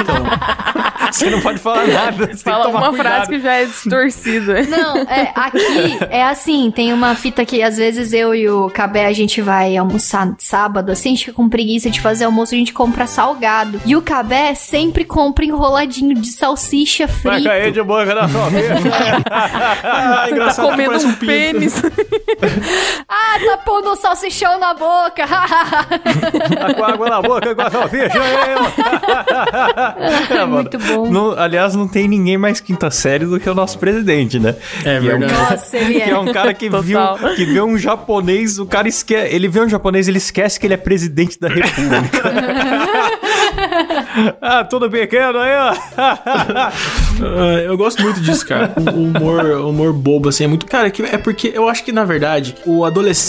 então. 0.00 0.16
Você 1.12 1.30
não 1.30 1.40
pode 1.40 1.58
falar 1.58 1.86
nada. 1.86 2.26
Você 2.34 2.42
Fala 2.42 2.64
tem 2.64 2.72
que 2.72 2.78
tomar 2.78 2.88
uma 2.90 2.96
frase 2.98 3.26
cuidado. 3.26 3.28
que 3.28 3.40
já 3.40 3.52
é 3.54 3.64
distorcida. 3.64 4.62
Não, 4.68 4.98
é, 4.98 5.32
aqui 5.34 5.98
é 6.10 6.22
assim, 6.24 6.70
tem 6.70 6.92
uma 6.92 7.14
fita 7.14 7.44
que 7.46 7.62
às 7.62 7.78
vezes 7.78 8.12
eu 8.12 8.34
e 8.34 8.48
o 8.50 8.68
Cabé 8.68 9.06
a 9.06 9.12
gente 9.14 9.40
vai 9.40 9.74
almoçar 9.76 10.34
sábado, 10.38 10.92
assim, 10.92 11.08
a 11.10 11.12
gente 11.12 11.24
fica 11.26 11.36
com 11.36 11.48
preguiça 11.48 11.88
de 11.88 11.98
fazer 12.00 12.24
almoço, 12.24 12.54
a 12.54 12.58
gente 12.58 12.74
compra 12.74 13.06
salgado. 13.06 13.80
E 13.86 13.96
o 13.96 14.02
Cabé 14.02 14.54
sempre 14.54 15.04
compra 15.04 15.44
enroladinho 15.46 16.14
de 16.14 16.28
salsicha 16.28 17.06
Vai 17.06 17.34
frito. 17.36 17.48
cair 17.48 17.72
de 17.72 17.82
boca 17.82 18.14
na 18.14 18.28
sua 18.28 18.44
frente. 18.50 18.88
Ah, 19.30 20.24
Tá 20.24 20.30
engraçado 20.30 20.64
que 20.66 20.70
comendo 20.70 20.94
um 21.06 21.12
pinto. 21.14 21.26
pênis. 21.26 21.82
Ah, 23.08 23.37
tá 23.46 23.56
pondo 23.58 23.90
o 23.90 23.96
salsichão 23.96 24.58
na 24.58 24.74
boca. 24.74 25.24
Tá 26.58 26.74
com 26.74 26.84
água 26.84 27.08
na 27.10 27.22
boca, 27.22 27.54
com 27.54 27.62
a 27.62 27.70
salsicha. 27.70 28.18
é 30.30 30.44
muito 30.44 30.78
bom. 30.78 31.10
Não- 31.10 31.38
aliás, 31.38 31.74
não 31.74 31.86
tem 31.88 32.08
ninguém 32.08 32.36
mais 32.38 32.60
quinta 32.60 32.90
série 32.90 33.26
do 33.26 33.38
que 33.38 33.48
o 33.48 33.54
nosso 33.54 33.78
presidente, 33.78 34.38
né? 34.38 34.54
É 34.84 34.98
Que 34.98 35.06
um 35.06 35.10
verdade. 35.18 35.32
cara- 35.34 35.50
Nossa, 35.50 35.76
ele 35.76 35.94
que 35.94 36.02
é 36.02 36.10
é. 36.10 36.18
um 36.18 36.32
cara 36.32 36.54
que 36.54 36.68
viu, 36.68 36.98
que 37.36 37.44
vê 37.44 37.60
um 37.62 37.78
japonês, 37.78 38.58
o 38.58 38.66
cara 38.66 38.88
esquece, 38.88 39.34
ele 39.34 39.48
vê 39.48 39.60
um 39.60 39.68
japonês, 39.68 40.08
ele 40.08 40.18
esquece 40.18 40.58
que 40.58 40.66
ele 40.66 40.74
é 40.74 40.78
presidente 40.78 41.38
da 41.38 41.48
república. 41.48 42.32
ah, 44.40 44.64
tudo 44.64 44.90
pequeno 44.90 45.38
aí, 45.38 45.52
ó. 45.56 45.74
Ah, 45.96 46.72
eu 47.64 47.76
gosto 47.76 48.02
muito 48.02 48.20
disso, 48.20 48.46
cara. 48.46 48.72
O 48.94 49.02
humor, 49.04 49.44
humor 49.66 49.92
bobo, 49.92 50.28
assim, 50.28 50.44
é 50.44 50.46
muito. 50.46 50.66
Cara, 50.66 50.88
é 50.88 50.90
que- 50.90 51.02
é 51.02 51.18
porque 51.18 51.52
eu 51.54 51.68
acho 51.68 51.84
que, 51.84 51.92
na 51.92 52.04
verdade, 52.04 52.54
o 52.66 52.84
adolescente, 52.84 53.27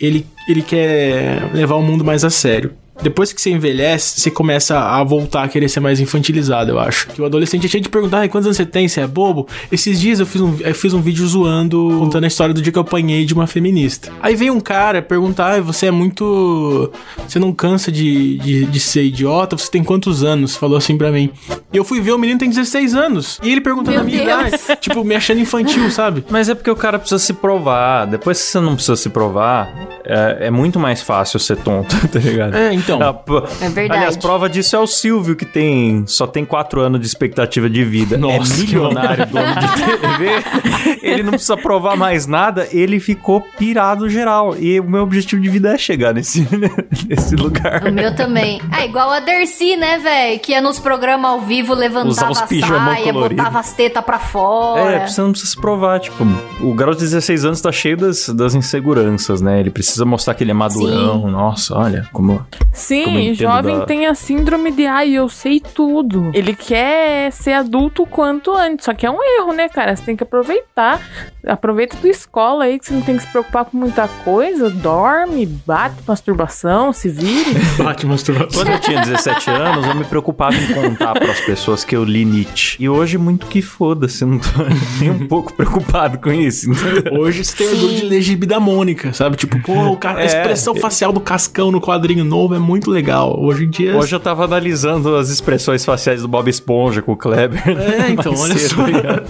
ele, 0.00 0.26
ele 0.48 0.62
quer 0.62 1.50
levar 1.54 1.76
o 1.76 1.82
mundo 1.82 2.04
mais 2.04 2.24
a 2.24 2.30
sério. 2.30 2.72
Depois 3.00 3.32
que 3.32 3.40
você 3.40 3.50
envelhece, 3.50 4.20
você 4.20 4.30
começa 4.30 4.78
a 4.78 5.02
voltar 5.02 5.44
a 5.44 5.48
querer 5.48 5.68
ser 5.68 5.80
mais 5.80 5.98
infantilizado, 6.00 6.70
eu 6.70 6.78
acho. 6.78 7.08
Que 7.08 7.22
o 7.22 7.24
adolescente 7.24 7.66
é 7.66 7.68
cheio 7.68 7.82
de 7.82 7.88
perguntar, 7.88 8.18
ai, 8.18 8.28
quantos 8.28 8.46
anos 8.46 8.56
você 8.56 8.66
tem? 8.66 8.86
Você 8.86 9.00
é 9.00 9.06
bobo? 9.06 9.48
Esses 9.70 10.00
dias 10.00 10.20
eu 10.20 10.26
fiz 10.26 10.40
um, 10.40 10.56
eu 10.60 10.74
fiz 10.74 10.92
um 10.92 11.00
vídeo 11.00 11.26
zoando, 11.26 11.96
contando 11.98 12.24
a 12.24 12.26
história 12.26 12.54
do 12.54 12.60
dia 12.60 12.72
que 12.72 12.78
eu 12.78 12.82
apanhei 12.82 13.24
de 13.24 13.34
uma 13.34 13.46
feminista. 13.46 14.12
Aí 14.20 14.36
veio 14.36 14.52
um 14.52 14.60
cara 14.60 15.00
perguntar, 15.02 15.52
ai, 15.52 15.60
você 15.60 15.86
é 15.86 15.90
muito... 15.90 16.92
Você 17.26 17.38
não 17.38 17.52
cansa 17.52 17.90
de, 17.90 18.38
de, 18.38 18.66
de 18.66 18.80
ser 18.80 19.04
idiota? 19.04 19.56
Você 19.56 19.70
tem 19.70 19.82
quantos 19.82 20.22
anos? 20.22 20.54
Falou 20.56 20.76
assim 20.76 20.96
pra 20.96 21.10
mim. 21.10 21.30
E 21.72 21.76
eu 21.76 21.84
fui 21.84 22.00
ver, 22.00 22.12
o 22.12 22.18
menino 22.18 22.38
tem 22.38 22.48
16 22.48 22.94
anos. 22.94 23.40
E 23.42 23.50
ele 23.50 23.60
perguntando 23.60 23.92
Meu 23.92 24.00
a 24.00 24.04
minha 24.04 24.24
Deus. 24.24 24.52
idade. 24.62 24.80
Tipo, 24.80 25.02
me 25.04 25.14
achando 25.14 25.40
infantil, 25.40 25.90
sabe? 25.90 26.24
Mas 26.30 26.48
é 26.48 26.54
porque 26.54 26.70
o 26.70 26.76
cara 26.76 26.98
precisa 26.98 27.18
se 27.18 27.32
provar. 27.32 28.06
Depois 28.06 28.38
que 28.40 28.46
você 28.46 28.60
não 28.60 28.74
precisa 28.74 28.96
se 28.96 29.08
provar, 29.08 29.72
é, 30.04 30.46
é 30.46 30.50
muito 30.50 30.78
mais 30.78 31.02
fácil 31.02 31.38
ser 31.38 31.56
tonto, 31.56 31.96
tá 32.08 32.18
ligado? 32.18 32.54
É, 32.54 32.72
então. 32.82 33.00
Ah, 33.02 33.42
É 33.60 33.68
verdade. 33.68 33.98
Aliás, 33.98 34.16
prova 34.16 34.48
disso 34.48 34.76
é 34.76 34.78
o 34.78 34.86
Silvio, 34.86 35.36
que 35.36 35.44
tem 35.44 36.04
só 36.06 36.26
tem 36.26 36.44
quatro 36.44 36.80
anos 36.80 37.00
de 37.00 37.06
expectativa 37.06 37.68
de 37.68 37.84
vida. 37.84 38.16
Nossa, 38.16 38.52
é 38.52 38.56
milionário, 38.58 39.26
dono 39.26 39.54
de 39.54 39.98
TV. 39.98 40.98
Ele 41.02 41.22
não 41.22 41.30
precisa 41.30 41.56
provar 41.56 41.96
mais 41.96 42.26
nada, 42.26 42.68
ele 42.70 43.00
ficou 43.00 43.40
pirado 43.40 44.08
geral. 44.08 44.56
E 44.58 44.78
o 44.80 44.84
meu 44.88 45.02
objetivo 45.02 45.40
de 45.40 45.48
vida 45.48 45.72
é 45.74 45.78
chegar 45.78 46.12
nesse, 46.14 46.46
nesse 47.08 47.34
lugar. 47.36 47.84
O 47.86 47.92
meu 47.92 48.14
também. 48.14 48.60
É 48.78 48.84
igual 48.84 49.10
a 49.10 49.20
Dercy, 49.20 49.76
né, 49.76 49.98
velho? 49.98 50.40
Que 50.40 50.52
ia 50.52 50.60
nos 50.60 50.78
programas 50.78 51.30
ao 51.30 51.40
vivo, 51.40 51.74
levantava 51.74 52.32
os 52.32 52.38
a 52.38 52.46
saia, 52.46 53.12
colorido. 53.12 53.36
botava 53.36 53.58
as 53.58 53.72
tetas 53.72 54.04
pra 54.04 54.18
fora. 54.18 54.92
É, 54.92 55.06
você 55.06 55.20
não 55.20 55.30
precisa 55.30 55.50
se 55.52 55.60
provar, 55.60 56.00
tipo, 56.00 56.24
o 56.60 56.74
garoto 56.74 56.98
de 56.98 57.04
16 57.04 57.44
anos 57.44 57.60
tá 57.60 57.72
cheio 57.72 57.96
das, 57.96 58.28
das 58.28 58.54
inseguranças, 58.54 59.40
né? 59.40 59.60
Ele 59.60 59.70
precisa 59.70 60.04
mostrar 60.04 60.34
que 60.34 60.44
ele 60.44 60.50
é 60.50 60.54
madurão. 60.54 61.30
Nossa, 61.30 61.76
olha 61.76 62.08
como... 62.12 62.44
Sim, 62.72 63.34
jovem 63.34 63.78
da- 63.80 63.84
tem 63.86 64.06
a 64.06 64.14
síndrome 64.14 64.70
de 64.70 64.86
ai, 64.86 65.10
eu 65.12 65.28
sei 65.28 65.60
tudo. 65.60 66.30
Ele 66.32 66.54
quer 66.54 67.30
ser 67.30 67.52
adulto 67.52 68.02
o 68.04 68.06
quanto 68.06 68.50
antes. 68.52 68.84
Só 68.86 68.94
que 68.94 69.04
é 69.06 69.10
um 69.10 69.18
erro, 69.38 69.52
né, 69.52 69.68
cara? 69.68 69.94
Você 69.94 70.02
tem 70.04 70.16
que 70.16 70.22
aproveitar. 70.22 71.00
Aproveita 71.46 71.96
tua 71.96 72.10
escola 72.10 72.64
aí, 72.64 72.78
que 72.78 72.86
você 72.86 72.92
não 72.94 73.02
tem 73.02 73.16
que 73.16 73.22
se 73.22 73.28
preocupar 73.28 73.64
com 73.64 73.76
muita 73.76 74.06
coisa. 74.06 74.70
Dorme, 74.70 75.44
bate 75.46 75.96
masturbação, 76.06 76.92
se 76.92 77.08
vire. 77.08 77.52
Bate 77.82 78.06
masturbação. 78.06 78.50
Quando 78.62 78.70
eu 78.72 78.80
tinha 78.80 79.00
17 79.00 79.50
anos, 79.50 79.86
eu 79.86 79.94
me 79.94 80.04
preocupava 80.04 80.54
em 80.54 80.66
contar 80.72 81.14
pras 81.14 81.40
pessoas 81.40 81.84
que 81.84 81.96
eu 81.96 82.04
li 82.04 82.24
Nietzsche. 82.24 82.76
E 82.82 82.88
hoje, 82.88 83.18
muito 83.18 83.46
que 83.46 83.60
foda-se, 83.60 84.24
não 84.24 84.38
tô 84.38 84.48
nem 85.00 85.10
um 85.10 85.26
pouco 85.26 85.52
preocupado 85.52 86.18
com 86.18 86.30
isso. 86.32 86.70
Hoje 87.18 87.44
você 87.44 87.56
tem 87.56 87.68
orgulho 87.68 87.94
de 87.96 88.02
ler 88.04 88.22
gibi 88.22 88.46
da 88.46 88.60
Mônica, 88.60 89.12
sabe? 89.12 89.36
Tipo, 89.36 89.60
pô, 89.62 89.72
o 89.92 89.96
ca- 89.96 90.14
a 90.16 90.22
É. 90.22 90.26
expressão 90.26 90.74
facial 90.74 91.12
do 91.12 91.20
Cascão 91.20 91.70
no 91.72 91.80
quadrinho 91.80 92.24
novo 92.24 92.54
é 92.54 92.58
muito 92.58 92.90
legal. 92.90 93.36
Hoje 93.40 93.64
em 93.64 93.70
dia. 93.70 93.96
Hoje 93.96 94.14
eu 94.14 94.20
tava 94.20 94.44
analisando 94.44 95.16
as 95.16 95.28
expressões 95.28 95.84
faciais 95.84 96.22
do 96.22 96.28
Bob 96.28 96.48
Esponja 96.48 97.02
com 97.02 97.12
o 97.12 97.16
Kleber. 97.16 97.62
É, 97.68 98.10
então, 98.10 98.32
olha 98.38 98.56
só. 98.58 98.76
tá 98.76 98.86
ligado? 98.86 99.22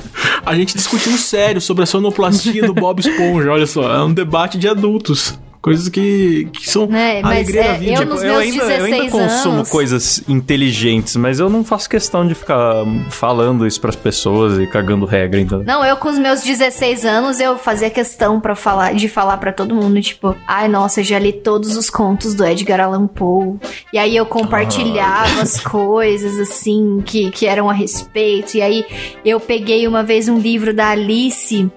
A 0.45 0.55
gente 0.55 0.77
discutindo 0.77 1.17
sério 1.17 1.61
sobre 1.61 1.85
a 1.85 1.87
sonoplastia 2.03 2.67
do 2.67 2.75
Bob 2.75 2.99
Esponja, 3.01 3.53
olha 3.53 3.67
só. 3.67 3.95
É 3.95 4.03
um 4.03 4.13
debate 4.13 4.59
de 4.59 4.69
adultos. 4.69 5.39
Coisas 5.63 5.89
que, 5.89 6.49
que 6.53 6.69
são 6.69 6.89
É, 6.93 7.21
a 7.21 7.23
mas 7.23 7.33
alegria 7.49 7.61
é, 7.61 7.69
da 7.69 7.73
vida. 7.75 7.93
eu 7.93 7.97
Tipo, 8.01 8.11
nos 8.15 8.23
eu 8.25 8.37
ainda, 8.37 8.57
eu 8.65 8.85
ainda 8.85 8.97
16 9.05 9.13
consumo 9.13 9.55
anos- 9.55 9.71
coisas 9.71 10.25
inteligentes, 10.29 11.15
mas 11.15 11.39
eu 11.39 11.49
não 11.49 11.63
faço 11.65 11.89
questão 11.89 12.27
de 12.27 12.35
ficar 12.35 12.85
falando 13.11 13.65
isso 13.65 13.81
pras 13.81 13.95
pessoas 13.95 14.59
e 14.59 14.67
cagando 14.67 15.07
regra, 15.07 15.41
então. 15.41 15.63
Não, 15.63 15.85
eu 15.85 15.97
com 15.97 16.09
os 16.09 16.19
meus 16.19 16.43
16 16.43 17.05
anos, 17.05 17.39
eu 17.39 17.57
fazia 17.57 17.89
questão 17.91 18.41
para 18.41 18.57
falar, 18.57 18.93
de 18.95 19.09
falar 19.09 19.37
pra 19.37 19.53
todo 19.53 19.73
mundo, 19.73 20.01
tipo, 20.03 20.35
ai, 20.49 20.67
nossa, 20.67 20.99
eu 21.01 21.05
já 21.05 21.19
li 21.19 21.33
todos 21.33 21.77
os 21.77 21.89
contos 21.89 22.35
do 22.35 22.45
Edgar 22.45 22.81
Allan 22.81 23.07
Poe. 23.07 23.57
E 23.93 23.99
aí 23.99 24.17
eu 24.17 24.27
compartilhava 24.27 25.43
as 25.43 25.61
coisas, 25.61 26.41
assim, 26.41 27.01
que, 27.07 27.31
que 27.31 27.47
eram 27.47 27.71
a 27.71 27.73
respeito. 27.73 28.57
E 28.57 28.63
aí 28.63 28.85
eu 29.25 29.39
peguei 29.39 29.87
uma 29.87 30.03
vez 30.03 30.29
um 30.29 30.39
livro 30.39 30.75
da 30.75 30.89
Alice, 30.91 31.71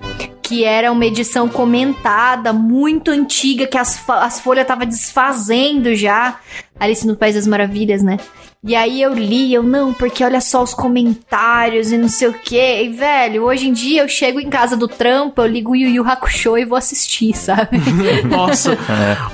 que 0.46 0.64
era 0.64 0.92
uma 0.92 1.06
edição 1.06 1.50
comentada, 1.50 2.54
muito 2.54 3.10
antiga, 3.10 3.66
que 3.66 3.80
as, 3.80 4.08
as 4.08 4.40
folhas 4.40 4.62
estavam 4.62 4.86
desfazendo 4.86 5.96
já. 5.96 6.40
Alice 6.80 7.06
no 7.08 7.16
País 7.16 7.34
das 7.34 7.48
Maravilhas, 7.48 8.04
né? 8.04 8.18
E 8.68 8.76
aí 8.76 9.00
eu 9.00 9.14
li, 9.14 9.54
eu 9.54 9.62
não, 9.62 9.94
porque 9.94 10.24
olha 10.24 10.42
só 10.42 10.64
os 10.64 10.74
comentários 10.74 11.92
e 11.92 11.98
não 12.00 12.10
sei 12.10 12.30
o 12.30 12.34
quê. 12.34 12.82
E, 12.84 12.90
velho, 12.90 13.44
hoje 13.44 13.68
em 13.68 13.74
dia 13.74 14.02
eu 14.02 14.10
chego 14.10 14.40
em 14.40 14.50
casa 14.50 14.76
do 14.76 14.88
trampo, 14.88 15.40
eu 15.40 15.46
ligo 15.46 15.74
o 15.74 15.76
Yu 15.76 15.90
Yu 15.90 16.04
Hakusho 16.04 16.58
e 16.58 16.66
vou 16.66 16.76
assistir, 16.76 17.32
sabe? 17.38 17.78
Nossa, 18.28 18.76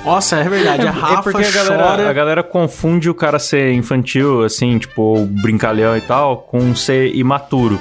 nossa, 0.04 0.36
é 0.36 0.48
verdade. 0.48 0.86
A 0.86 0.90
Rafa 0.90 1.30
é 1.30 1.32
porque 1.32 1.46
a 1.46 1.50
chora. 1.50 1.76
galera, 1.76 2.10
a 2.10 2.12
galera 2.12 2.42
confunde 2.42 3.08
o 3.08 3.14
cara 3.14 3.38
ser 3.38 3.72
infantil, 3.72 4.44
assim, 4.44 4.78
tipo, 4.78 5.24
brincalhão 5.26 5.96
e 5.96 6.00
tal, 6.02 6.38
com 6.38 6.74
ser 6.74 7.14
imaturo. 7.14 7.78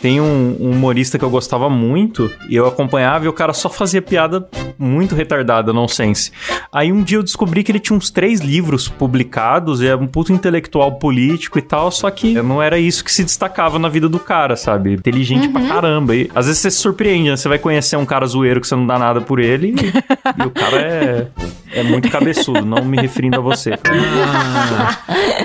Tem 0.00 0.20
um, 0.20 0.56
um 0.60 0.70
humorista 0.70 1.18
que 1.18 1.24
eu 1.24 1.30
gostava 1.30 1.68
muito, 1.68 2.30
e 2.48 2.56
eu 2.56 2.66
acompanhava, 2.66 3.24
e 3.24 3.28
o 3.28 3.32
cara 3.32 3.52
só 3.52 3.68
fazia 3.68 4.02
piada 4.02 4.48
muito 4.78 5.14
retardada, 5.14 5.72
nonsense. 5.72 6.32
Aí 6.72 6.92
um 6.92 7.02
dia 7.02 7.18
eu 7.18 7.22
descobri 7.22 7.62
que 7.62 7.72
ele 7.72 7.80
tinha 7.80 7.96
uns 7.96 8.10
três 8.10 8.40
livros 8.40 8.88
publicados, 8.88 9.80
e 9.80 9.88
é 9.88 9.96
um 9.96 10.06
puto 10.06 10.32
intelectual 10.32 10.91
político 10.94 11.58
e 11.58 11.62
tal, 11.62 11.90
só 11.90 12.10
que 12.10 12.34
não 12.42 12.62
era 12.62 12.78
isso 12.78 13.04
que 13.04 13.12
se 13.12 13.24
destacava 13.24 13.78
na 13.78 13.88
vida 13.88 14.08
do 14.08 14.18
cara, 14.18 14.56
sabe? 14.56 14.92
Inteligente 14.92 15.48
pra 15.48 15.62
caramba. 15.62 16.14
E 16.14 16.30
às 16.34 16.46
vezes 16.46 16.60
você 16.60 16.70
se 16.70 16.78
surpreende, 16.78 17.30
né? 17.30 17.36
Você 17.36 17.48
vai 17.48 17.58
conhecer 17.58 17.96
um 17.96 18.06
cara 18.06 18.26
zoeiro 18.26 18.60
que 18.60 18.66
você 18.66 18.74
não 18.74 18.86
dá 18.86 18.98
nada 18.98 19.20
por 19.20 19.38
ele 19.38 19.74
e, 19.76 19.76
e 20.42 20.46
o 20.46 20.50
cara 20.50 20.76
é, 20.80 21.26
é 21.72 21.82
muito 21.82 22.08
cabeçudo, 22.10 22.64
não 22.64 22.84
me 22.84 22.96
referindo 22.96 23.38
a 23.38 23.40
você. 23.40 23.72
Ah, 23.72 24.96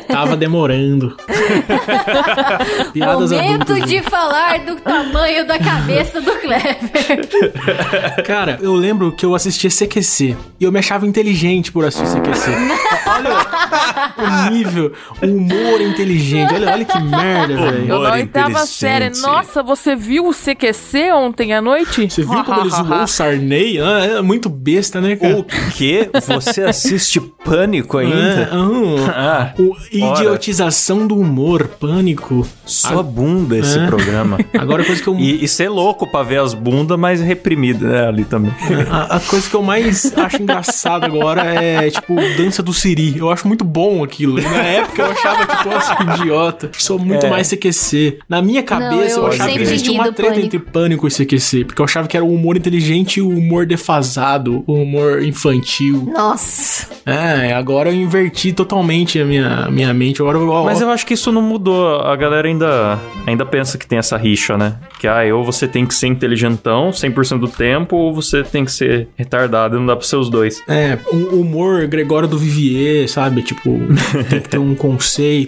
tava 0.07 0.36
demorando. 0.36 1.15
Piadas 2.93 3.31
Momento 3.31 3.73
adultas. 3.73 3.89
de 3.89 4.01
falar 4.01 4.60
do 4.60 4.75
tamanho 4.77 5.45
da 5.45 5.60
cabeça 5.60 6.21
do 6.21 6.31
Clever. 6.33 8.23
Cara, 8.25 8.60
eu 8.62 8.73
lembro 8.73 9.12
que 9.12 9.25
eu 9.25 9.36
assistia 9.36 9.69
CQC 9.69 10.36
e 10.60 10.63
eu 10.63 10.71
me 10.71 10.79
achava 10.79 11.05
inteligente 11.05 11.71
por 11.71 11.86
assistir 11.86 12.19
CQC. 12.19 12.51
olha 13.07 14.47
o 14.47 14.51
nível, 14.51 14.93
o 15.21 15.37
humor 15.38 15.82
inteligente. 15.82 16.54
Olha, 16.54 16.73
olha 16.73 16.86
que 16.86 17.00
merda, 17.00 17.56
velho. 17.56 17.88
Eu 17.88 18.00
na 18.00 18.12
oitava 18.13 18.60
série. 18.65 19.10
Nossa, 19.21 19.62
você 19.63 19.95
viu 19.95 20.28
o 20.28 20.34
CQC 20.34 21.12
ontem 21.13 21.54
à 21.54 21.62
noite? 21.62 22.10
Você 22.10 22.23
viu 22.23 22.43
como 22.43 22.62
ele 22.62 22.69
zoou 22.69 23.04
o 23.04 23.08
Sarney? 23.08 23.80
Ah, 23.80 24.17
é 24.17 24.21
muito 24.21 24.50
besta, 24.50 25.00
né, 25.02 25.15
cara? 25.15 25.38
O 25.38 25.43
quê? 25.43 26.10
Você 26.28 26.63
assiste 26.63 27.19
Pânico 27.19 27.97
ainda? 27.97 28.15
É, 28.17 28.50
ah, 28.52 29.17
Ah, 29.17 29.54
o 29.62 29.69
ora. 30.04 30.19
idiotização 30.19 31.08
do 31.08 31.17
humor, 31.17 31.67
pânico. 31.80 32.45
sua 32.65 33.02
bunda 33.04 33.58
esse 33.58 33.80
programa. 33.88 34.38
Agora 34.58 34.84
a 34.84 34.86
coisa 34.86 35.02
que 35.02 35.08
eu 35.08 35.15
E, 35.17 35.43
e 35.43 35.47
ser 35.47 35.69
louco 35.69 36.06
pra 36.08 36.23
ver 36.23 36.39
as 36.39 36.54
bundas, 36.54 36.97
mas 37.00 37.21
reprimida, 37.21 37.88
né, 37.88 38.08
ali 38.08 38.26
também. 38.26 38.52
A, 38.91 39.15
a 39.15 39.19
coisa 39.19 39.50
que 39.50 39.56
eu 39.56 39.63
mais 39.63 40.12
acho 40.17 40.41
engraçado 40.41 41.06
agora 41.06 41.41
é, 41.43 41.89
tipo, 41.89 42.15
dança 42.38 42.62
do 42.62 42.73
Siri. 42.73 43.17
Eu 43.17 43.30
acho 43.32 43.47
muito 43.47 43.63
bom 43.63 44.04
aquilo. 44.04 44.41
Na 44.41 44.63
época 44.63 45.02
eu 45.04 45.12
achava, 45.17 45.45
tipo, 45.45 45.69
nossa, 45.69 45.95
que 45.95 46.03
idiota. 46.21 46.69
Sou 46.77 46.99
muito 46.99 47.25
É. 47.25 47.30
mais 47.30 47.47
CQC. 47.47 48.19
Na 48.30 48.41
minha 48.41 48.63
cabeça 48.63 49.17
eu 49.19 49.23
eu, 49.23 49.27
achava 49.27 49.49
que 49.51 49.60
existia 49.62 49.93
uma 49.93 50.12
treta 50.12 50.32
Pânico. 50.34 50.45
entre 50.45 50.60
pânico 50.60 51.08
e 51.08 51.12
CQC. 51.12 51.65
Porque 51.65 51.82
eu 51.82 51.86
achava 51.86 52.08
que 52.08 52.15
era 52.15 52.25
o 52.25 52.34
humor 52.34 52.58
inteligente 52.58 53.17
e 53.17 53.21
o 53.21 53.30
humor 53.30 53.65
defasado, 53.65 54.63
o 54.67 54.73
humor 54.73 55.21
infantil. 55.23 56.12
Nossa. 56.13 56.88
É, 57.06 57.53
agora 57.53 57.89
eu 57.89 57.95
inverti 57.95 58.51
totalmente 58.53 59.19
a 59.19 59.25
minha, 59.25 59.67
minha 59.71 59.93
mente. 59.93 60.21
Agora 60.21 60.38
eu, 60.38 60.63
Mas 60.63 60.82
eu 60.82 60.89
acho 60.89 61.06
que 61.06 61.13
isso 61.13 61.32
não 61.32 61.41
mudou. 61.41 62.01
A 62.01 62.15
galera 62.15 62.47
ainda, 62.47 62.99
ainda 63.25 63.45
pensa 63.45 63.77
que 63.77 63.88
tem 63.88 63.97
essa 63.97 64.17
rixa, 64.17 64.58
né? 64.58 64.75
Que, 64.99 65.08
ah, 65.08 65.19
ou 65.36 65.43
você 65.43 65.67
tem 65.67 65.86
que 65.86 65.93
ser 65.93 66.08
inteligentão 66.08 66.89
100% 66.91 67.39
do 67.39 67.47
tempo, 67.47 67.95
ou 67.95 68.13
você 68.13 68.43
tem 68.43 68.65
que 68.65 68.71
ser 68.71 69.08
retardado 69.15 69.75
e 69.75 69.80
não 69.80 69.86
dá 69.86 69.95
pra 69.95 70.06
ser 70.06 70.15
os 70.17 70.30
dois. 70.30 70.62
É, 70.67 70.97
o 71.12 71.39
humor 71.41 71.88
Gregório 71.88 72.27
do 72.27 72.38
Vivier, 72.38 73.08
sabe? 73.10 73.41
Tipo, 73.41 73.77
tem 74.30 74.39
que 74.41 74.49
ter 74.49 74.58
um 74.58 74.75
conceito, 74.75 75.06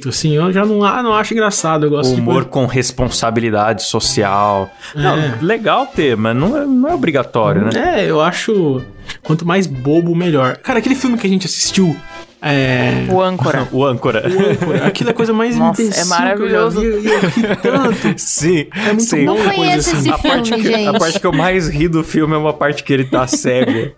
assim. 0.10 0.36
Eu 0.36 0.52
já 0.52 0.66
não, 0.66 0.80
não 0.80 1.14
acho 1.14 1.34
engraçado. 1.34 1.86
Eu 1.86 1.90
gosto 1.90 2.12
O 2.12 2.16
de 2.16 2.22
humor 2.22 2.46
com 2.46 2.66
responsabilidade 2.66 3.84
social. 3.84 4.70
Não, 4.96 5.18
É. 5.18 5.38
legal 5.42 5.86
ter, 5.88 6.16
mas 6.16 6.36
não 6.36 6.58
é, 6.58 6.66
não 6.66 6.90
é 6.90 6.94
obrigatório, 6.94 7.64
né? 7.64 8.02
É, 8.02 8.10
eu 8.10 8.22
acho. 8.22 8.82
Quanto 9.24 9.46
mais 9.46 9.66
bobo, 9.68 10.16
melhor. 10.16 10.58
Cara, 10.58 10.80
aquele 10.80 10.96
filme 10.96 11.18
que 11.18 11.26
a 11.26 11.30
gente 11.30 11.46
assistiu. 11.46 11.96
É. 12.42 13.06
O 13.12 13.22
âncora. 13.22 13.68
O 13.74 13.84
âncora. 13.86 14.24
o 14.26 14.52
âncora, 14.52 14.88
Aquilo 14.88 15.10
é 15.10 15.12
a 15.12 15.16
coisa 15.16 15.34
mais 15.34 15.58
Nossa, 15.58 15.82
é 15.82 15.86
imbecil 15.86 16.08
maravilhoso. 16.08 16.80
Que 16.80 16.88
eu 16.88 17.04
já 17.04 17.10
vi, 17.28 17.44
eu 17.44 17.50
ri 17.50 17.56
tanto. 17.62 18.14
Sim, 18.18 18.68
É 18.74 18.86
muito 18.88 19.04
sim. 19.04 19.26
bom. 19.26 19.38
Não 19.38 19.50
conheço 19.54 19.90
assim. 19.90 20.00
esse 20.00 20.10
A 20.10 20.18
parte, 20.18 20.48
filme, 20.50 20.64
que, 20.64 20.72
gente. 20.74 20.88
a 20.88 21.00
parte 21.00 21.20
que 21.20 21.28
eu 21.28 21.34
mais 21.34 21.68
ri 21.68 21.88
do 21.90 22.02
filme 22.04 22.34
é 22.34 22.38
uma 22.38 22.54
parte 22.54 22.84
que 22.84 22.94
ele 22.94 23.04
tá 23.04 23.28
cego. 23.28 23.92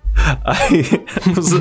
Aí 0.43 0.85
os, 1.37 1.51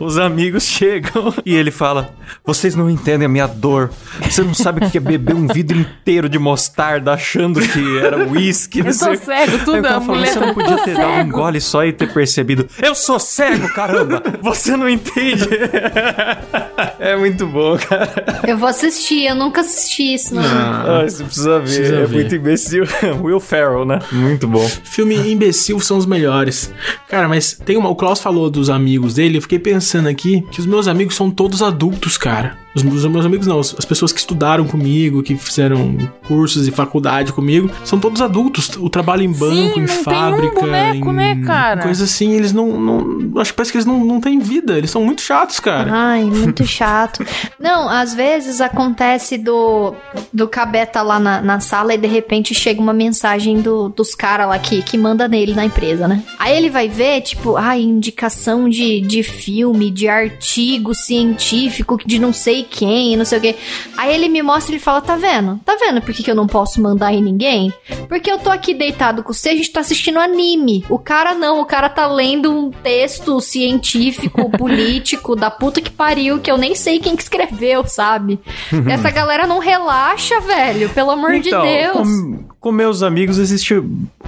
os 0.00 0.18
amigos 0.18 0.64
chegam 0.64 1.32
e 1.44 1.54
ele 1.54 1.70
fala: 1.70 2.10
Vocês 2.44 2.74
não 2.74 2.90
entendem 2.90 3.26
a 3.26 3.28
minha 3.28 3.46
dor. 3.46 3.90
Você 4.22 4.42
não 4.42 4.52
sabe 4.54 4.84
o 4.84 4.90
que 4.90 4.98
é 4.98 5.00
beber 5.00 5.34
um 5.34 5.46
vidro 5.46 5.78
inteiro 5.78 6.28
de 6.28 6.38
mostarda 6.38 7.12
achando 7.12 7.60
que 7.60 7.98
era 7.98 8.28
uísque. 8.28 8.80
Eu 8.80 8.86
o- 8.88 8.92
cego, 8.92 9.30
Aí 9.30 9.58
tudo, 9.64 9.78
o 9.78 9.82
cara 9.82 9.96
a 9.96 10.00
fala, 10.00 10.18
mulher 10.18 10.32
Você 10.32 10.40
não 10.40 10.54
podia 10.54 10.78
ter 10.84 10.94
dado 10.96 11.08
um 11.08 11.14
cego." 11.16 11.30
gole 11.30 11.60
só 11.60 11.84
e 11.84 11.92
ter 11.92 12.12
percebido. 12.12 12.66
Eu 12.82 12.94
sou 12.94 13.18
cego, 13.18 13.68
caramba! 13.72 14.22
Você 14.42 14.76
não 14.76 14.88
entende. 14.88 15.48
é 16.98 17.16
muito 17.16 17.46
bom, 17.46 17.76
cara. 17.78 18.40
Eu 18.46 18.56
vou 18.58 18.68
assistir, 18.68 19.24
eu 19.26 19.34
nunca 19.34 19.60
assisti 19.60 20.14
isso, 20.14 20.34
não. 20.34 20.42
Ah, 20.44 21.02
você 21.08 21.24
precisa 21.24 21.58
ver. 21.58 21.64
Precisa 21.64 21.96
é 21.96 22.06
ver. 22.06 22.14
muito 22.14 22.34
imbecil. 22.34 22.84
Will 23.22 23.40
Ferrell, 23.40 23.84
né? 23.84 23.98
Muito 24.12 24.46
bom. 24.46 24.66
Filme 24.84 25.16
imbecil 25.32 25.80
são 25.80 25.96
os 25.96 26.06
melhores. 26.06 26.72
Cara, 27.08 27.28
mas 27.28 27.52
tem 27.54 27.76
uma. 27.76 27.94
O 28.00 28.02
Klaus 28.02 28.18
falou 28.18 28.48
dos 28.48 28.70
amigos 28.70 29.12
dele. 29.12 29.36
Eu 29.36 29.42
fiquei 29.42 29.58
pensando 29.58 30.08
aqui 30.08 30.40
que 30.50 30.58
os 30.58 30.64
meus 30.64 30.88
amigos 30.88 31.14
são 31.14 31.30
todos 31.30 31.62
adultos, 31.62 32.16
cara. 32.16 32.56
Os, 32.74 32.82
os 32.84 33.04
meus 33.06 33.26
amigos 33.26 33.46
não, 33.46 33.58
as 33.58 33.84
pessoas 33.84 34.12
que 34.12 34.20
estudaram 34.20 34.64
comigo, 34.64 35.22
que 35.22 35.36
fizeram 35.36 35.98
cursos 36.26 36.68
e 36.68 36.70
faculdade 36.70 37.32
comigo, 37.32 37.68
são 37.84 37.98
todos 37.98 38.22
adultos. 38.22 38.70
O 38.76 38.88
trabalho 38.88 39.22
em 39.22 39.32
banco, 39.32 39.54
Sim, 39.54 39.62
em 39.62 39.66
não 39.66 39.74
tem 39.74 39.84
um 39.84 40.04
fábrica, 40.04 40.60
boneco, 40.60 41.10
em 41.10 41.12
né, 41.12 41.42
cara? 41.44 41.82
coisa 41.82 42.04
assim, 42.04 42.32
eles 42.32 42.52
não, 42.52 42.80
não. 42.80 43.40
Acho 43.40 43.52
que 43.52 43.56
parece 43.56 43.72
que 43.72 43.78
eles 43.78 43.86
não, 43.86 44.04
não 44.04 44.20
têm 44.20 44.38
vida. 44.38 44.78
Eles 44.78 44.90
são 44.90 45.04
muito 45.04 45.20
chatos, 45.20 45.58
cara. 45.58 45.90
Ai, 45.92 46.24
muito 46.24 46.64
chato. 46.66 47.26
Não, 47.58 47.88
às 47.88 48.14
vezes 48.14 48.60
acontece 48.60 49.36
do, 49.36 49.92
do 50.32 50.46
Cabeta 50.46 51.02
lá 51.02 51.18
na, 51.18 51.42
na 51.42 51.60
sala 51.60 51.92
e 51.92 51.98
de 51.98 52.06
repente 52.06 52.54
chega 52.54 52.80
uma 52.80 52.94
mensagem 52.94 53.60
do, 53.60 53.88
dos 53.88 54.14
caras 54.14 54.48
lá 54.48 54.58
que, 54.58 54.80
que 54.80 54.96
manda 54.96 55.26
nele 55.26 55.54
na 55.54 55.64
empresa, 55.64 56.06
né? 56.06 56.22
Aí 56.38 56.56
ele 56.56 56.70
vai 56.70 56.88
ver, 56.88 57.20
tipo, 57.22 57.56
ai, 57.56 57.89
indicação 57.90 58.68
de, 58.68 59.00
de 59.00 59.22
filme, 59.22 59.90
de 59.90 60.08
artigo 60.08 60.94
científico 60.94 61.98
de 62.04 62.18
não 62.18 62.32
sei 62.32 62.62
quem, 62.68 63.16
não 63.16 63.24
sei 63.24 63.38
o 63.38 63.40
quê. 63.40 63.56
Aí 63.96 64.14
ele 64.14 64.28
me 64.28 64.42
mostra 64.42 64.72
e 64.72 64.76
ele 64.76 64.82
fala: 64.82 65.00
tá 65.00 65.16
vendo? 65.16 65.60
Tá 65.64 65.76
vendo 65.80 66.00
por 66.00 66.14
que, 66.14 66.22
que 66.22 66.30
eu 66.30 66.34
não 66.34 66.46
posso 66.46 66.80
mandar 66.80 67.12
em 67.12 67.22
ninguém? 67.22 67.72
Porque 68.08 68.30
eu 68.30 68.38
tô 68.38 68.50
aqui 68.50 68.74
deitado 68.74 69.22
com 69.22 69.32
você, 69.32 69.50
a 69.50 69.56
gente 69.56 69.70
tá 69.70 69.80
assistindo 69.80 70.18
anime. 70.18 70.84
O 70.88 70.98
cara 70.98 71.34
não, 71.34 71.60
o 71.60 71.66
cara 71.66 71.88
tá 71.88 72.06
lendo 72.06 72.50
um 72.50 72.70
texto 72.70 73.40
científico, 73.40 74.50
político, 74.56 75.36
da 75.36 75.50
puta 75.50 75.80
que 75.80 75.90
pariu, 75.90 76.38
que 76.38 76.50
eu 76.50 76.58
nem 76.58 76.74
sei 76.74 76.98
quem 76.98 77.16
que 77.16 77.22
escreveu, 77.22 77.86
sabe? 77.86 78.38
Essa 78.88 79.10
galera 79.10 79.46
não 79.46 79.58
relaxa, 79.58 80.40
velho, 80.40 80.88
pelo 80.90 81.10
amor 81.10 81.38
de 81.40 81.48
Então, 81.48 81.62
Deus. 81.62 82.08
Com, 82.08 82.44
com 82.60 82.72
meus 82.72 83.02
amigos 83.02 83.38
existe 83.38 83.74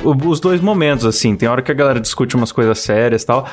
os 0.04 0.40
dois 0.40 0.60
momentos, 0.60 1.04
assim. 1.04 1.36
Tem 1.36 1.48
hora 1.48 1.62
que 1.62 1.70
a 1.70 1.74
galera 1.74 2.00
discute 2.00 2.34
umas 2.36 2.52
coisas 2.52 2.78
sérias 2.78 3.22
e 3.22 3.26
tal. 3.26 3.46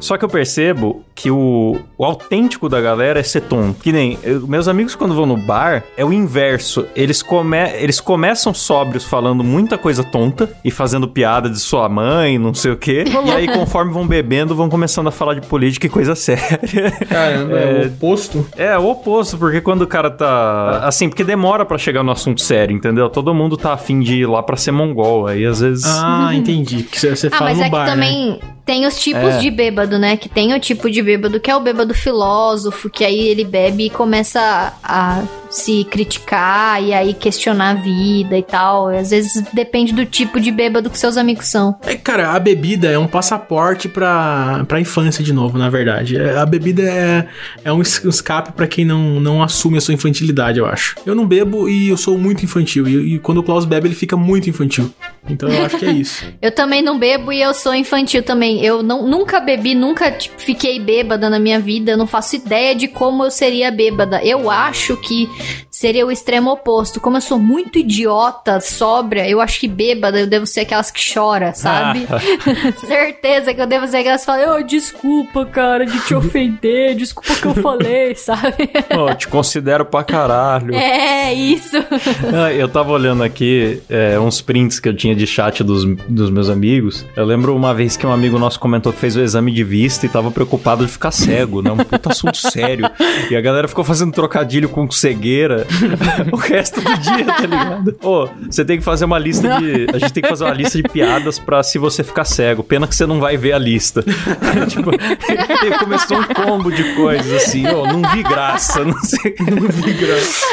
Só 0.00 0.16
que 0.16 0.24
eu 0.24 0.28
percebo 0.28 1.04
que 1.14 1.30
o, 1.30 1.78
o 1.96 2.04
autêntico 2.04 2.68
da 2.68 2.80
galera 2.80 3.20
é 3.20 3.22
ser 3.22 3.42
tonto. 3.42 3.80
Que 3.82 3.92
nem, 3.92 4.18
eu- 4.22 4.46
meus 4.46 4.66
amigos 4.66 4.94
quando 4.94 5.14
vão 5.14 5.26
no 5.26 5.36
bar, 5.36 5.84
é 5.96 6.04
o 6.04 6.12
inverso. 6.12 6.86
Eles, 6.96 7.22
come, 7.22 7.56
eles 7.78 8.00
começam 8.00 8.52
sóbrios 8.52 9.04
falando 9.04 9.44
muita 9.44 9.78
coisa 9.78 10.02
tonta 10.02 10.50
e 10.64 10.70
fazendo 10.70 11.06
piada 11.06 11.48
de 11.48 11.58
sua 11.60 11.88
mãe, 11.88 12.38
não 12.38 12.52
sei 12.54 12.72
o 12.72 12.76
quê. 12.76 13.04
e 13.26 13.30
aí, 13.30 13.46
conforme 13.52 13.92
vão 13.92 14.06
bebendo, 14.06 14.54
vão 14.56 14.68
começando 14.68 15.06
a 15.08 15.12
falar 15.12 15.34
de 15.34 15.46
política 15.46 15.86
e 15.86 15.90
coisa 15.90 16.14
séria. 16.16 16.58
Caramba, 17.08 17.58
É. 17.58 17.82
o 17.82 17.86
oposto. 17.88 18.46
É, 18.56 18.76
o 18.78 18.90
oposto, 18.90 19.38
porque 19.38 19.60
quando 19.60 19.82
o 19.82 19.86
cara 19.86 20.10
tá. 20.10 20.80
Assim, 20.84 21.08
porque 21.08 21.22
demora 21.24 21.64
pra 21.64 21.78
chegar 21.78 22.02
no 22.02 22.10
assunto 22.10 22.40
sério, 22.40 22.74
entendeu? 22.74 23.08
Todo 23.08 23.32
mundo 23.34 23.56
tá 23.56 23.72
afim 23.72 24.00
de 24.00 24.16
ir 24.22 24.26
lá 24.26 24.42
pra 24.42 24.56
ser 24.56 24.72
mongol. 24.72 25.26
Aí 25.26 25.44
às 25.46 25.60
vezes. 25.60 25.84
Ah, 25.86 26.30
entendi. 26.34 26.82
Porque 26.82 26.98
você, 26.98 27.14
você 27.14 27.26
Ah, 27.28 27.30
fala 27.30 27.50
mas 27.50 27.58
no 27.58 27.64
é 27.64 27.68
bar, 27.70 27.84
que 27.84 27.90
né? 27.90 27.94
também 27.94 28.40
tem 28.64 28.86
os 28.86 28.98
tipos 29.00 29.22
É. 29.22 29.38
de 29.42 29.50
bêbado, 29.50 29.98
né? 29.98 30.16
Que 30.16 30.28
tem 30.28 30.54
o 30.54 30.60
tipo 30.60 30.90
de 30.90 31.02
bêbado 31.02 31.38
que 31.40 31.50
é 31.50 31.56
o 31.56 31.60
bêbado 31.60 31.92
filósofo, 31.94 32.88
que 32.88 33.04
aí 33.04 33.18
ele 33.28 33.44
bebe 33.44 33.86
e 33.86 33.90
começa 33.90 34.72
a 34.82 35.22
se 35.50 35.84
criticar 35.84 36.82
e 36.82 36.94
aí 36.94 37.12
questionar 37.12 37.70
a 37.70 37.74
vida 37.74 38.38
e 38.38 38.42
tal. 38.42 38.88
Às 38.88 39.10
vezes 39.10 39.42
depende 39.52 39.92
do 39.92 40.04
tipo 40.06 40.40
de 40.40 40.50
bêbado 40.50 40.88
que 40.88 40.98
seus 40.98 41.16
amigos 41.16 41.46
são. 41.46 41.76
É, 41.84 41.94
cara, 41.94 42.30
a 42.32 42.38
bebida 42.38 42.88
é 42.90 42.98
um 42.98 43.06
passaporte 43.06 43.88
pra, 43.88 44.64
pra 44.66 44.80
infância 44.80 45.22
de 45.22 45.32
novo, 45.32 45.58
na 45.58 45.68
verdade. 45.68 46.16
É, 46.16 46.38
A 46.38 46.46
bebida 46.46 46.82
é, 46.82 47.26
é 47.64 47.72
um 47.72 47.82
es- 47.82 48.02
escape 48.04 48.52
pra 48.52 48.66
quem 48.66 48.84
não, 48.84 49.20
não 49.20 49.42
assume 49.42 49.76
a 49.78 49.80
sua 49.80 49.92
infantilidade, 49.94 50.58
eu 50.58 50.66
acho. 50.66 50.96
Eu 51.04 51.14
não 51.14 51.26
bebo 51.26 51.68
e 51.68 51.88
eu 51.88 51.96
sou 51.96 52.16
muito 52.16 52.44
infantil. 52.44 52.86
E, 52.88 53.14
e 53.14 53.18
quando 53.18 53.38
o 53.38 53.42
Klaus 53.42 53.64
bebe, 53.64 53.88
ele 53.88 53.94
fica 53.94 54.16
muito 54.16 54.48
infantil. 54.48 54.90
Então 55.28 55.48
eu 55.48 55.64
acho 55.66 55.78
que 55.78 55.84
é 55.84 55.92
isso. 55.92 56.24
Eu 56.42 56.50
também 56.50 56.82
não 56.82 56.98
bebo 56.98 57.32
e 57.32 57.40
eu 57.40 57.54
sou 57.54 57.72
infantil 57.74 58.22
também. 58.24 58.64
Eu 58.64 58.82
não, 58.82 59.06
nunca 59.06 59.31
bebi, 59.40 59.74
nunca 59.74 60.10
tipo, 60.10 60.40
fiquei 60.40 60.78
bêbada 60.78 61.28
na 61.28 61.38
minha 61.38 61.60
vida. 61.60 61.96
Não 61.96 62.06
faço 62.06 62.36
ideia 62.36 62.74
de 62.74 62.88
como 62.88 63.24
eu 63.24 63.30
seria 63.30 63.70
bêbada. 63.70 64.22
Eu 64.22 64.50
acho 64.50 64.96
que 64.96 65.28
seria 65.82 66.06
o 66.06 66.12
extremo 66.12 66.52
oposto. 66.52 67.00
Como 67.00 67.16
eu 67.16 67.20
sou 67.20 67.40
muito 67.40 67.76
idiota, 67.76 68.60
sóbria, 68.60 69.28
eu 69.28 69.40
acho 69.40 69.58
que 69.58 69.66
bêbada 69.66 70.20
eu 70.20 70.28
devo 70.28 70.46
ser 70.46 70.60
aquelas 70.60 70.92
que 70.92 71.00
chora, 71.12 71.52
sabe? 71.54 72.06
Certeza 72.86 73.52
que 73.52 73.60
eu 73.60 73.66
devo 73.66 73.88
ser 73.88 73.96
aquelas 73.96 74.20
que 74.20 74.26
falam, 74.26 74.58
oh, 74.58 74.62
desculpa, 74.62 75.44
cara, 75.44 75.84
de 75.84 75.98
te 76.06 76.14
ofender, 76.14 76.94
desculpa 76.94 77.32
o 77.32 77.36
que 77.36 77.46
eu 77.46 77.54
falei, 77.56 78.14
sabe? 78.14 78.70
Pô, 78.94 79.08
eu 79.08 79.14
te 79.16 79.26
considero 79.26 79.84
pra 79.84 80.04
caralho. 80.04 80.72
é, 80.72 81.34
isso. 81.34 81.76
Ah, 82.34 82.52
Eu 82.52 82.68
tava 82.68 82.92
olhando 82.92 83.22
aqui 83.22 83.82
é, 83.88 84.18
uns 84.18 84.40
prints 84.40 84.78
que 84.78 84.88
eu 84.88 84.94
tinha 84.94 85.14
de 85.14 85.26
chat 85.26 85.64
dos, 85.64 85.84
dos 86.08 86.30
meus 86.30 86.48
amigos. 86.48 87.04
Eu 87.16 87.24
lembro 87.24 87.54
uma 87.56 87.74
vez 87.74 87.96
que 87.96 88.06
um 88.06 88.12
amigo 88.12 88.38
nosso 88.38 88.60
comentou 88.60 88.92
que 88.92 88.98
fez 88.98 89.16
o 89.16 89.20
exame 89.20 89.50
de 89.52 89.64
vista 89.64 90.06
e 90.06 90.08
tava 90.08 90.30
preocupado 90.30 90.86
de 90.86 90.92
ficar 90.92 91.10
cego, 91.10 91.60
né? 91.60 91.72
Um 91.72 91.78
puta 91.78 92.10
assunto 92.10 92.36
sério. 92.36 92.88
E 93.30 93.36
a 93.36 93.40
galera 93.40 93.66
ficou 93.66 93.82
fazendo 93.84 94.12
trocadilho 94.12 94.68
com 94.68 94.88
cegueira 94.90 95.66
o 96.32 96.36
resto 96.36 96.80
do 96.80 96.98
dia, 96.98 97.24
tá 97.24 97.42
ligado? 97.42 97.96
Ô, 98.02 98.28
você 98.50 98.64
tem 98.64 98.78
que 98.78 98.84
fazer 98.84 99.04
uma 99.04 99.18
lista 99.18 99.48
de. 99.58 99.86
A 99.94 99.98
gente 99.98 100.12
tem 100.12 100.22
que 100.22 100.28
fazer 100.28 100.44
uma 100.44 100.54
lista 100.54 100.76
de 100.76 100.84
piadas 100.88 101.38
pra 101.38 101.62
se 101.62 101.78
você 101.78 102.02
ficar 102.02 102.24
cego. 102.24 102.62
Pena 102.62 102.86
que 102.86 102.94
você 102.94 103.06
não 103.06 103.20
vai 103.20 103.36
ver 103.36 103.52
a 103.52 103.58
lista. 103.58 104.02
tipo, 104.68 104.90
e 104.94 105.78
começou 105.78 106.18
um 106.18 106.24
combo 106.24 106.70
de 106.70 106.94
coisas 106.94 107.32
assim, 107.42 107.66
ô, 107.66 107.86
não 107.86 108.02
vi 108.10 108.22
graça, 108.22 108.84
não 108.84 108.98
sei 109.02 109.32
o 109.32 109.34
que. 109.34 109.50
Não 109.50 109.68
vi 109.68 109.92
graça. 109.92 110.46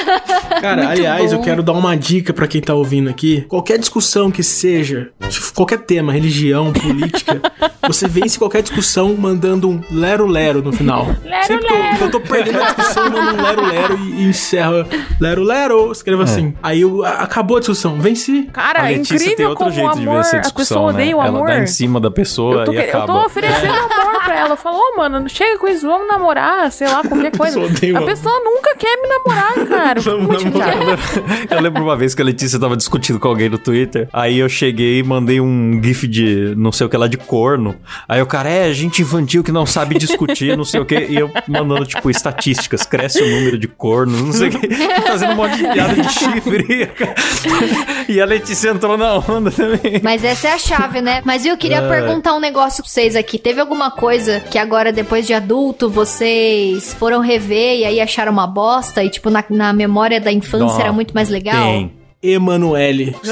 Cara, 0.62 0.78
Muito 0.78 0.90
aliás, 0.92 1.32
eu 1.32 1.38
bom. 1.40 1.44
quero 1.44 1.64
dar 1.64 1.74
uma 1.74 1.96
dica 1.96 2.34
pra 2.34 2.48
quem 2.48 2.62
tá 2.62 2.74
ouvindo 2.74 3.10
aqui. 3.10 3.46
Qualquer 3.48 3.78
discussão 3.78 4.30
que 4.32 4.44
seja, 4.44 5.10
qualquer 5.56 5.80
tema, 5.80 6.12
religião, 6.12 6.74
política, 6.74 7.42
você 7.88 8.08
vence 8.08 8.38
qualquer 8.38 8.62
discussão 8.62 9.16
mandando 9.18 9.70
um 9.70 9.82
lero-lero 9.92 10.62
no 10.62 10.72
final. 10.72 11.08
Lero, 11.24 11.48
Sempre 11.48 11.68
que 11.68 11.74
eu, 11.74 11.80
lero. 11.80 11.98
que 11.98 12.04
eu 12.04 12.12
tô 12.12 12.20
perdendo 12.20 12.62
a 12.62 12.66
discussão, 12.66 13.06
eu 13.06 13.12
mando 13.12 13.38
um 13.38 13.44
lero-lero 13.44 13.98
e, 14.00 14.24
e 14.24 14.28
encerra 14.30 14.88
lero-lero, 15.20 15.92
escreva 15.92 16.24
assim. 16.24 16.54
Aí 16.62 16.82
eu, 16.82 17.04
a- 17.04 17.22
acabou 17.24 17.58
a 17.58 17.60
discussão, 17.60 18.00
venci. 18.00 18.50
Cara, 18.54 18.82
a 18.84 18.92
é 18.92 18.96
Letícia 18.96 19.16
incrível 19.16 19.36
tem 19.38 19.46
outro 19.46 19.64
como 19.66 19.76
jeito 19.76 19.90
o 19.92 19.94
de 19.96 20.02
amor, 20.02 20.14
ver 20.16 20.20
essa 20.22 20.36
as 20.38 20.42
discussão, 20.44 20.78
pessoas 20.78 20.96
né? 20.96 21.02
odeiam 21.02 21.20
o 21.20 21.22
Ela 21.22 21.30
amor. 21.38 21.48
dá 21.48 21.60
em 21.60 21.68
cima 21.68 22.00
da 22.00 22.12
pessoa 22.12 22.56
Eu 22.62 22.66
tô, 22.66 22.74
e 22.74 22.76
que- 22.76 22.82
eu 22.82 22.92
tô 22.92 22.98
acaba. 22.98 23.26
oferecendo 23.26 23.74
amor 24.02 24.24
pra 24.24 24.40
ela. 24.40 24.56
Falou, 24.56 24.80
ô, 24.94 24.98
mano, 24.98 25.30
chega 25.30 25.58
com 25.60 25.68
isso, 25.68 25.88
vamos 25.88 26.08
namorar, 26.08 26.72
sei 26.72 26.88
lá, 26.88 27.02
qualquer 27.04 27.32
coisa. 27.38 27.60
pessoa 27.60 28.00
A 28.00 28.06
pessoa 28.06 28.40
nunca 28.44 28.76
quer 28.76 28.96
me 29.02 29.08
namorar, 29.08 29.68
cara. 29.68 30.02
Muito 30.20 30.42
chateada. 30.42 30.98
Eu 31.50 31.62
lembro 31.62 31.84
uma 31.84 31.96
vez 31.96 32.14
que 32.16 32.22
a 32.22 32.26
Letícia 32.26 32.60
tava 32.60 32.76
discutindo 32.76 33.20
com 33.20 33.28
alguém 33.28 33.50
no 33.50 33.58
Twitter. 33.58 34.08
Aí 34.12 34.40
eu 34.40 34.50
cheguei 34.50 35.00
e 35.00 35.04
mandei 35.04 35.40
um 35.42 35.80
gif 35.84 36.08
de 36.08 36.54
não 36.58 36.72
sei 36.72 36.88
o 36.88 36.90
que 36.90 36.98
lá 36.98 37.08
de 37.08 37.18
corno. 37.18 37.76
Aí 38.08 38.22
o 38.22 38.26
cara, 38.26 38.50
é, 38.50 38.72
gente 38.74 39.02
infantil 39.02 39.44
que 39.44 39.52
não 39.52 39.66
sabe 39.66 39.98
discutir, 39.98 40.56
não 40.58 40.66
sei 40.66 40.80
o 40.80 40.86
que. 40.86 40.96
E 40.96 41.16
eu 41.16 41.32
mandando, 41.48 41.86
tipo, 41.86 42.10
estatísticas. 42.10 42.84
Cresce 42.84 43.22
o 43.24 43.28
número 43.30 43.58
de 43.58 43.68
cornos, 43.68 44.22
não 44.22 44.32
sei 44.34 44.50
o 44.50 44.52
que. 44.52 44.68
Fazendo 45.08 45.34
um 45.34 45.36
monte 45.36 45.58
de 45.58 45.64
piada 45.68 45.94
de 45.96 46.10
chifre. 46.14 46.90
E 48.08 48.20
a 48.20 48.26
Letícia 48.26 48.70
entrou 48.72 48.98
na 48.98 49.16
onda 49.18 49.52
também. 49.52 50.00
Mas 50.02 50.24
essa 50.24 50.48
é 50.48 50.54
a 50.54 50.58
chave, 50.58 51.00
né? 51.02 51.22
Mas 51.24 51.46
eu 51.46 51.56
queria 51.56 51.78
É. 51.78 51.88
perguntar 51.88 52.34
um 52.34 52.40
negócio 52.40 52.84
pra 52.84 52.90
vocês 52.92 53.16
aqui. 53.16 53.38
Teve 53.38 53.62
alguma 53.62 53.92
coisa 53.92 54.40
que 54.40 54.58
agora, 54.58 54.92
depois 54.92 55.28
de 55.28 55.34
adulto, 55.34 55.90
vocês 55.90 56.94
foram 56.96 57.20
rever 57.22 57.80
e 57.80 57.86
aí 57.86 58.02
acharam 58.02 58.32
uma 58.32 58.48
bosta? 58.48 59.04
E, 59.04 59.10
tipo, 59.10 59.30
na, 59.30 59.44
na 59.50 59.72
memória 59.74 60.20
da 60.20 60.32
infância 60.32 60.66
Não, 60.76 60.80
era 60.82 60.92
muito 60.94 61.14
mais 61.14 61.30
legal? 61.30 61.64
Tem. 61.64 61.99
Emanuele. 62.22 63.16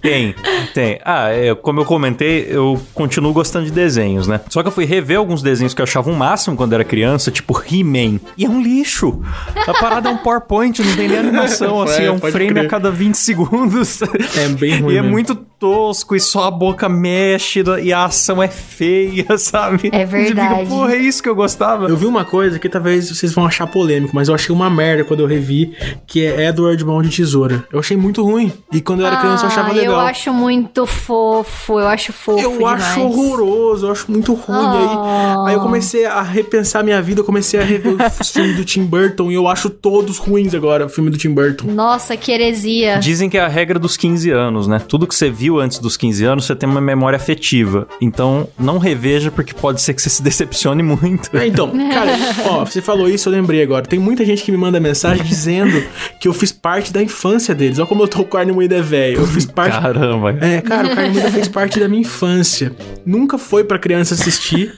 Tem, 0.00 0.34
tem. 0.72 0.98
Ah, 1.04 1.28
é, 1.30 1.54
como 1.54 1.80
eu 1.80 1.84
comentei, 1.84 2.46
eu 2.48 2.80
continuo 2.94 3.32
gostando 3.32 3.66
de 3.66 3.72
desenhos, 3.72 4.26
né? 4.28 4.40
Só 4.48 4.62
que 4.62 4.68
eu 4.68 4.72
fui 4.72 4.84
rever 4.84 5.18
alguns 5.18 5.42
desenhos 5.42 5.74
que 5.74 5.80
eu 5.80 5.84
achava 5.84 6.10
um 6.10 6.14
máximo 6.14 6.56
quando 6.56 6.72
era 6.74 6.84
criança, 6.84 7.30
tipo 7.30 7.60
He-Man. 7.60 8.20
E 8.36 8.44
é 8.44 8.48
um 8.48 8.62
lixo. 8.62 9.20
A 9.66 9.74
parada 9.74 10.08
é 10.08 10.12
um 10.12 10.18
PowerPoint, 10.18 10.78
não 10.82 10.96
tem 10.96 11.08
nem 11.08 11.18
animação, 11.18 11.82
assim, 11.82 12.04
é 12.04 12.10
um 12.10 12.18
Pode 12.18 12.32
frame 12.32 12.50
crer. 12.52 12.66
a 12.66 12.68
cada 12.68 12.90
20 12.90 13.14
segundos. 13.16 14.00
É 14.36 14.48
bem 14.48 14.80
ruim 14.80 14.94
E 14.94 14.98
é 14.98 15.02
mesmo. 15.02 15.12
muito 15.12 15.34
tosco, 15.34 16.14
e 16.14 16.20
só 16.20 16.44
a 16.44 16.50
boca 16.50 16.88
mexe, 16.88 17.62
e 17.82 17.92
a 17.92 18.04
ação 18.04 18.42
é 18.42 18.48
feia, 18.48 19.36
sabe? 19.38 19.90
É 19.92 20.02
E 20.02 20.06
você 20.06 20.24
fica, 20.28 20.34
verdade. 20.34 20.68
Porra, 20.68 20.94
é 20.94 20.98
isso 20.98 21.22
que 21.22 21.28
eu 21.28 21.34
gostava. 21.34 21.88
Eu 21.88 21.96
vi 21.96 22.06
uma 22.06 22.24
coisa 22.24 22.58
que 22.58 22.68
talvez 22.68 23.08
vocês 23.10 23.32
vão 23.32 23.46
achar 23.46 23.66
polêmico, 23.66 24.14
mas 24.14 24.28
eu 24.28 24.34
achei 24.34 24.54
uma 24.54 24.70
merda 24.70 25.04
quando 25.04 25.20
eu 25.20 25.26
revi, 25.26 25.74
que 26.06 26.24
é 26.24 26.48
Edward 26.48 26.84
Mão 26.84 27.02
de 27.02 27.10
Tesoura. 27.10 27.64
Eu 27.72 27.78
achei 27.80 27.96
muito 27.96 28.22
ruim. 28.24 28.52
E 28.72 28.80
quando 28.80 29.00
eu 29.00 29.06
era 29.06 29.16
criança 29.16 29.44
eu 29.44 29.48
achava 29.48 29.70
Ah, 29.70 29.72
legal. 29.72 29.94
Eu 29.94 30.00
acho 30.00 30.32
muito 30.32 30.86
fofo, 30.86 31.78
eu 31.80 31.88
acho 31.88 32.12
fofo 32.12 32.40
Eu 32.40 32.52
demais. 32.52 32.82
acho 32.82 33.00
horroroso, 33.00 33.86
eu 33.86 33.92
acho 33.92 34.10
muito 34.10 34.34
ruim. 34.34 34.56
Ah. 34.58 35.44
Aí, 35.46 35.50
aí 35.50 35.54
eu 35.54 35.60
comecei 35.60 36.04
a 36.04 36.22
repensar 36.22 36.82
minha 36.84 37.00
vida, 37.00 37.20
eu 37.20 37.24
comecei 37.24 37.60
a 37.60 37.62
rever 37.64 37.94
os 38.20 38.30
filmes 38.30 38.56
do 38.56 38.64
Tim 38.64 38.84
Burton 38.84 39.30
e 39.30 39.34
eu 39.34 39.46
acho 39.48 39.70
todos 39.70 40.18
ruins 40.18 40.54
agora, 40.54 40.86
o 40.86 40.88
filme 40.88 41.10
do 41.10 41.16
Tim 41.18 41.30
Burton. 41.32 41.66
Nossa, 41.68 42.16
que 42.16 42.32
heresia. 42.32 42.98
Dizem 42.98 43.28
que 43.28 43.38
é 43.38 43.40
a 43.40 43.48
regra 43.48 43.78
dos 43.78 43.96
15 43.96 44.30
anos, 44.30 44.66
né? 44.66 44.78
Tudo 44.78 45.06
que 45.06 45.14
você 45.14 45.30
viu 45.30 45.60
antes 45.60 45.78
dos 45.78 45.96
15 45.96 46.24
anos, 46.24 46.44
você 46.44 46.54
tem 46.54 46.68
uma 46.68 46.80
memória 46.80 47.16
afetiva. 47.16 47.86
Então, 48.00 48.48
não 48.58 48.78
reveja, 48.78 49.30
porque 49.30 49.52
pode 49.54 49.80
ser 49.80 49.94
que 49.94 50.02
você 50.02 50.10
se 50.10 50.22
decepcione 50.22 50.82
muito. 50.84 51.34
É, 51.36 51.46
então, 51.46 51.70
cara, 51.90 52.12
ó, 52.50 52.64
você 52.64 52.80
falou 52.82 53.08
isso, 53.08 53.28
eu 53.28 53.32
lembrei 53.32 53.62
agora. 53.62 53.86
Tem 53.86 53.98
muita 53.98 54.24
gente 54.24 54.42
que 54.42 54.50
me 54.50 54.58
manda 54.58 54.78
mensagem 54.80 55.24
dizendo 55.24 55.82
que 56.20 56.28
eu 56.28 56.32
fiz 56.32 56.52
parte 56.52 56.92
da 56.92 57.02
infância 57.02 57.54
deles. 57.54 57.78
Olha 57.78 57.86
como 57.88 58.02
eu 58.02 58.08
tô 58.08 58.18
com 58.18 58.36
carne 58.36 58.52
moída 58.52 58.76
é 58.76 58.82
velho. 58.82 59.20
Eu 59.20 59.26
fiz 59.26 59.46
parte. 59.46 59.80
Caramba. 59.80 60.36
É, 60.40 60.60
cara, 60.60 60.88
o 60.88 60.94
carne 60.94 61.10
moída 61.14 61.30
fez 61.30 61.48
parte 61.48 61.78
da 61.80 61.88
minha 61.88 62.02
infância. 62.02 62.72
Nunca 63.04 63.38
foi 63.38 63.64
pra 63.64 63.78
criança 63.78 64.14
assistir 64.14 64.74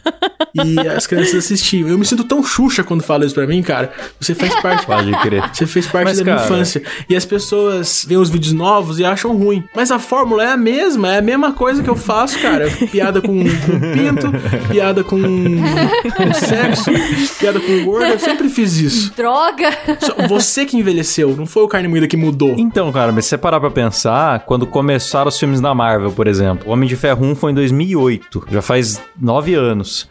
e 0.54 0.78
as 0.88 1.06
crianças 1.06 1.34
assistiam. 1.36 1.88
Eu 1.88 1.98
me 1.98 2.04
sinto 2.04 2.24
tão 2.24 2.42
xuxa 2.42 2.82
quando 2.84 3.02
fala 3.02 3.24
isso 3.24 3.34
pra 3.34 3.46
mim, 3.46 3.62
cara. 3.62 3.92
Você 4.20 4.34
faz 4.34 4.54
parte. 4.60 4.86
Pode 4.86 5.10
crer. 5.20 5.42
Você 5.52 5.66
fez 5.66 5.86
parte 5.86 6.04
Mas, 6.06 6.18
da 6.18 6.24
minha 6.24 6.36
cara- 6.36 6.46
infância. 6.46 6.82
E 7.08 7.16
as 7.16 7.24
pessoas 7.24 8.04
veem 8.08 8.20
os 8.20 8.30
vídeos 8.30 8.52
novos 8.52 8.98
e 8.98 9.04
acham 9.04 9.36
ruim. 9.36 9.64
Mas 9.74 9.90
a 9.90 9.98
fórmula 9.98 10.44
é 10.44 10.52
a 10.52 10.56
mesma, 10.56 11.14
é 11.14 11.18
a 11.18 11.22
mesma 11.22 11.52
coisa 11.52 11.82
que 11.82 11.88
eu 11.90 11.96
faço, 11.96 12.38
cara. 12.40 12.68
Piada 12.90 13.20
com, 13.20 13.38
com 13.38 13.80
pinto, 13.92 14.30
piada 14.70 15.04
com, 15.04 15.18
com 15.20 16.34
sexo, 16.34 16.90
piada 17.38 17.60
com 17.60 17.84
gordo. 17.84 18.06
Eu 18.06 18.18
sempre 18.18 18.48
fiz 18.48 18.76
isso. 18.78 19.12
Droga. 19.16 19.70
Só 20.00 20.26
você 20.28 20.64
que 20.64 20.76
envelheceu, 20.76 20.97
não 21.36 21.46
foi 21.46 21.62
o 21.62 21.68
carne 21.68 21.88
moída 21.88 22.06
que 22.06 22.16
mudou. 22.16 22.54
Então, 22.58 22.90
cara, 22.92 23.12
mas 23.12 23.24
se 23.24 23.30
você 23.30 23.38
parar 23.38 23.60
pra 23.60 23.70
pensar, 23.70 24.40
quando 24.40 24.66
começaram 24.66 25.28
os 25.28 25.38
filmes 25.38 25.60
da 25.60 25.74
Marvel, 25.74 26.12
por 26.12 26.26
exemplo, 26.26 26.68
o 26.68 26.72
Homem 26.72 26.88
de 26.88 26.96
Ferro 26.96 27.24
1 27.24 27.34
foi 27.34 27.52
em 27.52 27.54
2008, 27.54 28.46
já 28.50 28.62
faz 28.62 29.00
nove 29.20 29.54
anos. 29.54 30.08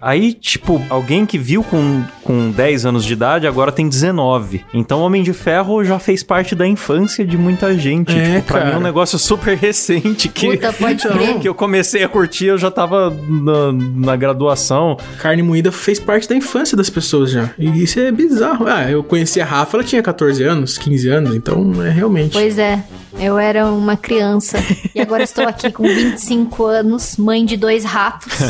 Aí, 0.00 0.32
tipo, 0.32 0.80
alguém 0.88 1.24
que 1.26 1.38
viu 1.38 1.62
com, 1.62 2.02
com 2.22 2.50
10 2.50 2.86
anos 2.86 3.04
de 3.04 3.12
idade 3.12 3.46
agora 3.46 3.70
tem 3.72 3.88
19. 3.88 4.64
Então, 4.72 5.00
o 5.00 5.02
Homem 5.04 5.22
de 5.22 5.32
Ferro 5.32 5.84
já 5.84 5.98
fez 5.98 6.22
parte 6.22 6.54
da 6.54 6.66
infância 6.66 7.24
de 7.24 7.36
muita 7.36 7.76
gente. 7.76 8.12
É, 8.16 8.36
tipo, 8.36 8.46
pra 8.48 8.60
mim 8.60 8.66
é 8.66 8.68
cara. 8.70 8.78
um 8.78 8.82
negócio 8.82 9.18
super 9.18 9.56
recente 9.58 10.28
que, 10.28 10.52
Puta, 10.52 10.72
pode 10.72 11.02
crer. 11.08 11.38
que 11.38 11.48
eu 11.48 11.54
comecei 11.54 12.02
a 12.02 12.08
curtir, 12.08 12.46
eu 12.46 12.58
já 12.58 12.70
tava 12.70 13.10
na, 13.10 13.72
na 13.72 14.16
graduação. 14.16 14.96
Carne 15.18 15.42
moída 15.42 15.70
fez 15.70 15.98
parte 15.98 16.28
da 16.28 16.34
infância 16.34 16.76
das 16.76 16.90
pessoas 16.90 17.30
já. 17.30 17.50
E 17.58 17.82
isso 17.82 17.98
é 18.00 18.10
bizarro. 18.10 18.66
Ah, 18.66 18.90
eu 18.90 19.02
conheci 19.02 19.40
a 19.40 19.44
Rafa, 19.44 19.76
ela 19.76 19.84
tinha 19.84 20.02
14 20.02 20.42
anos, 20.42 20.78
15 20.78 21.08
anos, 21.08 21.34
então 21.36 21.72
é 21.84 21.90
realmente. 21.90 22.32
Pois 22.32 22.58
é, 22.58 22.82
eu 23.18 23.38
era 23.38 23.66
uma 23.66 23.96
criança 23.96 24.58
e 24.94 25.00
agora 25.00 25.22
estou 25.22 25.46
aqui 25.46 25.70
com 25.70 25.82
25 25.84 26.64
anos, 26.64 27.16
mãe 27.16 27.44
de 27.44 27.56
dois 27.56 27.84
ratos. 27.84 28.32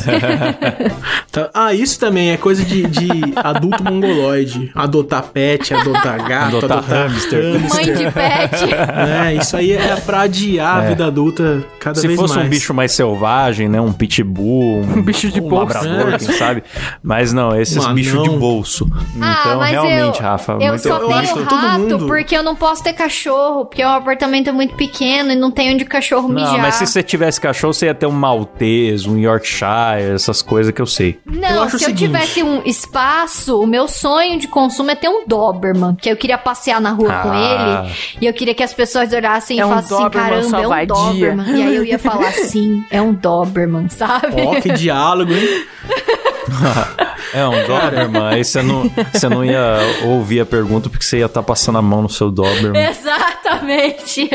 Tá- 1.31 1.49
Ah, 1.55 1.73
isso 1.73 1.99
também 1.99 2.31
é 2.31 2.37
coisa 2.37 2.63
de, 2.63 2.83
de 2.87 3.09
adulto 3.37 3.83
mongoloide. 3.83 4.71
Adotar 4.75 5.23
pet, 5.25 5.73
adotar 5.73 6.23
gato, 6.29 6.57
Adotar 6.59 6.79
adotar, 6.79 7.09
hamster. 7.09 7.59
mãe 7.75 7.85
de 7.85 8.11
pet. 8.11 8.75
É, 8.75 9.35
isso 9.35 9.57
aí 9.57 9.73
é 9.73 9.97
pra 9.97 10.23
adiar 10.23 10.77
a 10.77 10.81
vida 10.89 11.07
adulta 11.07 11.65
cada 11.81 11.99
Se 11.99 12.07
vez 12.07 12.21
fosse 12.21 12.35
mais. 12.35 12.47
um 12.47 12.51
bicho 12.51 12.75
mais 12.75 12.93
selvagem, 12.93 13.67
né? 13.69 13.81
Um 13.81 13.93
pitbull, 13.95 14.83
um, 14.83 14.93
Um 14.99 15.03
bicho 15.03 15.31
de 15.31 15.41
um 15.41 15.49
bolso. 15.49 15.75
labrador, 15.75 16.15
É. 16.15 16.19
quem 16.19 16.33
sabe. 16.37 16.63
Mas 17.03 17.33
não, 17.33 17.59
esses 17.59 17.83
Um 17.85 17.95
bichos 17.95 18.23
de 18.23 18.31
bolso. 18.37 18.91
Ah, 19.21 19.39
então, 19.41 19.59
mas 19.59 19.71
realmente, 19.71 20.19
eu, 20.19 20.23
Rafa, 20.23 20.53
eu 20.53 20.59
muito 20.59 20.83
só 20.83 20.99
tenho 20.99 21.23
que 21.23 21.45
todo 21.49 21.55
rato 21.67 21.79
mundo- 21.81 22.07
porque 22.07 22.37
eu 22.37 22.43
não 22.43 22.55
posso 22.55 22.83
ter 22.85 22.93
cachorro, 22.93 23.65
porque 23.65 23.83
o 23.83 23.89
apartamento 23.89 24.52
é 24.53 24.55
muito 24.55 24.75
pequeno 24.77 25.33
e 25.33 25.37
não 25.37 25.51
tem 25.51 25.73
onde 25.75 25.85
o 25.85 25.87
cachorro 25.89 26.29
mijar. 26.29 26.53
Não, 26.53 26.59
mas 26.61 26.75
se 26.77 26.87
você 26.87 27.03
tivesse 27.03 27.41
cachorro, 27.41 27.73
você 27.73 27.87
ia 27.87 27.95
ter 27.95 28.07
um 28.07 28.11
maltese, 28.13 29.09
um 29.09 29.19
Yorkshire, 29.19 30.13
essas 30.15 30.43
coisas 30.43 30.73
que 30.73 30.81
eu 30.81 30.87
sei. 30.87 31.19
Não, 31.27 31.49
Eu 31.49 31.63
acho 31.63 31.79
se 31.79 31.85
o 31.85 31.89
eu 31.89 31.91
seguinte- 31.97 32.05
tivesse 32.07 32.43
um 32.43 32.63
espaço, 32.65 33.61
o 33.61 33.67
meu 33.67 33.89
sonho 33.89 34.39
de 34.39 34.47
consumo 34.49 34.91
é 34.91 34.95
ter 34.95 35.09
um 35.09 35.27
Doberman, 35.27 35.95
que 35.97 36.09
eu 36.11 36.17
queria 36.17 36.39
passear 36.39 36.81
na 36.81 36.91
rua 36.93 37.13
com 37.23 37.31
Ah. 37.31 37.85
ele 37.87 37.95
e 38.21 38.27
eu 38.27 38.33
queria 38.33 38.55
que 38.55 38.63
as 38.63 38.73
pessoas 38.73 39.13
olhassem 39.13 39.59
É 39.59 39.63
e 39.63 39.65
um 39.65 39.69
falassem 39.71 39.97
assim, 39.97 40.05
Doberman 40.05 40.29
caramba, 40.31 40.43
é 40.43 40.47
um 40.47 40.51
só 40.51 40.63
Doberman. 41.03 41.45
vadia. 41.47 41.57
E 41.59 41.63
aí 41.63 41.77
eu 41.77 41.85
ia 41.85 41.99
falar 41.99 42.33
sim, 42.33 42.85
é 42.91 43.01
um 43.03 43.13
Doberman, 43.13 43.89
sabe? 43.91 44.43
Ó, 44.43 44.61
que 44.61 44.71
diálogo, 44.73 45.33
hein? 45.33 45.65
É 47.35 47.47
um 47.47 47.67
Doberman, 47.67 48.25
aí 48.25 48.45
você 48.45 48.61
não, 48.61 48.91
você 49.11 49.27
não 49.27 49.43
ia 49.43 49.79
ouvir 50.05 50.41
a 50.41 50.47
pergunta 50.47 50.91
porque 50.91 51.05
você 51.05 51.19
ia 51.19 51.27
estar 51.27 51.43
passando 51.43 51.79
a 51.79 51.83
mão 51.83 52.03
no 52.03 52.09
seu 52.09 52.31
Doberman. 52.31 52.79
Exatamente. 52.91 54.29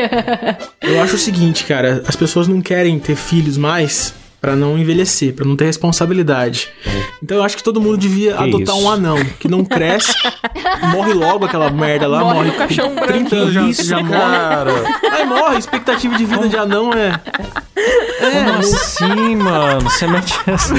Eu 0.82 1.00
acho 1.00 1.14
o 1.14 1.18
seguinte, 1.18 1.62
cara, 1.64 2.02
as 2.08 2.16
pessoas 2.16 2.48
não 2.48 2.60
querem 2.60 2.98
ter 2.98 3.14
filhos 3.14 3.56
mais 3.56 4.14
Pra 4.40 4.54
não 4.54 4.78
envelhecer, 4.78 5.34
pra 5.34 5.44
não 5.44 5.56
ter 5.56 5.64
responsabilidade. 5.64 6.68
Então 7.20 7.38
eu 7.38 7.42
acho 7.42 7.56
que 7.56 7.62
todo 7.62 7.80
mundo 7.80 7.98
devia 7.98 8.34
Que 8.34 8.42
adotar 8.44 8.76
isso? 8.76 8.84
um 8.84 8.88
anão, 8.90 9.18
que 9.40 9.48
não 9.48 9.64
cresce, 9.64 10.14
morre 10.94 11.12
logo 11.12 11.44
aquela 11.44 11.68
merda 11.70 12.06
lá, 12.06 12.20
Morre 12.20 12.34
morre. 12.34 12.50
no 12.52 12.54
caixão 12.56 12.94
com 12.94 13.04
30 13.04 13.34
anos 13.36 13.52
já, 13.52 13.62
Isso, 13.62 13.84
já 13.84 13.96
morre. 13.96 14.10
cara. 14.12 14.72
Aí 15.10 15.26
morre, 15.26 15.58
expectativa 15.58 16.16
de 16.16 16.24
vida 16.24 16.48
de 16.48 16.56
anão 16.56 16.92
é. 16.94 17.20
Como 18.20 18.58
assim, 18.60 19.36
mano? 19.36 19.80
Você 19.90 20.06
mete 20.06 20.34
essa... 20.46 20.74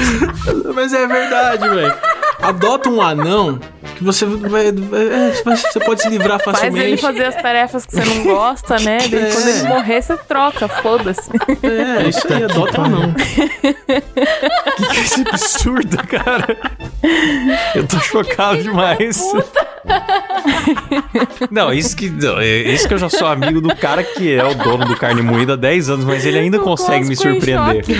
Mas 0.74 0.92
é 0.94 1.06
verdade, 1.06 1.68
velho. 1.68 1.94
Adota 2.40 2.88
um 2.88 3.02
anão 3.02 3.60
você 4.00 4.24
vai, 4.24 4.72
vai- 4.72 5.06
é, 5.06 5.32
você 5.44 5.80
pode 5.80 6.02
se 6.02 6.08
livrar 6.08 6.40
Faz 6.42 6.62
ele 6.62 6.70
facilmente. 6.70 7.02
fazer 7.02 7.24
as 7.24 7.36
tarefas 7.36 7.86
que 7.86 7.92
você 7.96 8.04
não 8.04 8.22
gosta, 8.24 8.78
né? 8.78 8.98
Daí 9.10 9.22
É. 9.28 9.32
quando 9.32 9.48
ele 9.48 9.62
morrer, 9.68 10.02
você 10.02 10.16
troca, 10.16 10.68
foda-se. 10.68 11.30
É, 11.62 12.08
isso 12.08 12.32
aí, 12.32 12.44
adota 12.44 12.80
um 12.80 12.84
anão. 12.84 13.14
Que 13.14 15.00
esse 15.00 15.20
absurdo, 15.20 15.96
cara. 16.06 16.56
Eu 17.74 17.86
tô 17.86 17.98
chocado 18.00 18.62
demais. 18.62 19.22
Não, 21.50 21.72
isso 21.72 21.96
que, 21.96 22.08
não, 22.10 22.38
é 22.40 22.46
isso 22.46 22.86
que 22.88 22.94
eu 22.94 22.98
já 22.98 23.08
sou 23.08 23.26
amigo 23.28 23.60
do 23.60 23.74
cara 23.76 24.02
que 24.02 24.32
é 24.34 24.44
o 24.44 24.54
dono 24.54 24.84
do 24.86 24.96
carne 24.96 25.22
moída 25.22 25.54
há 25.54 25.56
10 25.56 25.90
anos, 25.90 26.04
mas 26.04 26.24
ele 26.24 26.38
ainda 26.38 26.58
O 26.58 26.62
consegue 26.62 27.06
me 27.06 27.16
surpreender. 27.16 27.84
choque. 27.84 27.94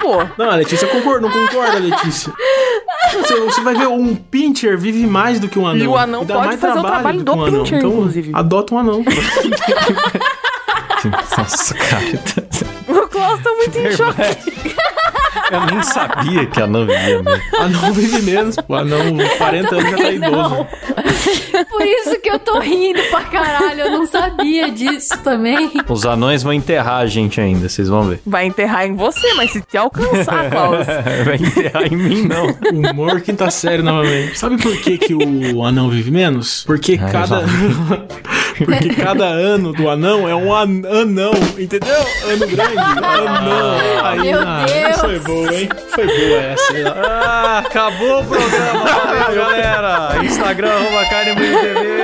Pô, 0.00 0.16
Não, 0.38 0.50
a 0.50 0.54
Letícia 0.56 0.88
concorda, 0.88 1.20
não 1.20 1.30
concorda, 1.30 1.78
Letícia. 1.78 2.32
Você, 3.12 3.40
você 3.40 3.60
vai 3.62 3.74
ver, 3.74 3.88
um 3.88 4.14
pincher 4.14 4.76
vive 4.78 5.06
mais 5.06 5.38
do 5.40 5.48
que 5.48 5.58
um 5.58 5.66
anão. 5.66 5.84
E 5.84 5.88
o 5.88 5.96
anão 5.96 6.24
dá 6.24 6.34
pode 6.34 6.46
mais 6.48 6.60
fazer 6.60 6.78
o 6.78 6.82
trabalho 6.82 7.02
trabalho 7.02 7.18
do 7.18 7.24
do 7.24 7.32
um 7.32 7.44
anão. 7.44 7.62
pincher, 7.62 7.78
Então, 7.78 7.90
inclusive. 7.90 8.30
Adota 8.34 8.74
um 8.74 8.78
anão. 8.78 9.04
Nossa, 11.38 11.74
cara. 11.74 12.04
o 13.04 13.08
Klaus 13.08 13.40
tá 13.42 13.50
muito 13.54 13.78
em 13.78 13.90
choque. 13.92 14.20
Eu 15.50 15.66
nem 15.66 15.82
sabia 15.82 16.46
que 16.46 16.60
a 16.60 16.66
não 16.66 16.86
vivia 16.86 17.22
mesmo. 17.22 17.42
Anão 17.58 17.92
vive 17.92 18.22
menos, 18.22 18.56
pô. 18.56 18.74
Anão, 18.74 19.00
40 19.38 19.74
anos 19.74 19.90
já 19.90 19.96
tá 19.96 20.10
idoso. 20.10 20.66
Por 21.68 21.82
isso 21.86 22.20
que 22.20 22.30
eu 22.30 22.38
tô 22.38 22.58
rindo 22.60 23.00
pra 23.10 23.22
caralho. 23.24 23.80
Eu 23.80 23.90
não 23.90 24.06
sabia 24.06 24.70
disso 24.70 25.18
também. 25.22 25.70
Os 25.88 26.04
anões 26.06 26.42
vão 26.42 26.52
enterrar 26.52 26.98
a 26.98 27.06
gente 27.06 27.40
ainda, 27.40 27.68
vocês 27.68 27.88
vão 27.88 28.04
ver. 28.04 28.20
Vai 28.26 28.46
enterrar 28.46 28.86
em 28.86 28.94
você, 28.94 29.34
mas 29.34 29.50
se 29.52 29.60
te 29.62 29.76
alcançar, 29.76 30.50
Klaus. 30.50 30.86
Vai 31.24 31.36
enterrar 31.36 31.92
em 31.92 31.96
mim, 31.96 32.22
não. 32.26 32.46
Humor 32.90 33.20
quinta 33.20 33.50
série 33.50 33.82
novamente. 33.82 34.38
Sabe 34.38 34.56
por 34.56 34.76
que, 34.80 34.98
que 34.98 35.14
o 35.14 35.64
anão 35.64 35.88
vive 35.90 36.10
menos? 36.10 36.64
Porque 36.64 36.98
Ah, 37.02 37.10
cada. 37.10 37.42
Porque 38.62 38.90
cada 38.90 39.24
ano 39.24 39.72
do 39.72 39.88
anão 39.88 40.28
é 40.28 40.34
um 40.34 40.54
an- 40.54 40.82
anão, 40.86 41.30
entendeu? 41.58 41.96
Ano 42.30 42.46
grande. 42.46 42.76
Anão. 42.76 43.78
Aí, 44.04 44.20
Meu 44.20 44.40
ah, 44.42 44.66
Deus. 44.66 45.00
Foi 45.00 45.18
boa, 45.40 45.54
hein? 45.54 45.68
Foi 45.88 46.06
boa 46.06 46.40
essa. 46.42 46.78
hein? 46.78 46.84
Ah, 46.86 47.58
acabou 47.66 48.20
o 48.20 48.24
programa. 48.24 48.84
Valeu, 49.24 49.44
galera. 49.44 50.24
Instagram, 50.24 50.70
arroba 50.72 51.04
carne 51.06 51.34
TV. 51.36 52.00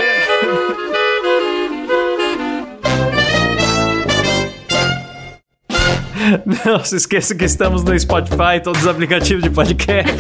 Não 6.64 6.84
se 6.84 6.96
esqueça 6.96 7.34
que 7.34 7.44
estamos 7.44 7.84
no 7.84 7.98
Spotify, 7.98 8.60
todos 8.62 8.82
os 8.82 8.88
aplicativos 8.88 9.42
de 9.42 9.50
podcast. 9.50 10.12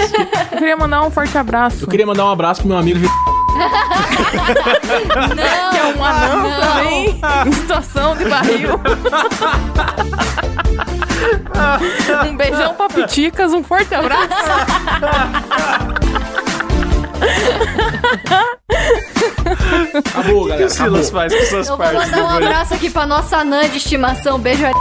Eu 0.52 0.58
queria 0.58 0.76
mandar 0.76 1.02
um 1.02 1.10
forte 1.10 1.36
abraço. 1.36 1.84
Eu 1.84 1.88
queria 1.88 2.06
mandar 2.06 2.26
um 2.26 2.30
abraço 2.30 2.60
pro 2.60 2.68
meu 2.68 2.78
amigo. 2.78 3.00
Que 5.36 5.78
é 5.78 5.96
um 5.96 6.04
anão 6.04 6.60
também, 6.60 7.20
em 7.46 7.52
situação 7.52 8.14
de 8.16 8.24
barril. 8.26 8.78
um 12.28 12.36
beijão 12.36 12.74
pra 12.74 12.88
Piticas, 12.88 13.52
um 13.52 13.62
forte 13.62 13.94
abraço. 13.94 14.26
Acabou, 20.04 20.42
O 20.42 20.44
que 20.44 20.48
galera. 20.50 20.66
o 20.66 20.70
Silas 20.70 21.10
faz 21.10 21.34
com 21.34 21.44
suas 21.46 21.68
Eu 21.68 21.76
vou 21.76 21.84
partes 21.86 22.10
mandar 22.10 22.24
um 22.24 22.28
abraço 22.30 22.74
aqui 22.74 22.90
pra 22.90 23.06
nossa 23.06 23.38
anã 23.38 23.68
de 23.68 23.78
estimação. 23.78 24.38
Beijo. 24.38 24.64
Ai, 24.64 24.72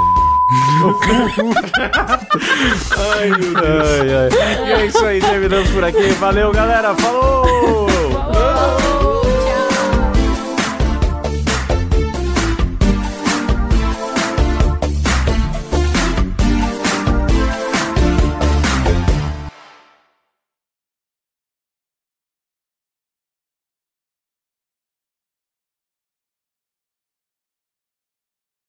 ai. 4.12 4.68
E 4.68 4.72
é 4.72 4.86
isso 4.86 5.06
aí, 5.06 5.20
terminamos 5.22 5.70
por 5.70 5.84
aqui. 5.84 6.08
Valeu, 6.20 6.52
galera. 6.52 6.94
Falou! 6.96 7.88